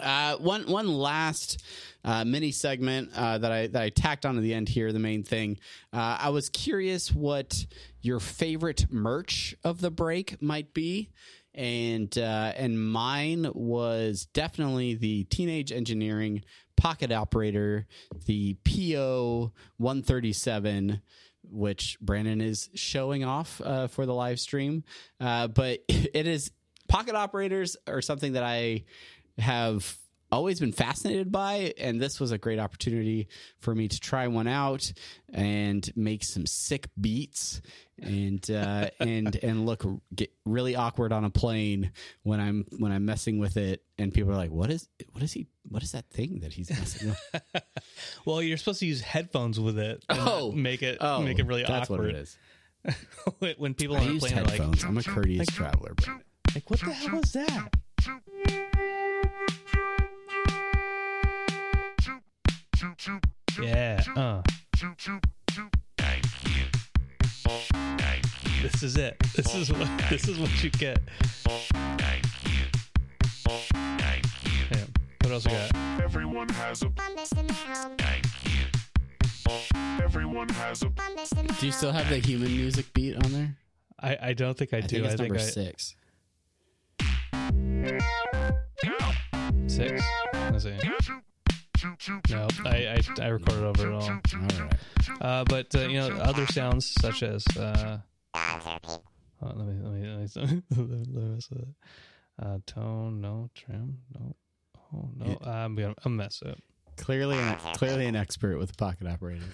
Uh, 0.01 0.37
one 0.37 0.63
one 0.71 0.87
last 0.87 1.61
uh, 2.05 2.23
mini 2.23 2.51
segment 2.51 3.09
uh, 3.15 3.37
that 3.37 3.51
I 3.51 3.67
that 3.67 3.81
I 3.81 3.89
tacked 3.89 4.25
onto 4.25 4.39
the 4.41 4.53
end 4.53 4.69
here. 4.69 4.93
The 4.93 4.99
main 4.99 5.23
thing 5.23 5.57
uh, 5.91 6.17
I 6.19 6.29
was 6.29 6.47
curious 6.49 7.11
what 7.11 7.65
your 8.01 8.19
favorite 8.21 8.85
merch 8.89 9.53
of 9.63 9.81
the 9.81 9.91
break 9.91 10.41
might 10.41 10.73
be, 10.73 11.09
and 11.53 12.15
uh, 12.17 12.53
and 12.55 12.81
mine 12.81 13.49
was 13.53 14.27
definitely 14.33 14.95
the 14.95 15.25
Teenage 15.25 15.71
Engineering 15.71 16.43
Pocket 16.77 17.11
Operator, 17.11 17.87
the 18.25 18.55
PO 18.63 19.51
one 19.77 20.01
thirty 20.01 20.33
seven 20.33 21.01
which 21.49 21.97
Brandon 21.99 22.39
is 22.39 22.69
showing 22.75 23.23
off 23.23 23.59
uh, 23.61 23.87
for 23.87 24.05
the 24.05 24.13
live 24.13 24.39
stream. 24.39 24.83
Uh, 25.19 25.47
but 25.47 25.79
it 25.87 26.27
is 26.27 26.51
pocket 26.87 27.15
operators 27.15 27.77
are 27.87 28.01
something 28.01 28.33
that 28.33 28.43
I 28.43 28.85
have 29.37 29.97
always 30.31 30.59
been 30.59 30.71
fascinated 30.71 31.31
by, 31.31 31.73
and 31.77 31.99
this 32.01 32.19
was 32.19 32.31
a 32.31 32.37
great 32.37 32.59
opportunity 32.59 33.27
for 33.59 33.73
me 33.75 33.87
to 33.87 33.99
try 33.99 34.27
one 34.27 34.47
out 34.47 34.91
and 35.33 35.89
make 35.95 36.23
some 36.23 36.45
sick 36.45 36.87
beats 36.99 37.61
and 38.01 38.49
uh, 38.49 38.89
and 38.99 39.35
and 39.43 39.65
look 39.65 39.83
get 40.15 40.31
really 40.45 40.75
awkward 40.75 41.11
on 41.11 41.23
a 41.25 41.29
plane 41.29 41.91
when 42.23 42.39
I'm 42.39 42.65
when 42.79 42.91
I'm 42.91 43.05
messing 43.05 43.39
with 43.39 43.57
it, 43.57 43.83
and 43.97 44.13
people 44.13 44.31
are 44.31 44.35
like, 44.37 44.51
"What 44.51 44.69
is 44.71 44.87
what 45.11 45.23
is 45.23 45.33
he? 45.33 45.47
What 45.69 45.83
is 45.83 45.91
that 45.91 46.09
thing 46.09 46.39
that 46.41 46.53
he's 46.53 46.69
messing 46.69 47.09
with?" 47.09 47.41
Well, 48.25 48.41
you're 48.41 48.57
supposed 48.57 48.79
to 48.81 48.85
use 48.85 49.01
headphones 49.01 49.59
with 49.59 49.77
it. 49.79 50.03
and 50.09 50.19
Oh. 50.21 50.51
make 50.51 50.81
it 50.83 50.97
Oh, 51.01 51.21
make 51.21 51.39
it 51.39 51.45
really 51.45 51.63
that's 51.63 51.89
awkward. 51.89 51.99
what 51.99 52.09
it 52.09 52.15
is. 52.15 52.37
when- 53.39 53.55
when 53.57 53.73
people 53.73 53.95
I 53.97 54.01
on 54.01 54.07
a 54.07 54.11
use 54.13 54.21
plane 54.23 54.37
are 54.39 54.43
like, 54.43 54.51
headphones. 54.53 54.83
I'm 54.83 54.97
a 54.97 55.03
courteous 55.03 55.47
traveler. 55.47 55.93
Brandon. 55.95 56.25
like, 56.55 56.69
what 56.69 56.79
the 56.79 56.91
hell 56.91 57.19
is 57.19 57.31
that? 57.33 58.77
Yeah. 63.61 64.03
Uh. 64.15 64.41
This 68.61 68.83
is 68.83 68.95
it. 68.97 69.17
This 69.35 69.55
is 69.55 69.71
what 69.71 69.89
this 70.09 70.27
is 70.27 70.37
what 70.37 70.63
you 70.63 70.69
get. 70.69 70.99
Yeah. 74.71 74.85
What 75.21 75.31
else 75.31 75.45
we 75.45 75.51
got? 75.51 75.75
Everyone 76.01 76.49
has 76.49 76.83
a 76.83 76.91
Everyone 80.03 80.49
has 80.49 80.83
a 80.83 80.89
Do 81.59 81.65
you 81.65 81.71
still 81.71 81.91
have 81.91 82.07
the 82.09 82.17
human 82.19 82.51
music 82.51 82.93
beat 82.93 83.15
on 83.23 83.31
there? 83.31 83.55
I, 83.99 84.17
I 84.29 84.33
don't 84.33 84.57
think 84.57 84.73
I, 84.73 84.77
I 84.77 84.81
do. 84.81 85.03
think 85.03 85.05
it's 85.05 85.13
I 85.13 85.17
think 85.17 85.33
number 85.33 85.39
I 85.39 85.47
six. 85.47 85.95
six. 89.67 90.03
Let's 90.33 90.63
see. 90.63 90.77
No, 92.29 92.47
I, 92.65 92.69
I 92.69 93.01
I 93.21 93.27
recorded 93.27 93.63
over 93.63 93.87
it 93.89 93.93
all. 93.93 94.01
All 94.01 94.65
right. 94.65 95.21
Uh, 95.21 95.43
but 95.45 95.73
uh, 95.75 95.79
you 95.81 95.99
know, 95.99 96.09
other 96.17 96.45
sounds 96.47 96.85
such 97.01 97.23
as 97.23 97.45
uh, 97.57 97.97
oh, 98.35 98.99
let 99.41 99.57
me 99.57 99.73
let 99.81 99.93
me 99.93 100.07
let 100.07 100.19
me, 100.19 100.27
let 100.35 100.51
me, 100.51 100.61
let 100.75 101.07
me 101.07 101.29
mess 101.35 101.49
with 101.49 101.61
it. 101.61 101.67
Uh, 102.41 102.57
tone, 102.65 103.21
no 103.21 103.49
trim, 103.55 103.99
no. 104.17 104.35
Oh 104.93 105.09
no, 105.15 105.37
I'm 105.45 105.75
gonna 105.75 105.95
I'm 106.03 106.15
mess 106.17 106.41
up. 106.45 106.57
Clearly, 106.97 107.37
an, 107.37 107.57
clearly 107.75 108.05
an 108.05 108.15
expert 108.15 108.57
with 108.57 108.77
pocket 108.77 109.07
operator. 109.07 109.45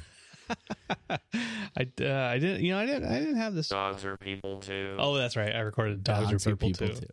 I 1.09 1.87
uh, 2.01 2.05
I 2.05 2.39
didn't 2.39 2.61
you 2.61 2.71
know 2.73 2.79
I 2.79 2.85
didn't 2.85 3.05
I 3.05 3.19
didn't 3.19 3.37
have 3.37 3.53
this. 3.53 3.69
Dogs 3.69 4.05
are 4.05 4.17
people 4.17 4.59
too. 4.59 4.95
Oh, 4.97 5.15
that's 5.15 5.35
right. 5.35 5.53
I 5.53 5.59
recorded 5.59 6.03
dogs, 6.03 6.47
are 6.47 6.55
people, 6.55 6.87
too. 6.89 7.07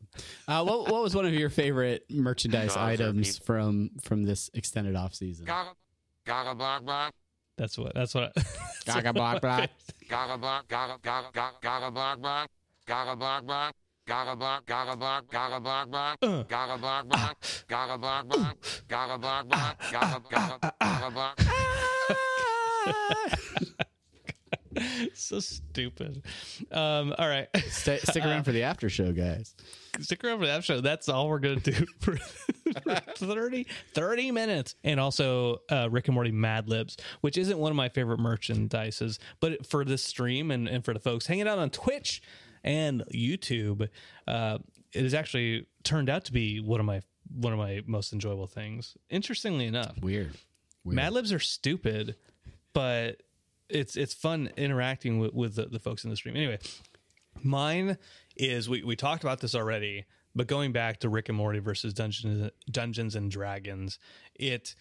Uh, 0.49 0.65
what, 0.65 0.91
what 0.91 1.03
was 1.03 1.15
one 1.15 1.27
of 1.27 1.35
your 1.35 1.51
favorite 1.51 2.05
merchandise 2.11 2.75
Dogs 2.75 3.01
items 3.01 3.39
from 3.39 3.91
from 4.03 4.25
this 4.25 4.51
extended 4.55 4.97
off 4.97 5.15
season? 5.15 5.45
Gaga, 5.47 5.71
gaga, 6.25 6.55
block, 6.55 6.85
block. 6.85 7.13
That's 7.57 7.79
what 7.79 7.95
that's 7.95 8.15
what. 8.15 8.33
Gaga 8.85 9.13
block 9.13 9.41
block. 9.41 9.71
Gaga, 10.09 10.39
block, 10.39 10.69
gaga, 10.69 10.99
gaga, 11.03 11.29
gaga, 11.33 11.57
gaga, 11.63 11.91
block, 11.91 12.21
block. 12.21 12.51
Gaga, 12.87 13.17
block, 13.17 13.45
block. 13.45 13.75
Gaga, 14.07 14.37
block, 14.37 14.67
gaga, 14.67 14.97
block, 14.97 15.31
gaga, 15.31 15.61
block, 15.61 15.89
block. 15.89 16.19
Gaga, 16.21 16.79
block, 16.79 17.09
block. 17.09 17.37
Gaga, 17.69 17.99
block, 17.99 18.29
block. 18.29 18.57
Gaga, 18.89 19.19
block, 19.19 19.49
block. 19.49 19.81
Gaga, 19.91 20.23
gaga, 20.31 20.73
gaga, 20.81 21.11
block. 21.11 21.41
so 25.15 25.41
stupid. 25.41 26.23
Um, 26.73 27.15
all 27.19 27.29
right. 27.29 27.49
Stay, 27.69 27.99
stick 27.99 28.25
around 28.25 28.45
for 28.45 28.53
the 28.53 28.63
after 28.63 28.89
show, 28.89 29.13
guys. 29.13 29.55
stick 30.01 30.25
around 30.25 30.41
for 30.41 30.47
the 30.47 30.53
after 30.53 30.75
show. 30.75 30.81
That's 30.81 31.09
all 31.09 31.29
we're 31.29 31.39
going 31.39 31.61
to 31.61 31.71
do 31.73 31.87
for, 32.01 32.17
for 32.83 32.95
30, 33.17 33.67
30 33.95 34.31
minutes. 34.33 34.75
And 34.85 34.99
also 34.99 35.59
uh, 35.71 35.89
Rick 35.91 36.09
and 36.09 36.15
Morty 36.15 36.33
Mad 36.33 36.69
Libs, 36.69 36.97
which 37.21 37.39
isn't 37.39 37.59
one 37.59 37.71
of 37.71 37.77
my 37.77 37.89
favorite 37.89 38.21
merchandises, 38.21 39.19
but 39.41 39.67
for 39.67 39.85
this 39.85 40.05
stream 40.05 40.51
and, 40.51 40.69
and 40.69 40.85
for 40.85 40.93
the 40.93 41.01
folks 41.01 41.27
hanging 41.27 41.49
out 41.49 41.59
on 41.59 41.71
Twitch 41.71 42.23
and 42.63 43.03
YouTube, 43.15 43.89
uh, 44.27 44.59
it 44.93 45.03
has 45.03 45.15
actually 45.15 45.67
turned 45.83 46.09
out 46.09 46.25
to 46.25 46.33
be 46.33 46.61
one 46.61 46.81
of 46.81 46.87
my 46.87 47.03
one 47.35 47.55
of 47.55 47.59
my 47.59 47.81
most 47.87 48.13
enjoyable 48.13 48.47
things. 48.47 48.97
Interestingly 49.09 49.67
enough, 49.67 49.95
Weird. 50.01 50.37
Weird. 50.85 50.97
Mad 50.97 51.13
Libs 51.15 51.33
are 51.33 51.39
stupid, 51.39 52.17
but 52.75 53.23
it's 53.71 53.97
it's 53.97 54.13
fun 54.13 54.51
interacting 54.57 55.19
with, 55.19 55.33
with 55.33 55.55
the, 55.55 55.67
the 55.67 55.79
folks 55.79 56.05
in 56.05 56.11
the 56.11 56.17
stream. 56.17 56.37
Anyway, 56.37 56.59
mine 57.43 57.97
is 58.37 58.69
we, 58.69 58.83
we 58.83 58.97
talked 58.97 59.25
about 59.25 59.41
this 59.41 59.55
already, 59.55 60.05
but 60.35 60.47
going 60.47 60.73
back 60.73 61.01
to 61.01 61.09
Rick 61.09 61.31
and 61.31 61.39
Morty 61.39 61.61
versus 61.61 61.95
Dungeons 61.95 62.51
Dungeons 62.71 63.15
and 63.15 63.31
Dragons, 63.31 63.99
it 64.35 64.75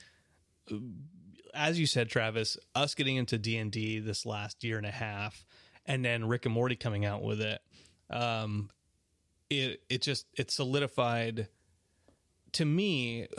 as 1.53 1.79
you 1.79 1.85
said, 1.85 2.09
Travis, 2.09 2.57
us 2.75 2.95
getting 2.95 3.15
into 3.15 3.37
D 3.37 3.57
and 3.57 3.71
D 3.71 3.99
this 3.99 4.25
last 4.25 4.63
year 4.63 4.77
and 4.77 4.85
a 4.85 4.91
half, 4.91 5.45
and 5.85 6.03
then 6.03 6.25
Rick 6.25 6.45
and 6.45 6.53
Morty 6.53 6.75
coming 6.75 7.05
out 7.05 7.21
with 7.23 7.39
it, 7.39 7.61
um, 8.09 8.69
it 9.49 9.81
it 9.89 10.01
just 10.01 10.25
it 10.35 10.51
solidified 10.51 11.47
to 12.53 12.65
me 12.65 13.27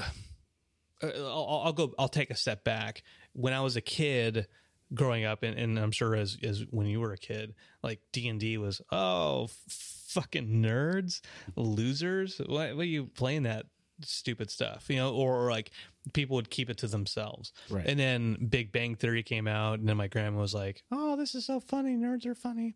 I'll, 1.03 1.63
I'll 1.65 1.73
go. 1.73 1.93
I'll 1.99 2.09
take 2.09 2.31
a 2.31 2.37
step 2.37 2.65
back. 2.65 3.03
When 3.35 3.53
I 3.53 3.61
was 3.61 3.77
a 3.77 3.81
kid, 3.81 4.47
growing 4.95 5.25
up, 5.25 5.43
and, 5.43 5.59
and 5.59 5.79
I'm 5.79 5.91
sure 5.91 6.15
as 6.15 6.39
as 6.43 6.65
when 6.71 6.87
you 6.87 7.01
were 7.01 7.13
a 7.13 7.19
kid, 7.19 7.55
like 7.83 8.01
D 8.13 8.29
and 8.29 8.41
D 8.41 8.59
was 8.59 8.81
oh 8.91 9.49
fucking 9.69 10.49
nerds, 10.49 11.21
losers. 11.57 12.41
Why, 12.45 12.73
why 12.73 12.81
are 12.81 12.85
you 12.85 13.07
playing 13.07 13.45
that 13.45 13.67
stupid 14.03 14.51
stuff? 14.51 14.87
You 14.89 14.97
know, 14.97 15.15
or, 15.15 15.47
or 15.47 15.51
like 15.51 15.71
people 16.13 16.37
would 16.37 16.51
keep 16.51 16.71
it 16.71 16.79
to 16.79 16.87
themselves. 16.87 17.53
Right. 17.69 17.87
And 17.87 17.99
then 17.99 18.47
Big 18.49 18.73
Bang 18.73 18.95
Theory 18.95 19.23
came 19.23 19.47
out, 19.47 19.79
and 19.79 19.89
then 19.89 19.97
my 19.97 20.09
grandma 20.09 20.41
was 20.41 20.55
like, 20.55 20.83
"Oh, 20.91 21.17
this 21.17 21.35
is 21.35 21.47
so 21.47 21.61
funny. 21.61 21.97
Nerds 21.97 22.27
are 22.27 22.35
funny." 22.35 22.75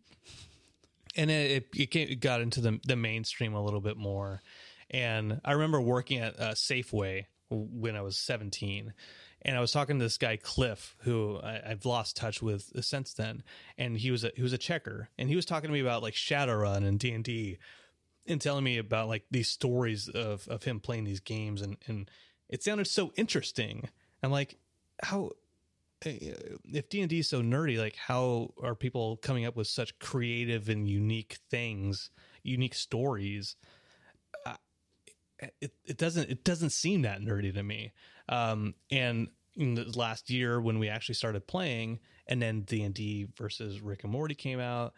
and 1.15 1.31
it 1.31 1.51
it, 1.51 1.81
it, 1.81 1.91
came, 1.91 2.07
it 2.09 2.19
got 2.19 2.41
into 2.41 2.61
the 2.61 2.79
the 2.85 2.95
mainstream 2.95 3.53
a 3.53 3.63
little 3.63 3.81
bit 3.81 3.97
more. 3.97 4.41
And 4.91 5.39
I 5.45 5.53
remember 5.53 5.79
working 5.79 6.19
at 6.19 6.39
uh, 6.39 6.51
Safeway 6.53 7.25
when 7.51 7.95
I 7.95 8.01
was 8.01 8.17
17, 8.17 8.93
and 9.41 9.55
I 9.55 9.61
was 9.61 9.71
talking 9.71 9.99
to 9.99 10.05
this 10.05 10.17
guy 10.17 10.37
Cliff, 10.37 10.95
who 10.99 11.39
I, 11.41 11.61
I've 11.71 11.85
lost 11.85 12.17
touch 12.17 12.41
with 12.41 12.71
since 12.83 13.13
then. 13.13 13.43
And 13.77 13.97
he 13.97 14.11
was 14.11 14.23
a 14.23 14.31
he 14.35 14.41
was 14.41 14.53
a 14.53 14.57
checker, 14.57 15.09
and 15.17 15.29
he 15.29 15.35
was 15.35 15.45
talking 15.45 15.69
to 15.69 15.73
me 15.73 15.79
about 15.79 16.03
like 16.03 16.13
Shadowrun 16.13 16.85
and 16.85 16.99
D 16.99 17.11
and 17.11 17.23
D. 17.23 17.57
and 18.27 18.39
telling 18.41 18.63
me 18.63 18.77
about 18.77 19.07
like 19.07 19.23
these 19.31 19.47
stories 19.47 20.07
of 20.09 20.47
of 20.47 20.63
him 20.63 20.79
playing 20.79 21.05
these 21.05 21.19
games, 21.19 21.61
and 21.61 21.77
and 21.87 22.09
it 22.49 22.63
sounded 22.63 22.87
so 22.87 23.11
interesting. 23.15 23.89
I'm 24.21 24.31
like, 24.31 24.57
how 25.01 25.31
uh, 26.05 26.09
if 26.65 26.89
D 26.89 27.01
and 27.01 27.09
D 27.09 27.19
is 27.19 27.29
so 27.29 27.41
nerdy, 27.41 27.77
like 27.77 27.95
how 27.95 28.53
are 28.61 28.75
people 28.75 29.17
coming 29.17 29.45
up 29.45 29.55
with 29.55 29.67
such 29.67 29.97
creative 29.99 30.69
and 30.69 30.87
unique 30.87 31.39
things, 31.49 32.09
unique 32.43 32.75
stories? 32.75 33.55
It 35.61 35.73
it 35.85 35.97
doesn't 35.97 36.29
it 36.29 36.43
doesn't 36.43 36.71
seem 36.71 37.03
that 37.03 37.21
nerdy 37.21 37.53
to 37.53 37.63
me. 37.63 37.93
Um, 38.27 38.75
and 38.91 39.29
in 39.55 39.75
the 39.75 39.85
last 39.97 40.29
year 40.29 40.59
when 40.61 40.79
we 40.79 40.89
actually 40.89 41.15
started 41.15 41.47
playing, 41.47 41.99
and 42.27 42.41
then 42.41 42.61
D 42.61 42.83
and 42.83 42.93
D 42.93 43.27
versus 43.37 43.81
Rick 43.81 44.03
and 44.03 44.11
Morty 44.11 44.35
came 44.35 44.59
out, 44.59 44.93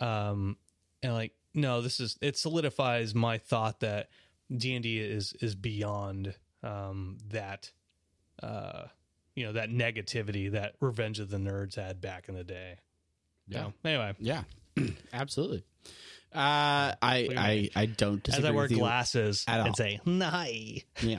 um, 0.00 0.56
and 1.02 1.12
like 1.12 1.32
no, 1.54 1.80
this 1.80 1.98
is 2.00 2.16
it 2.20 2.36
solidifies 2.36 3.14
my 3.14 3.38
thought 3.38 3.80
that 3.80 4.08
D 4.56 4.74
and 4.74 4.82
D 4.82 4.98
is 5.00 5.34
is 5.40 5.54
beyond 5.54 6.34
um, 6.62 7.18
that. 7.28 7.70
Uh, 8.42 8.84
you 9.36 9.44
know 9.46 9.52
that 9.52 9.70
negativity 9.70 10.50
that 10.50 10.74
Revenge 10.80 11.20
of 11.20 11.30
the 11.30 11.36
Nerds 11.36 11.76
had 11.76 12.00
back 12.00 12.28
in 12.28 12.34
the 12.34 12.42
day. 12.44 12.78
You 13.46 13.54
Yeah. 13.56 13.62
know? 13.62 13.72
Anyway, 13.84 14.14
Yeah, 14.18 14.42
absolutely. 15.12 15.62
Uh, 16.32 16.94
I, 17.02 17.28
I 17.36 17.70
I 17.74 17.86
don't 17.86 18.26
as 18.28 18.44
I 18.44 18.52
wear 18.52 18.68
glasses 18.68 19.44
and 19.48 19.74
say 19.74 20.00
"Nye," 20.04 20.84
Yeah. 21.02 21.18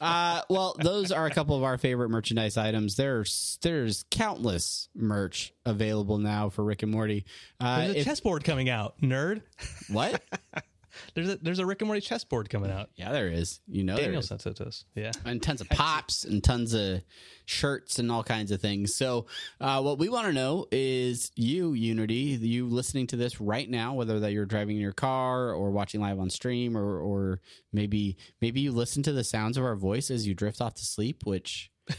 Uh, 0.00 0.42
well, 0.50 0.76
those 0.78 1.12
are 1.12 1.26
a 1.26 1.30
couple 1.30 1.56
of 1.56 1.62
our 1.62 1.78
favorite 1.78 2.10
merchandise 2.10 2.56
items. 2.56 2.96
There's 2.96 3.58
there's 3.62 4.04
countless 4.10 4.88
merch 4.94 5.52
available 5.64 6.18
now 6.18 6.50
for 6.50 6.62
Rick 6.64 6.82
and 6.82 6.92
Morty. 6.92 7.24
Uh, 7.58 7.78
there's 7.84 7.94
a 7.94 7.98
if- 8.00 8.04
chessboard 8.04 8.44
coming 8.44 8.68
out. 8.68 9.00
Nerd, 9.00 9.42
what? 9.88 10.22
there's 11.14 11.28
a 11.28 11.36
there's 11.36 11.58
a 11.58 11.66
Rick 11.66 11.82
and 11.82 11.88
Morty 11.88 12.00
chessboard 12.00 12.50
coming 12.50 12.70
out. 12.70 12.90
Yeah, 12.96 13.12
there 13.12 13.28
is. 13.28 13.60
You 13.66 13.84
know, 13.84 13.96
there 13.96 14.04
Daniel 14.06 14.20
is. 14.20 14.28
sent 14.28 14.46
it 14.46 14.56
to 14.56 14.66
us. 14.66 14.84
Yeah, 14.94 15.12
and 15.24 15.42
tons 15.42 15.60
of 15.60 15.68
pops 15.68 16.24
and 16.24 16.42
tons 16.42 16.74
of 16.74 17.02
shirts 17.44 17.98
and 17.98 18.10
all 18.10 18.22
kinds 18.22 18.50
of 18.50 18.60
things. 18.60 18.94
So, 18.94 19.26
uh, 19.60 19.82
what 19.82 19.98
we 19.98 20.08
want 20.08 20.26
to 20.26 20.32
know 20.32 20.66
is 20.70 21.32
you, 21.34 21.72
Unity, 21.72 22.38
you 22.40 22.66
listening 22.68 23.06
to 23.08 23.16
this 23.16 23.40
right 23.40 23.68
now, 23.68 23.94
whether 23.94 24.20
that 24.20 24.32
you're 24.32 24.46
driving 24.46 24.76
in 24.76 24.82
your 24.82 24.92
car 24.92 25.52
or 25.52 25.70
watching 25.70 26.00
live 26.00 26.18
on 26.18 26.30
stream, 26.30 26.76
or 26.76 27.00
or 27.00 27.40
maybe 27.72 28.16
maybe 28.40 28.60
you 28.60 28.72
listen 28.72 29.02
to 29.02 29.12
the 29.12 29.24
sounds 29.24 29.56
of 29.56 29.64
our 29.64 29.76
voice 29.76 30.10
as 30.10 30.26
you 30.26 30.34
drift 30.34 30.60
off 30.60 30.74
to 30.74 30.84
sleep, 30.84 31.24
which 31.24 31.70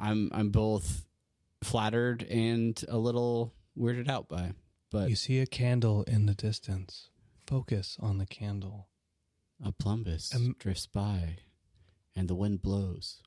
I'm 0.00 0.30
I'm 0.32 0.50
both 0.50 1.04
flattered 1.62 2.22
and 2.24 2.82
a 2.88 2.98
little 2.98 3.54
weirded 3.78 4.08
out 4.08 4.28
by. 4.28 4.52
But 4.90 5.08
you 5.08 5.16
see 5.16 5.38
a 5.38 5.46
candle 5.46 6.02
in 6.04 6.26
the 6.26 6.34
distance. 6.34 7.09
Focus 7.50 7.96
on 8.00 8.18
the 8.18 8.26
candle. 8.26 8.86
a 9.62 9.72
plumbus 9.72 10.32
Um, 10.34 10.54
drifts 10.60 10.86
by, 10.86 11.38
and 12.14 12.28
the 12.28 12.34
wind 12.36 12.62
blows. 12.62 13.22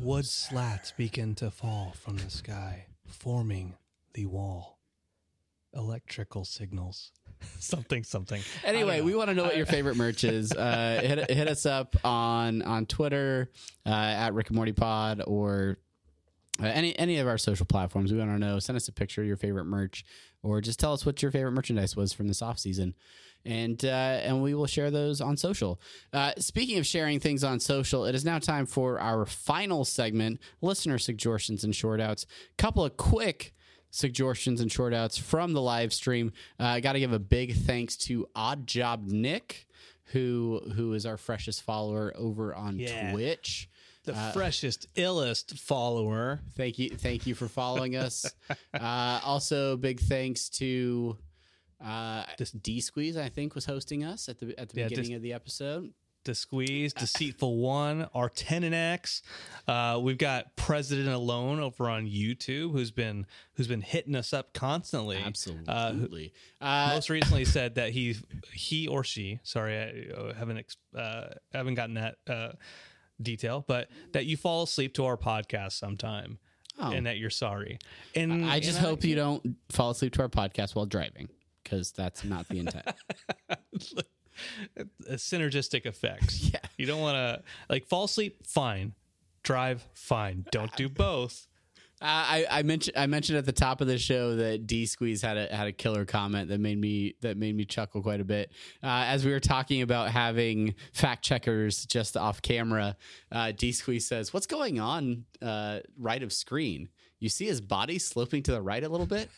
Wood 0.00 0.26
slats 0.26 0.90
begin 0.90 1.36
to 1.36 1.52
fall 1.52 1.92
from 1.92 2.16
the 2.16 2.28
sky, 2.28 2.86
forming 3.06 3.76
the 4.14 4.26
wall. 4.26 4.80
Electrical 5.72 6.44
signals. 6.44 7.12
something, 7.60 8.02
something. 8.02 8.42
Anyway, 8.64 9.00
we 9.00 9.14
want 9.14 9.28
to 9.28 9.34
know 9.34 9.44
what 9.44 9.56
your 9.56 9.66
favorite 9.66 9.96
merch 9.96 10.24
is. 10.24 10.52
Uh, 10.58 11.00
hit, 11.00 11.30
hit 11.30 11.46
us 11.46 11.66
up 11.66 11.94
on 12.04 12.62
on 12.62 12.84
Twitter 12.84 13.48
uh, 13.86 13.90
at 13.90 14.34
Rick 14.34 14.48
and 14.48 14.56
Morty 14.56 14.72
Pod 14.72 15.22
or 15.24 15.78
uh, 16.60 16.66
any 16.66 16.98
any 16.98 17.18
of 17.18 17.28
our 17.28 17.38
social 17.38 17.64
platforms. 17.64 18.12
We 18.12 18.18
want 18.18 18.30
to 18.32 18.38
know. 18.38 18.58
Send 18.58 18.74
us 18.76 18.88
a 18.88 18.92
picture 18.92 19.20
of 19.20 19.28
your 19.28 19.36
favorite 19.36 19.66
merch, 19.66 20.04
or 20.42 20.60
just 20.60 20.78
tell 20.80 20.92
us 20.92 21.04
what 21.04 21.20
your 21.22 21.30
favorite 21.30 21.52
merchandise 21.52 21.96
was 21.96 22.12
from 22.12 22.28
this 22.28 22.42
off 22.42 22.58
season, 22.58 22.94
and 23.44 23.84
uh, 23.84 23.88
and 23.88 24.42
we 24.42 24.54
will 24.54 24.66
share 24.66 24.90
those 24.90 25.20
on 25.20 25.36
social. 25.36 25.80
Uh, 26.12 26.32
speaking 26.38 26.78
of 26.78 26.86
sharing 26.86 27.20
things 27.20 27.42
on 27.44 27.60
social, 27.60 28.04
it 28.04 28.14
is 28.14 28.24
now 28.24 28.38
time 28.38 28.66
for 28.66 29.00
our 29.00 29.26
final 29.26 29.84
segment: 29.84 30.40
listener 30.60 30.98
suggestions 30.98 31.64
and 31.64 31.74
short 31.74 32.00
outs. 32.00 32.24
A 32.24 32.62
couple 32.62 32.84
of 32.84 32.96
quick 32.96 33.54
suggestions 33.90 34.60
and 34.60 34.70
short 34.70 34.92
outs 34.92 35.16
from 35.16 35.52
the 35.54 35.62
live 35.62 35.92
stream. 35.92 36.32
Uh, 36.60 36.64
I 36.64 36.80
got 36.80 36.92
to 36.92 37.00
give 37.00 37.12
a 37.12 37.18
big 37.18 37.54
thanks 37.54 37.96
to 37.98 38.28
Odd 38.34 38.66
Job 38.66 39.06
Nick, 39.06 39.66
who 40.12 40.60
who 40.74 40.92
is 40.94 41.06
our 41.06 41.16
freshest 41.16 41.62
follower 41.62 42.12
over 42.16 42.54
on 42.54 42.78
Yeah. 42.78 43.12
Twitch. 43.12 43.68
The 44.08 44.16
Uh, 44.18 44.32
freshest, 44.32 44.86
illest 44.94 45.58
follower. 45.58 46.40
Thank 46.56 46.78
you, 46.78 46.88
thank 46.88 47.26
you 47.26 47.34
for 47.34 47.46
following 47.46 47.94
us. 47.94 48.24
uh, 48.74 49.20
also, 49.22 49.76
big 49.76 50.00
thanks 50.00 50.48
to 50.60 51.18
uh, 51.84 52.24
D 52.62 52.80
Squeeze. 52.80 53.18
I 53.18 53.28
think 53.28 53.54
was 53.54 53.66
hosting 53.66 54.04
us 54.04 54.30
at 54.30 54.38
the 54.38 54.58
at 54.58 54.70
the 54.70 54.80
Yeah, 54.80 54.88
beginning 54.88 55.12
of 55.12 55.20
the 55.20 55.34
episode. 55.34 55.92
The 56.24 56.34
Squeeze, 56.34 56.92
Deceitful 56.94 57.58
One, 57.58 58.08
our 58.14 58.30
X. 58.50 59.22
Uh, 59.66 59.98
we've 60.02 60.18
got 60.18 60.56
President 60.56 61.08
Alone 61.08 61.60
over 61.60 61.88
on 61.90 62.06
YouTube, 62.06 62.72
who's 62.72 62.90
been 62.90 63.26
who's 63.54 63.68
been 63.68 63.82
hitting 63.82 64.14
us 64.16 64.32
up 64.32 64.54
constantly. 64.54 65.16
Uh, 65.18 65.26
Absolutely. 65.26 66.32
Uh, 66.62 66.92
most 66.94 67.10
recently 67.10 67.44
said 67.44 67.74
that 67.74 67.90
he 67.90 68.16
he 68.54 68.88
or 68.88 69.04
she, 69.04 69.38
sorry, 69.42 69.76
I 69.78 70.14
uh, 70.14 70.34
haven't 70.34 70.58
ex- 70.58 70.76
uh, 70.96 71.28
haven't 71.52 71.74
gotten 71.74 71.94
that 71.94 72.16
uh, 72.26 72.52
detail, 73.20 73.64
but 73.66 73.88
that 74.12 74.26
you 74.26 74.36
fall 74.36 74.62
asleep 74.62 74.94
to 74.94 75.04
our 75.04 75.16
podcast 75.16 75.72
sometime, 75.72 76.38
Oh. 76.80 76.92
and 76.92 77.06
that 77.06 77.18
you're 77.18 77.30
sorry. 77.30 77.78
And 78.14 78.46
I 78.46 78.60
just 78.60 78.78
and 78.78 78.86
hope 78.86 79.02
you 79.04 79.16
don't 79.16 79.56
fall 79.70 79.90
asleep 79.90 80.12
to 80.14 80.22
our 80.22 80.28
podcast 80.28 80.74
while 80.76 80.86
driving, 80.86 81.28
because 81.64 81.90
that's 81.92 82.22
not 82.24 82.48
the 82.48 82.60
intent. 82.60 82.86
synergistic 85.12 85.86
effects. 85.86 86.50
Yeah. 86.52 86.60
You 86.76 86.86
don't 86.86 87.00
want 87.00 87.16
to 87.16 87.42
like 87.68 87.86
fall 87.86 88.04
asleep. 88.04 88.46
Fine, 88.46 88.92
drive. 89.42 89.84
Fine. 89.94 90.46
Don't 90.52 90.74
do 90.76 90.88
both. 90.88 91.47
I, 92.00 92.46
I 92.50 92.62
mentioned 92.62 92.96
I 92.96 93.06
mentioned 93.06 93.38
at 93.38 93.44
the 93.44 93.52
top 93.52 93.80
of 93.80 93.86
the 93.86 93.98
show 93.98 94.36
that 94.36 94.66
D 94.66 94.86
Squeeze 94.86 95.22
had 95.22 95.36
a 95.36 95.54
had 95.54 95.66
a 95.66 95.72
killer 95.72 96.04
comment 96.04 96.48
that 96.48 96.60
made 96.60 96.78
me 96.78 97.14
that 97.22 97.36
made 97.36 97.56
me 97.56 97.64
chuckle 97.64 98.02
quite 98.02 98.20
a 98.20 98.24
bit. 98.24 98.52
Uh, 98.82 99.04
as 99.06 99.24
we 99.24 99.32
were 99.32 99.40
talking 99.40 99.82
about 99.82 100.10
having 100.10 100.74
fact 100.92 101.24
checkers 101.24 101.86
just 101.86 102.16
off 102.16 102.40
camera, 102.40 102.96
uh, 103.32 103.52
D 103.56 103.72
Squeeze 103.72 104.06
says, 104.06 104.32
"What's 104.32 104.46
going 104.46 104.78
on 104.78 105.24
uh, 105.42 105.80
right 105.98 106.22
of 106.22 106.32
screen? 106.32 106.88
You 107.20 107.28
see 107.28 107.46
his 107.46 107.60
body 107.60 107.98
sloping 107.98 108.44
to 108.44 108.52
the 108.52 108.62
right 108.62 108.82
a 108.82 108.88
little 108.88 109.06
bit. 109.06 109.28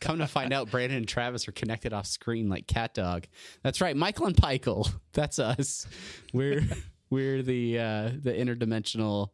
Come 0.00 0.18
to 0.18 0.28
find 0.28 0.52
out, 0.52 0.70
Brandon 0.70 0.98
and 0.98 1.08
Travis 1.08 1.48
are 1.48 1.52
connected 1.52 1.92
off 1.92 2.06
screen 2.06 2.48
like 2.48 2.68
CatDog. 2.68 3.24
That's 3.62 3.80
right, 3.80 3.96
Michael 3.96 4.26
and 4.26 4.40
Michael. 4.40 4.88
That's 5.12 5.40
us. 5.40 5.86
We're 6.32 6.62
we're 7.10 7.42
the 7.42 7.78
uh, 7.78 8.10
the 8.20 8.32
interdimensional 8.32 9.30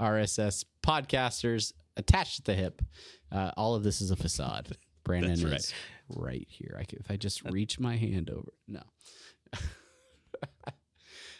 RSS 0.00 0.64
podcasters 0.82 1.72
attached 2.00 2.40
at 2.40 2.44
the 2.44 2.54
hip. 2.54 2.82
Uh, 3.30 3.52
all 3.56 3.74
of 3.74 3.84
this 3.84 4.00
is 4.00 4.10
a 4.10 4.16
facade. 4.16 4.76
Brandon 5.04 5.30
That's 5.30 5.44
right. 5.44 5.54
is 5.54 5.74
right 6.08 6.46
here. 6.50 6.76
I 6.78 6.84
could, 6.84 7.00
if 7.00 7.10
I 7.10 7.16
just 7.16 7.42
reach 7.50 7.80
my 7.80 7.96
hand 7.96 8.28
over, 8.30 8.52
no. 8.68 8.82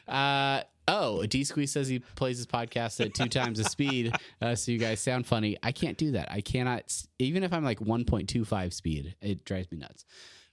uh 0.12 0.62
oh, 0.88 1.26
D 1.26 1.44
Squeeze 1.44 1.70
says 1.70 1.88
he 1.88 1.98
plays 1.98 2.38
his 2.38 2.46
podcast 2.46 3.04
at 3.04 3.14
two 3.14 3.28
times 3.28 3.58
the 3.58 3.64
speed, 3.64 4.14
uh, 4.40 4.54
so 4.54 4.72
you 4.72 4.78
guys 4.78 5.00
sound 5.00 5.26
funny. 5.26 5.56
I 5.62 5.72
can't 5.72 5.98
do 5.98 6.12
that. 6.12 6.32
I 6.32 6.40
cannot. 6.40 6.84
Even 7.18 7.42
if 7.42 7.52
I'm 7.52 7.64
like 7.64 7.80
1.25 7.80 8.72
speed, 8.72 9.14
it 9.20 9.44
drives 9.44 9.70
me 9.70 9.78
nuts. 9.78 10.04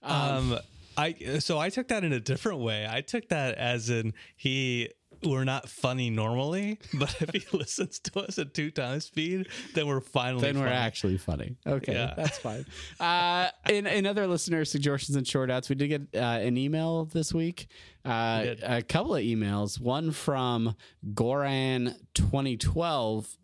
Um, 0.02 0.58
I 0.96 1.38
so 1.38 1.58
I 1.58 1.70
took 1.70 1.88
that 1.88 2.04
in 2.04 2.12
a 2.12 2.20
different 2.20 2.58
way. 2.58 2.86
I 2.88 3.00
took 3.00 3.28
that 3.28 3.56
as 3.56 3.88
in 3.88 4.14
he 4.36 4.90
we're 5.24 5.44
not 5.44 5.68
funny 5.68 6.10
normally, 6.10 6.78
but 6.94 7.14
if 7.20 7.30
he 7.30 7.44
listens 7.56 7.98
to 8.00 8.20
us 8.20 8.38
at 8.38 8.54
two 8.54 8.70
times 8.70 9.06
speed, 9.06 9.48
then 9.74 9.86
we're 9.86 10.00
finally 10.00 10.42
then 10.42 10.56
we're 10.58 10.64
funny. 10.66 10.76
actually 10.76 11.18
funny. 11.18 11.56
Okay, 11.66 11.92
Yeah. 11.94 12.14
that's 12.16 12.38
fine. 12.38 12.64
Uh, 13.00 13.48
in, 13.68 13.86
in 13.86 14.06
other 14.06 14.26
listener 14.26 14.64
suggestions 14.64 15.16
and 15.16 15.26
short 15.26 15.50
outs, 15.50 15.68
we 15.68 15.74
did 15.74 15.88
get 15.88 16.02
uh, 16.14 16.18
an 16.40 16.56
email 16.56 17.04
this 17.06 17.32
week. 17.34 17.68
Uh, 18.04 18.40
We 18.44 18.56
a 18.62 18.82
couple 18.82 19.14
of 19.16 19.22
emails. 19.22 19.80
One 19.80 20.12
from 20.12 20.74
Goran 21.14 21.94
2012 22.14 23.36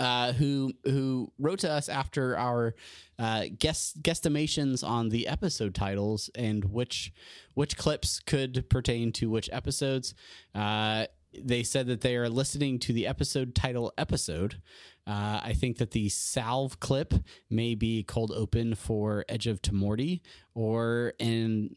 uh, 0.00 0.32
who 0.32 0.72
who 0.84 1.32
wrote 1.38 1.60
to 1.60 1.70
us 1.70 1.88
after 1.88 2.36
our 2.36 2.74
uh, 3.18 3.44
guest 3.58 4.02
guesstimations 4.02 4.86
on 4.86 5.08
the 5.08 5.28
episode 5.28 5.74
titles 5.74 6.30
and 6.34 6.64
which 6.64 7.12
which 7.54 7.76
clips 7.76 8.20
could 8.20 8.68
pertain 8.68 9.12
to 9.12 9.30
which 9.30 9.48
episodes. 9.52 10.14
Uh, 10.54 11.06
they 11.42 11.62
said 11.62 11.86
that 11.88 12.00
they 12.00 12.16
are 12.16 12.28
listening 12.28 12.78
to 12.78 12.92
the 12.92 13.06
episode 13.06 13.54
title 13.54 13.92
episode. 13.98 14.60
Uh, 15.06 15.40
I 15.42 15.52
think 15.52 15.78
that 15.78 15.90
the 15.90 16.08
salve 16.08 16.80
clip 16.80 17.12
may 17.50 17.74
be 17.74 18.02
cold 18.04 18.32
open 18.32 18.74
for 18.74 19.24
Edge 19.28 19.46
of 19.46 19.60
Tomorty 19.60 20.22
or 20.54 21.12
in 21.18 21.76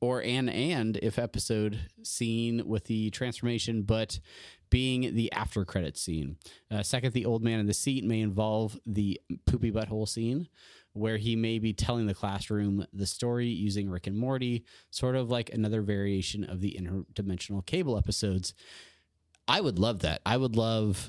or 0.00 0.22
an 0.22 0.48
and 0.48 0.96
if 0.98 1.18
episode 1.18 1.80
scene 2.02 2.62
with 2.66 2.84
the 2.84 3.10
transformation, 3.10 3.82
but 3.82 4.20
being 4.74 5.14
the 5.14 5.30
after 5.30 5.64
credit 5.64 5.96
scene. 5.96 6.36
Uh, 6.68 6.82
second, 6.82 7.12
the 7.12 7.24
old 7.24 7.44
man 7.44 7.60
in 7.60 7.66
the 7.66 7.72
seat 7.72 8.02
may 8.02 8.20
involve 8.20 8.76
the 8.84 9.20
poopy 9.46 9.70
butthole 9.70 10.08
scene, 10.08 10.48
where 10.94 11.16
he 11.16 11.36
may 11.36 11.60
be 11.60 11.72
telling 11.72 12.08
the 12.08 12.14
classroom 12.14 12.84
the 12.92 13.06
story 13.06 13.46
using 13.46 13.88
Rick 13.88 14.08
and 14.08 14.18
Morty, 14.18 14.64
sort 14.90 15.14
of 15.14 15.30
like 15.30 15.48
another 15.50 15.80
variation 15.80 16.42
of 16.42 16.60
the 16.60 16.76
interdimensional 16.76 17.64
cable 17.64 17.96
episodes. 17.96 18.52
I 19.46 19.60
would 19.60 19.78
love 19.78 20.00
that. 20.00 20.22
I 20.26 20.36
would 20.36 20.56
love 20.56 21.08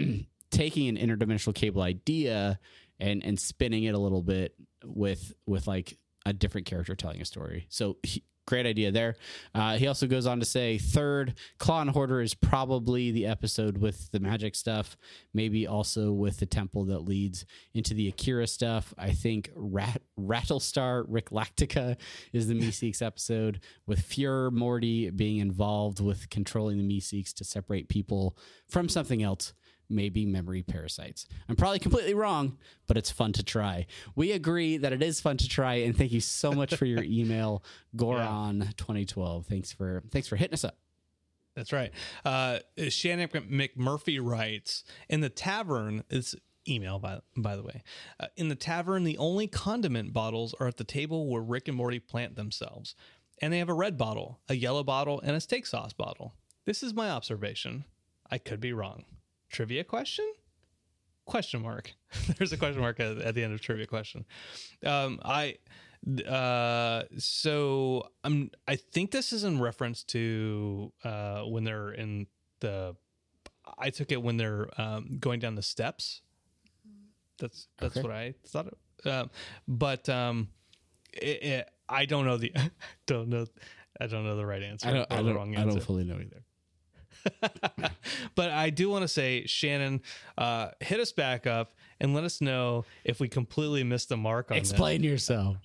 taking 0.50 0.88
an 0.88 0.96
interdimensional 0.96 1.54
cable 1.54 1.82
idea 1.82 2.58
and 2.98 3.22
and 3.22 3.38
spinning 3.38 3.84
it 3.84 3.94
a 3.94 3.98
little 3.98 4.22
bit 4.22 4.54
with 4.86 5.34
with 5.44 5.66
like 5.66 5.98
a 6.24 6.32
different 6.32 6.66
character 6.66 6.94
telling 6.94 7.20
a 7.20 7.26
story. 7.26 7.66
So 7.68 7.98
great 8.46 8.66
idea 8.66 8.90
there. 8.90 9.16
Uh, 9.54 9.76
he 9.76 9.86
also 9.86 10.06
goes 10.06 10.26
on 10.26 10.40
to 10.40 10.46
say, 10.46 10.78
third, 10.78 11.34
Claw 11.58 11.80
and 11.82 11.90
Hoarder 11.90 12.20
is 12.20 12.34
probably 12.34 13.10
the 13.10 13.26
episode 13.26 13.78
with 13.78 14.10
the 14.10 14.20
magic 14.20 14.54
stuff, 14.54 14.96
maybe 15.32 15.66
also 15.66 16.12
with 16.12 16.38
the 16.38 16.46
temple 16.46 16.84
that 16.86 17.00
leads 17.00 17.44
into 17.74 17.94
the 17.94 18.08
Akira 18.08 18.46
stuff. 18.46 18.92
I 18.98 19.12
think 19.12 19.50
Rat- 19.54 20.02
Rattlestar 20.18 21.06
Ricklactica 21.08 21.96
is 22.32 22.48
the 22.48 22.54
Meeseeks 22.54 23.02
episode, 23.06 23.60
with 23.86 24.00
Fuhrer 24.00 24.52
Morty 24.52 25.10
being 25.10 25.38
involved 25.38 26.00
with 26.00 26.28
controlling 26.30 26.78
the 26.78 26.84
Meeseeks 26.84 27.32
to 27.34 27.44
separate 27.44 27.88
people 27.88 28.36
from 28.68 28.88
something 28.88 29.22
else 29.22 29.52
maybe 29.92 30.26
memory 30.26 30.62
parasites. 30.62 31.26
I'm 31.48 31.56
probably 31.56 31.78
completely 31.78 32.14
wrong, 32.14 32.58
but 32.86 32.96
it's 32.96 33.10
fun 33.10 33.32
to 33.34 33.42
try. 33.42 33.86
We 34.16 34.32
agree 34.32 34.76
that 34.78 34.92
it 34.92 35.02
is 35.02 35.20
fun 35.20 35.36
to 35.38 35.48
try, 35.48 35.74
and 35.74 35.96
thank 35.96 36.12
you 36.12 36.20
so 36.20 36.52
much 36.52 36.74
for 36.74 36.86
your 36.86 37.02
email, 37.04 37.62
Goron2012. 37.96 39.46
Thanks 39.46 39.72
for 39.72 40.02
thanks 40.10 40.28
for 40.28 40.36
hitting 40.36 40.54
us 40.54 40.64
up. 40.64 40.76
That's 41.54 41.72
right. 41.72 41.92
Uh, 42.24 42.60
Shannon 42.88 43.28
McMurphy 43.28 44.18
writes 44.22 44.84
in 45.08 45.20
the 45.20 45.28
tavern. 45.28 46.02
It's 46.08 46.34
email 46.68 46.98
by 46.98 47.20
by 47.36 47.56
the 47.56 47.62
way. 47.62 47.82
Uh, 48.18 48.26
in 48.36 48.48
the 48.48 48.54
tavern, 48.54 49.04
the 49.04 49.18
only 49.18 49.46
condiment 49.46 50.12
bottles 50.12 50.54
are 50.60 50.68
at 50.68 50.76
the 50.76 50.84
table 50.84 51.28
where 51.28 51.42
Rick 51.42 51.68
and 51.68 51.76
Morty 51.76 51.98
plant 51.98 52.36
themselves, 52.36 52.94
and 53.40 53.52
they 53.52 53.58
have 53.58 53.68
a 53.68 53.74
red 53.74 53.98
bottle, 53.98 54.40
a 54.48 54.54
yellow 54.54 54.82
bottle, 54.82 55.20
and 55.20 55.36
a 55.36 55.40
steak 55.40 55.66
sauce 55.66 55.92
bottle. 55.92 56.34
This 56.64 56.82
is 56.82 56.94
my 56.94 57.10
observation. 57.10 57.84
I 58.30 58.38
could 58.38 58.60
be 58.60 58.72
wrong. 58.72 59.04
Trivia 59.52 59.84
question? 59.84 60.24
Question 61.26 61.62
mark. 61.62 61.92
There's 62.38 62.52
a 62.52 62.56
question 62.56 62.80
mark 62.80 62.98
at, 62.98 63.18
at 63.18 63.34
the 63.36 63.44
end 63.44 63.52
of 63.52 63.60
trivia 63.60 63.86
question. 63.86 64.24
Um, 64.84 65.20
I 65.24 65.58
uh 66.28 67.04
so 67.16 68.02
i'm 68.24 68.50
i 68.66 68.74
think 68.74 69.12
this 69.12 69.32
is 69.32 69.44
in 69.44 69.60
reference 69.60 70.02
to 70.02 70.92
uh 71.04 71.42
when 71.42 71.62
they're 71.62 71.92
in 71.92 72.26
the 72.58 72.96
i 73.78 73.88
took 73.88 74.10
it 74.10 74.20
when 74.20 74.36
they're 74.36 74.68
um 74.80 75.16
going 75.20 75.38
down 75.38 75.54
the 75.54 75.62
steps 75.62 76.22
that's 77.38 77.68
that's 77.78 77.96
Okay. 77.96 78.02
what 78.02 78.16
i 78.16 78.34
thought 78.44 78.66
it, 78.66 79.08
um 79.08 79.30
but 79.68 80.08
um 80.08 80.48
it, 81.12 81.42
it, 81.44 81.70
i 81.88 82.04
don't 82.04 82.24
know 82.26 82.36
the 82.36 82.52
don't 83.06 83.28
know 83.28 83.46
i 84.00 84.08
don't 84.08 84.24
know 84.24 84.34
the 84.34 84.44
right 84.44 84.64
answer 84.64 84.88
I 84.88 84.92
don't, 84.92 85.12
I 85.12 85.16
the 85.18 85.22
don't, 85.22 85.36
wrong 85.36 85.56
I 85.56 85.64
don't 85.64 85.80
fully 85.84 86.02
know 86.02 86.16
either. 86.16 86.42
but 88.34 88.50
I 88.50 88.70
do 88.70 88.88
want 88.88 89.02
to 89.02 89.08
say, 89.08 89.46
Shannon, 89.46 90.02
uh, 90.38 90.68
hit 90.80 91.00
us 91.00 91.12
back 91.12 91.46
up 91.46 91.72
and 92.00 92.14
let 92.14 92.24
us 92.24 92.40
know 92.40 92.84
if 93.04 93.20
we 93.20 93.28
completely 93.28 93.84
missed 93.84 94.08
the 94.08 94.16
mark 94.16 94.50
on. 94.50 94.56
Explain 94.56 95.02
yourself. 95.02 95.56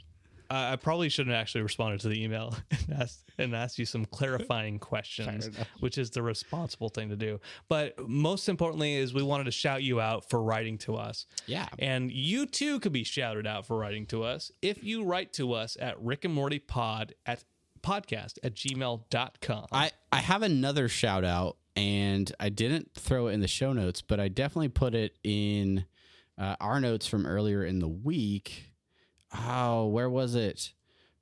I 0.50 0.74
I 0.74 0.76
probably 0.76 1.10
shouldn't 1.10 1.34
have 1.34 1.42
actually 1.42 1.62
responded 1.62 2.00
to 2.02 2.10
the 2.10 2.24
email 2.24 2.56
and 2.72 3.02
asked, 3.02 3.24
and 3.38 3.56
asked 3.56 3.80
you 3.80 3.86
some 3.86 4.06
clarifying 4.06 4.80
questions, 4.80 5.50
which 5.80 5.98
is 5.98 6.10
the 6.12 6.22
responsible 6.22 6.90
thing 6.90 7.10
to 7.10 7.16
do. 7.16 7.40
But 7.68 8.08
most 8.08 8.50
importantly, 8.50 8.96
is 8.96 9.14
we 9.14 9.24
wanted 9.24 9.46
to 9.46 9.52
shout 9.52 9.84
you 9.84 10.00
out 10.00 10.30
for 10.30 10.42
writing 10.42 10.78
to 10.80 10.96
us. 10.96 11.26
Yeah. 11.46 11.68
And 11.80 12.12
you 12.12 12.46
too 12.46 12.80
could 12.80 12.94
be 12.94 13.04
shouted 13.04 13.48
out 13.48 13.66
for 13.66 13.78
writing 13.78 14.06
to 14.08 14.24
us 14.24 14.52
if 14.62 14.84
you 14.84 15.04
write 15.04 15.34
to 15.34 15.54
us 15.54 15.78
at 15.80 16.02
Rick 16.02 16.26
and 16.26 16.34
Morty 16.34 16.60
Pod 16.60 17.14
at 17.26 17.44
podcast 17.82 18.38
at 18.44 18.54
gmail.com. 18.54 19.66
I, 19.72 19.92
I 20.12 20.18
have 20.18 20.42
another 20.42 20.88
shout 20.88 21.26
out, 21.26 21.58
and 21.76 22.32
I 22.40 22.50
didn't 22.50 22.92
throw 22.96 23.28
it 23.28 23.34
in 23.34 23.42
the 23.42 23.48
show 23.48 23.74
notes, 23.74 24.02
but 24.02 24.20
I 24.20 24.28
definitely 24.28 24.70
put 24.70 24.96
it 24.96 25.18
in 25.24 25.86
uh, 26.38 26.56
our 26.60 26.80
notes 26.80 27.08
from 27.08 27.26
earlier 27.26 27.64
in 27.64 27.80
the 27.80 27.88
week. 27.88 28.72
Oh, 29.38 29.88
where 29.88 30.10
was 30.10 30.36
it? 30.36 30.74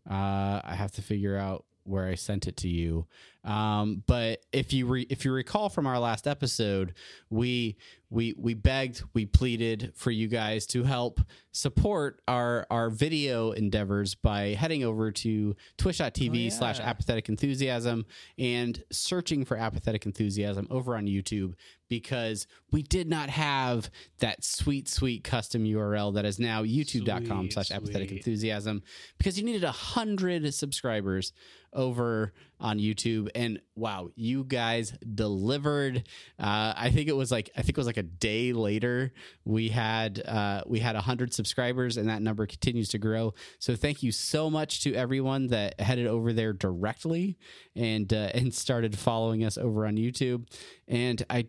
Uh, 0.09 0.61
I 0.63 0.75
have 0.75 0.91
to 0.93 1.01
figure 1.01 1.37
out 1.37 1.65
where 1.85 2.05
I 2.05 2.15
sent 2.15 2.47
it 2.47 2.57
to 2.57 2.67
you. 2.67 3.07
Um, 3.43 4.03
but 4.07 4.41
if 4.51 4.73
you 4.73 4.87
re- 4.87 5.07
if 5.09 5.23
you 5.23 5.31
recall 5.31 5.69
from 5.69 5.85
our 5.85 5.99
last 5.99 6.25
episode, 6.25 6.95
we 7.29 7.77
we 8.09 8.33
we 8.37 8.55
begged, 8.55 9.03
we 9.13 9.25
pleaded 9.27 9.91
for 9.95 10.09
you 10.09 10.27
guys 10.27 10.65
to 10.67 10.83
help 10.83 11.21
support 11.51 12.21
our 12.27 12.65
our 12.71 12.89
video 12.89 13.51
endeavors 13.51 14.15
by 14.15 14.55
heading 14.59 14.83
over 14.83 15.11
to 15.11 15.55
twitch.tv 15.77 16.51
slash 16.51 16.79
apathetic 16.79 17.29
enthusiasm 17.29 18.05
and 18.39 18.83
searching 18.91 19.45
for 19.45 19.57
apathetic 19.57 20.07
enthusiasm 20.07 20.67
over 20.71 20.95
on 20.95 21.05
YouTube 21.05 21.53
because 21.87 22.47
we 22.71 22.81
did 22.81 23.07
not 23.07 23.29
have 23.29 23.89
that 24.19 24.43
sweet, 24.43 24.87
sweet 24.87 25.23
custom 25.23 25.63
URL 25.65 26.13
that 26.15 26.25
is 26.25 26.39
now 26.39 26.63
youtube.com 26.63 27.51
slash 27.51 27.71
apathetic 27.71 28.11
enthusiasm 28.11 28.81
because 29.17 29.37
you 29.37 29.45
needed 29.45 29.63
a 29.63 29.71
hundred 29.71 30.51
subscribers 30.53 31.31
over 31.75 32.33
on 32.59 32.79
YouTube. 32.79 33.29
And 33.35 33.59
wow, 33.75 34.09
you 34.15 34.43
guys 34.43 34.93
delivered. 35.13 36.07
Uh, 36.39 36.73
I 36.75 36.89
think 36.89 37.09
it 37.09 37.15
was 37.15 37.31
like 37.31 37.51
I 37.55 37.61
think 37.61 37.71
it 37.71 37.77
was 37.77 37.87
like 37.87 37.97
a 37.97 38.03
day 38.03 38.53
later 38.53 39.11
we 39.43 39.69
had 39.69 40.21
uh, 40.25 40.63
we 40.65 40.79
had 40.79 40.95
hundred 40.95 41.33
subscribers, 41.33 41.97
and 41.97 42.09
that 42.09 42.21
number 42.21 42.47
continues 42.47 42.89
to 42.89 42.97
grow. 42.97 43.33
So 43.59 43.75
thank 43.75 44.01
you 44.01 44.11
so 44.11 44.49
much 44.49 44.81
to 44.83 44.93
everyone 44.95 45.47
that 45.47 45.79
headed 45.79 46.07
over 46.07 46.33
there 46.33 46.53
directly 46.53 47.37
and 47.75 48.11
uh, 48.11 48.31
and 48.33 48.53
started 48.53 48.97
following 48.97 49.43
us 49.43 49.57
over 49.57 49.85
on 49.85 49.97
YouTube. 49.97 50.47
And 50.87 51.23
I 51.29 51.47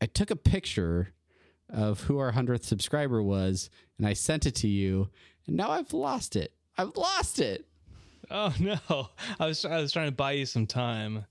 I 0.00 0.06
took 0.06 0.30
a 0.30 0.36
picture 0.36 1.12
of 1.68 2.02
who 2.02 2.18
our 2.18 2.32
hundredth 2.32 2.64
subscriber 2.64 3.22
was, 3.22 3.70
and 3.98 4.06
I 4.06 4.14
sent 4.14 4.46
it 4.46 4.54
to 4.56 4.68
you. 4.68 5.10
And 5.46 5.56
now 5.56 5.70
I've 5.70 5.92
lost 5.92 6.36
it. 6.36 6.54
I've 6.76 6.96
lost 6.96 7.38
it. 7.38 7.66
Oh 8.32 8.54
no, 8.60 9.08
I 9.38 9.46
was 9.46 9.64
I 9.64 9.78
was 9.80 9.92
trying 9.92 10.08
to 10.08 10.12
buy 10.12 10.32
you 10.32 10.46
some 10.46 10.66
time. 10.66 11.24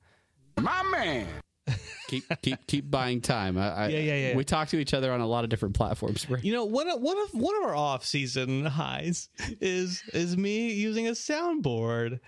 My 0.59 0.83
man. 0.83 1.27
keep 2.07 2.23
keep 2.41 2.67
keep 2.67 2.91
buying 2.91 3.21
time. 3.21 3.57
I, 3.57 3.71
I, 3.71 3.87
Yeah, 3.87 3.99
yeah, 3.99 4.15
yeah. 4.15 4.35
We 4.35 4.43
talk 4.43 4.69
to 4.69 4.77
each 4.77 4.93
other 4.93 5.11
on 5.11 5.21
a 5.21 5.27
lot 5.27 5.43
of 5.43 5.49
different 5.49 5.75
platforms. 5.75 6.29
Right? 6.29 6.43
You 6.43 6.53
know, 6.53 6.65
one 6.65 6.87
of 6.89 7.01
one 7.01 7.17
of 7.17 7.33
one 7.33 7.55
of 7.57 7.63
our 7.63 7.75
off 7.75 8.05
season 8.05 8.65
highs 8.65 9.29
is 9.59 10.03
is 10.13 10.37
me 10.37 10.73
using 10.73 11.07
a 11.07 11.11
soundboard. 11.11 12.19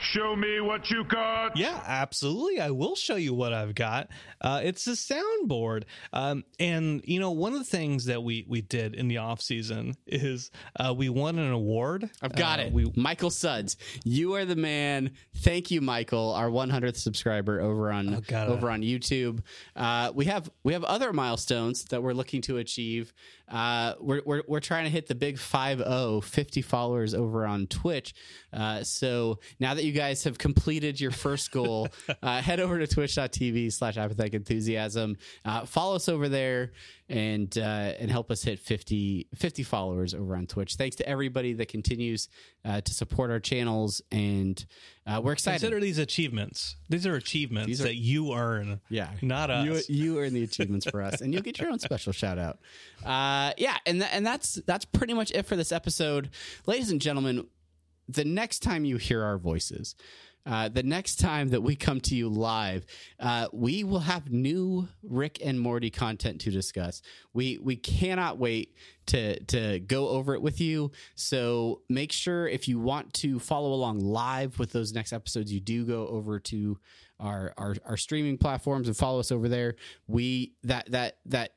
Show 0.00 0.36
me 0.36 0.60
what 0.60 0.90
you 0.90 1.04
got. 1.04 1.56
Yeah, 1.56 1.82
absolutely. 1.86 2.60
I 2.60 2.70
will 2.70 2.94
show 2.94 3.16
you 3.16 3.34
what 3.34 3.52
I've 3.52 3.74
got. 3.74 4.08
Uh, 4.40 4.60
it's 4.62 4.86
a 4.86 4.90
soundboard, 4.92 5.84
um, 6.12 6.44
and 6.60 7.00
you 7.04 7.18
know, 7.18 7.30
one 7.30 7.52
of 7.54 7.58
the 7.58 7.64
things 7.64 8.04
that 8.06 8.22
we 8.22 8.44
we 8.48 8.60
did 8.60 8.94
in 8.94 9.08
the 9.08 9.18
off 9.18 9.40
season 9.40 9.94
is 10.06 10.50
uh, 10.78 10.94
we 10.96 11.08
won 11.08 11.38
an 11.38 11.50
award. 11.50 12.10
I've 12.22 12.34
got 12.34 12.60
Uh, 12.60 12.64
it. 12.64 12.72
We 12.72 12.92
Michael 12.94 13.30
Suds, 13.30 13.76
you 14.04 14.34
are 14.34 14.44
the 14.44 14.56
man. 14.56 15.12
Thank 15.36 15.70
you, 15.70 15.80
Michael, 15.80 16.32
our 16.34 16.50
100th 16.50 16.96
subscriber 16.96 17.60
over 17.60 17.90
on 17.90 18.20
gotta- 18.28 18.52
over 18.52 18.70
on 18.70 18.82
YouTube. 18.82 19.40
Uh, 19.74 20.12
we 20.14 20.26
have 20.26 20.50
we 20.62 20.74
have 20.74 20.84
other 20.84 21.12
milestones 21.12 21.84
that 21.86 22.02
we're 22.02 22.12
looking 22.12 22.42
to 22.42 22.58
achieve. 22.58 23.12
Uh, 23.48 23.94
we're, 24.00 24.22
we're 24.26 24.42
we're 24.48 24.60
trying 24.60 24.84
to 24.84 24.90
hit 24.90 25.06
the 25.06 25.14
big 25.14 25.38
5 25.38 26.24
50 26.24 26.62
followers 26.62 27.14
over 27.14 27.46
on 27.46 27.66
Twitch. 27.68 28.12
Uh, 28.56 28.82
so 28.82 29.38
now 29.60 29.74
that 29.74 29.84
you 29.84 29.92
guys 29.92 30.24
have 30.24 30.38
completed 30.38 30.98
your 31.00 31.10
first 31.10 31.52
goal, 31.52 31.88
uh, 32.22 32.40
head 32.40 32.58
over 32.58 32.78
to 32.78 32.86
twitch.tv 32.86 33.72
slash 33.72 33.96
apathetic 33.98 34.32
enthusiasm. 34.34 35.16
Uh, 35.44 35.66
follow 35.66 35.96
us 35.96 36.08
over 36.08 36.28
there 36.28 36.72
and 37.08 37.56
uh, 37.58 37.60
and 37.60 38.10
help 38.10 38.30
us 38.30 38.42
hit 38.42 38.58
50, 38.58 39.28
50 39.34 39.62
followers 39.62 40.14
over 40.14 40.34
on 40.34 40.46
Twitch. 40.46 40.74
Thanks 40.76 40.96
to 40.96 41.08
everybody 41.08 41.52
that 41.52 41.68
continues 41.68 42.28
uh, 42.64 42.80
to 42.80 42.94
support 42.94 43.30
our 43.30 43.38
channels, 43.38 44.00
and 44.10 44.64
uh, 45.06 45.20
we're 45.22 45.34
excited. 45.34 45.60
consider 45.60 45.80
these 45.80 45.98
achievements. 45.98 46.76
These 46.88 47.06
are 47.06 47.14
achievements 47.14 47.68
These 47.68 47.80
are- 47.82 47.84
that 47.84 47.94
you 47.96 48.32
earn. 48.34 48.80
yeah, 48.88 49.10
not 49.22 49.50
us. 49.50 49.88
You, 49.88 49.94
you 49.94 50.18
earn 50.20 50.32
the 50.32 50.42
achievements 50.42 50.88
for 50.90 51.00
us, 51.02 51.20
and 51.20 51.32
you'll 51.32 51.42
get 51.42 51.60
your 51.60 51.70
own 51.70 51.78
special 51.78 52.12
shout 52.12 52.38
out. 52.38 52.58
Uh, 53.04 53.52
yeah, 53.56 53.76
and 53.86 54.00
th- 54.00 54.10
and 54.12 54.26
that's 54.26 54.54
that's 54.66 54.84
pretty 54.84 55.14
much 55.14 55.30
it 55.30 55.44
for 55.46 55.54
this 55.54 55.70
episode, 55.70 56.30
ladies 56.66 56.90
and 56.90 57.00
gentlemen. 57.00 57.46
The 58.08 58.24
next 58.24 58.60
time 58.60 58.84
you 58.84 58.96
hear 58.96 59.22
our 59.22 59.38
voices, 59.38 59.94
uh, 60.46 60.68
the 60.68 60.82
next 60.84 61.16
time 61.16 61.48
that 61.48 61.60
we 61.60 61.74
come 61.74 62.00
to 62.00 62.14
you 62.14 62.28
live, 62.28 62.86
uh, 63.18 63.48
we 63.52 63.82
will 63.82 64.00
have 64.00 64.30
new 64.30 64.86
Rick 65.02 65.40
and 65.44 65.58
Morty 65.58 65.90
content 65.90 66.40
to 66.42 66.52
discuss. 66.52 67.02
We 67.34 67.58
we 67.58 67.74
cannot 67.74 68.38
wait 68.38 68.76
to 69.06 69.40
to 69.46 69.80
go 69.80 70.08
over 70.08 70.34
it 70.34 70.42
with 70.42 70.60
you. 70.60 70.92
So 71.16 71.82
make 71.88 72.12
sure 72.12 72.46
if 72.46 72.68
you 72.68 72.78
want 72.78 73.12
to 73.14 73.40
follow 73.40 73.72
along 73.72 73.98
live 74.00 74.60
with 74.60 74.70
those 74.70 74.92
next 74.92 75.12
episodes, 75.12 75.52
you 75.52 75.58
do 75.58 75.84
go 75.84 76.06
over 76.06 76.38
to 76.38 76.78
our 77.18 77.52
our, 77.58 77.74
our 77.84 77.96
streaming 77.96 78.38
platforms 78.38 78.86
and 78.86 78.96
follow 78.96 79.18
us 79.18 79.32
over 79.32 79.48
there. 79.48 79.74
We 80.06 80.52
that 80.62 80.92
that 80.92 81.18
that 81.26 81.55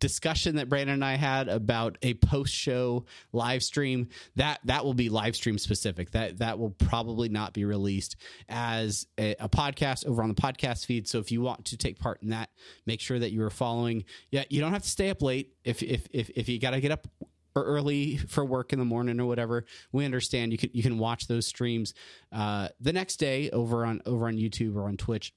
discussion 0.00 0.56
that 0.56 0.68
Brandon 0.68 0.94
and 0.94 1.04
I 1.04 1.16
had 1.16 1.48
about 1.48 1.98
a 2.02 2.14
post 2.14 2.54
show 2.54 3.04
live 3.32 3.62
stream 3.62 4.08
that 4.36 4.60
that 4.64 4.84
will 4.84 4.94
be 4.94 5.08
live 5.08 5.36
stream 5.36 5.58
specific. 5.58 6.10
That 6.12 6.38
that 6.38 6.58
will 6.58 6.70
probably 6.70 7.28
not 7.28 7.52
be 7.52 7.64
released 7.64 8.16
as 8.48 9.06
a, 9.18 9.34
a, 9.40 9.48
podcast 9.48 10.06
over 10.06 10.22
on 10.22 10.28
the 10.28 10.34
podcast 10.34 10.86
feed. 10.86 11.08
So 11.08 11.18
if 11.18 11.32
you 11.32 11.40
want 11.40 11.64
to 11.66 11.76
take 11.76 11.98
part 11.98 12.22
in 12.22 12.30
that 12.30 12.50
make 12.86 13.00
sure 13.00 13.18
that 13.18 13.32
you 13.32 13.42
are 13.42 13.50
following. 13.50 14.04
Yeah 14.30 14.44
you 14.48 14.60
don't 14.60 14.72
have 14.72 14.82
to 14.82 14.88
stay 14.88 15.10
up 15.10 15.22
late. 15.22 15.54
If 15.64 15.82
if 15.82 16.06
if, 16.10 16.30
if 16.30 16.48
you 16.48 16.58
got 16.58 16.70
to 16.70 16.80
get 16.80 16.92
up 16.92 17.06
early 17.62 18.16
for 18.16 18.44
work 18.44 18.72
in 18.72 18.78
the 18.78 18.84
morning 18.84 19.20
or 19.20 19.26
whatever 19.26 19.64
we 19.92 20.04
understand. 20.04 20.52
You 20.52 20.58
can 20.58 20.70
you 20.72 20.82
can 20.82 20.98
watch 20.98 21.26
those 21.26 21.46
streams 21.46 21.94
uh, 22.32 22.68
the 22.80 22.92
next 22.92 23.16
day 23.16 23.50
over 23.50 23.84
on 23.84 24.00
over 24.06 24.26
on 24.26 24.36
youtube 24.36 24.76
or 24.76 24.84
on 24.84 24.96
twitch 24.96 25.32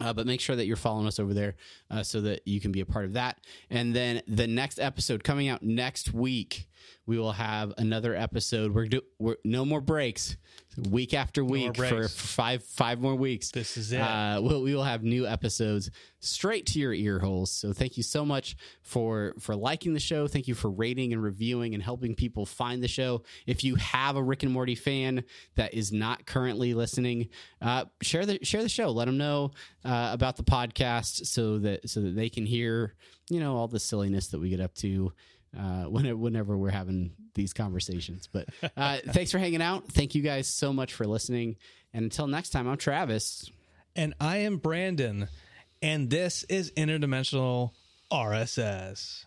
uh, 0.00 0.12
but 0.12 0.26
make 0.26 0.40
sure 0.40 0.56
that 0.56 0.66
you're 0.66 0.76
following 0.76 1.06
us 1.06 1.18
over 1.18 1.34
there 1.34 1.56
uh, 1.90 2.02
so 2.02 2.20
that 2.22 2.46
you 2.46 2.60
can 2.60 2.72
be 2.72 2.80
a 2.80 2.86
part 2.86 3.04
of 3.04 3.12
that. 3.14 3.38
And 3.68 3.94
then 3.94 4.22
the 4.26 4.46
next 4.46 4.78
episode 4.78 5.24
coming 5.24 5.48
out 5.48 5.62
next 5.62 6.12
week, 6.12 6.68
we 7.06 7.18
will 7.18 7.32
have 7.32 7.72
another 7.78 8.14
episode. 8.14 8.74
We're, 8.74 8.86
do, 8.86 9.00
we're 9.18 9.36
no 9.44 9.64
more 9.64 9.80
breaks, 9.80 10.36
week 10.88 11.14
after 11.14 11.44
week 11.44 11.76
for 11.76 11.88
breaks. 11.88 12.14
five 12.14 12.62
five 12.64 13.00
more 13.00 13.14
weeks. 13.14 13.50
This 13.50 13.76
is 13.76 13.92
it. 13.92 14.00
Uh, 14.00 14.40
we'll, 14.42 14.62
we 14.62 14.74
will 14.74 14.84
have 14.84 15.02
new 15.02 15.26
episodes 15.26 15.90
straight 16.20 16.66
to 16.66 16.78
your 16.78 16.92
ear 16.92 17.18
holes. 17.18 17.50
So 17.50 17.72
thank 17.72 17.96
you 17.96 18.02
so 18.02 18.24
much 18.24 18.56
for 18.82 19.34
for 19.40 19.56
liking 19.56 19.94
the 19.94 20.00
show. 20.00 20.28
Thank 20.28 20.48
you 20.48 20.54
for 20.54 20.70
rating 20.70 21.12
and 21.12 21.22
reviewing 21.22 21.74
and 21.74 21.82
helping 21.82 22.14
people 22.14 22.46
find 22.46 22.82
the 22.82 22.88
show. 22.88 23.22
If 23.46 23.64
you 23.64 23.74
have 23.76 24.16
a 24.16 24.22
Rick 24.22 24.42
and 24.42 24.52
Morty 24.52 24.74
fan 24.74 25.24
that 25.56 25.74
is 25.74 25.92
not 25.92 26.26
currently 26.26 26.74
listening, 26.74 27.28
uh, 27.60 27.86
share 28.02 28.26
the 28.26 28.38
share 28.42 28.62
the 28.62 28.68
show. 28.68 28.90
Let 28.90 29.06
them 29.06 29.18
know 29.18 29.50
uh, 29.84 30.10
about 30.12 30.36
the 30.36 30.44
podcast 30.44 31.26
so 31.26 31.58
that 31.58 31.88
so 31.88 32.00
that 32.00 32.14
they 32.14 32.28
can 32.28 32.46
hear 32.46 32.94
you 33.28 33.40
know 33.40 33.56
all 33.56 33.68
the 33.68 33.80
silliness 33.80 34.28
that 34.28 34.40
we 34.40 34.50
get 34.50 34.60
up 34.60 34.74
to 34.74 35.12
uh, 35.58 35.84
whenever, 35.88 36.16
whenever 36.16 36.56
we're 36.56 36.70
having 36.70 37.12
these 37.34 37.52
conversations. 37.52 38.28
But 38.30 38.48
uh, 38.76 38.98
thanks 39.08 39.30
for 39.30 39.38
hanging 39.38 39.62
out. 39.62 39.88
Thank 39.88 40.14
you 40.14 40.22
guys 40.22 40.48
so 40.48 40.72
much 40.72 40.94
for 40.94 41.06
listening. 41.06 41.56
And 41.92 42.04
until 42.04 42.26
next 42.26 42.50
time, 42.50 42.68
I'm 42.68 42.76
Travis. 42.76 43.50
And 43.96 44.14
I 44.20 44.38
am 44.38 44.58
Brandon, 44.58 45.28
and 45.82 46.10
this 46.10 46.44
is 46.44 46.70
Interdimensional 46.72 47.72
RSS. 48.12 49.24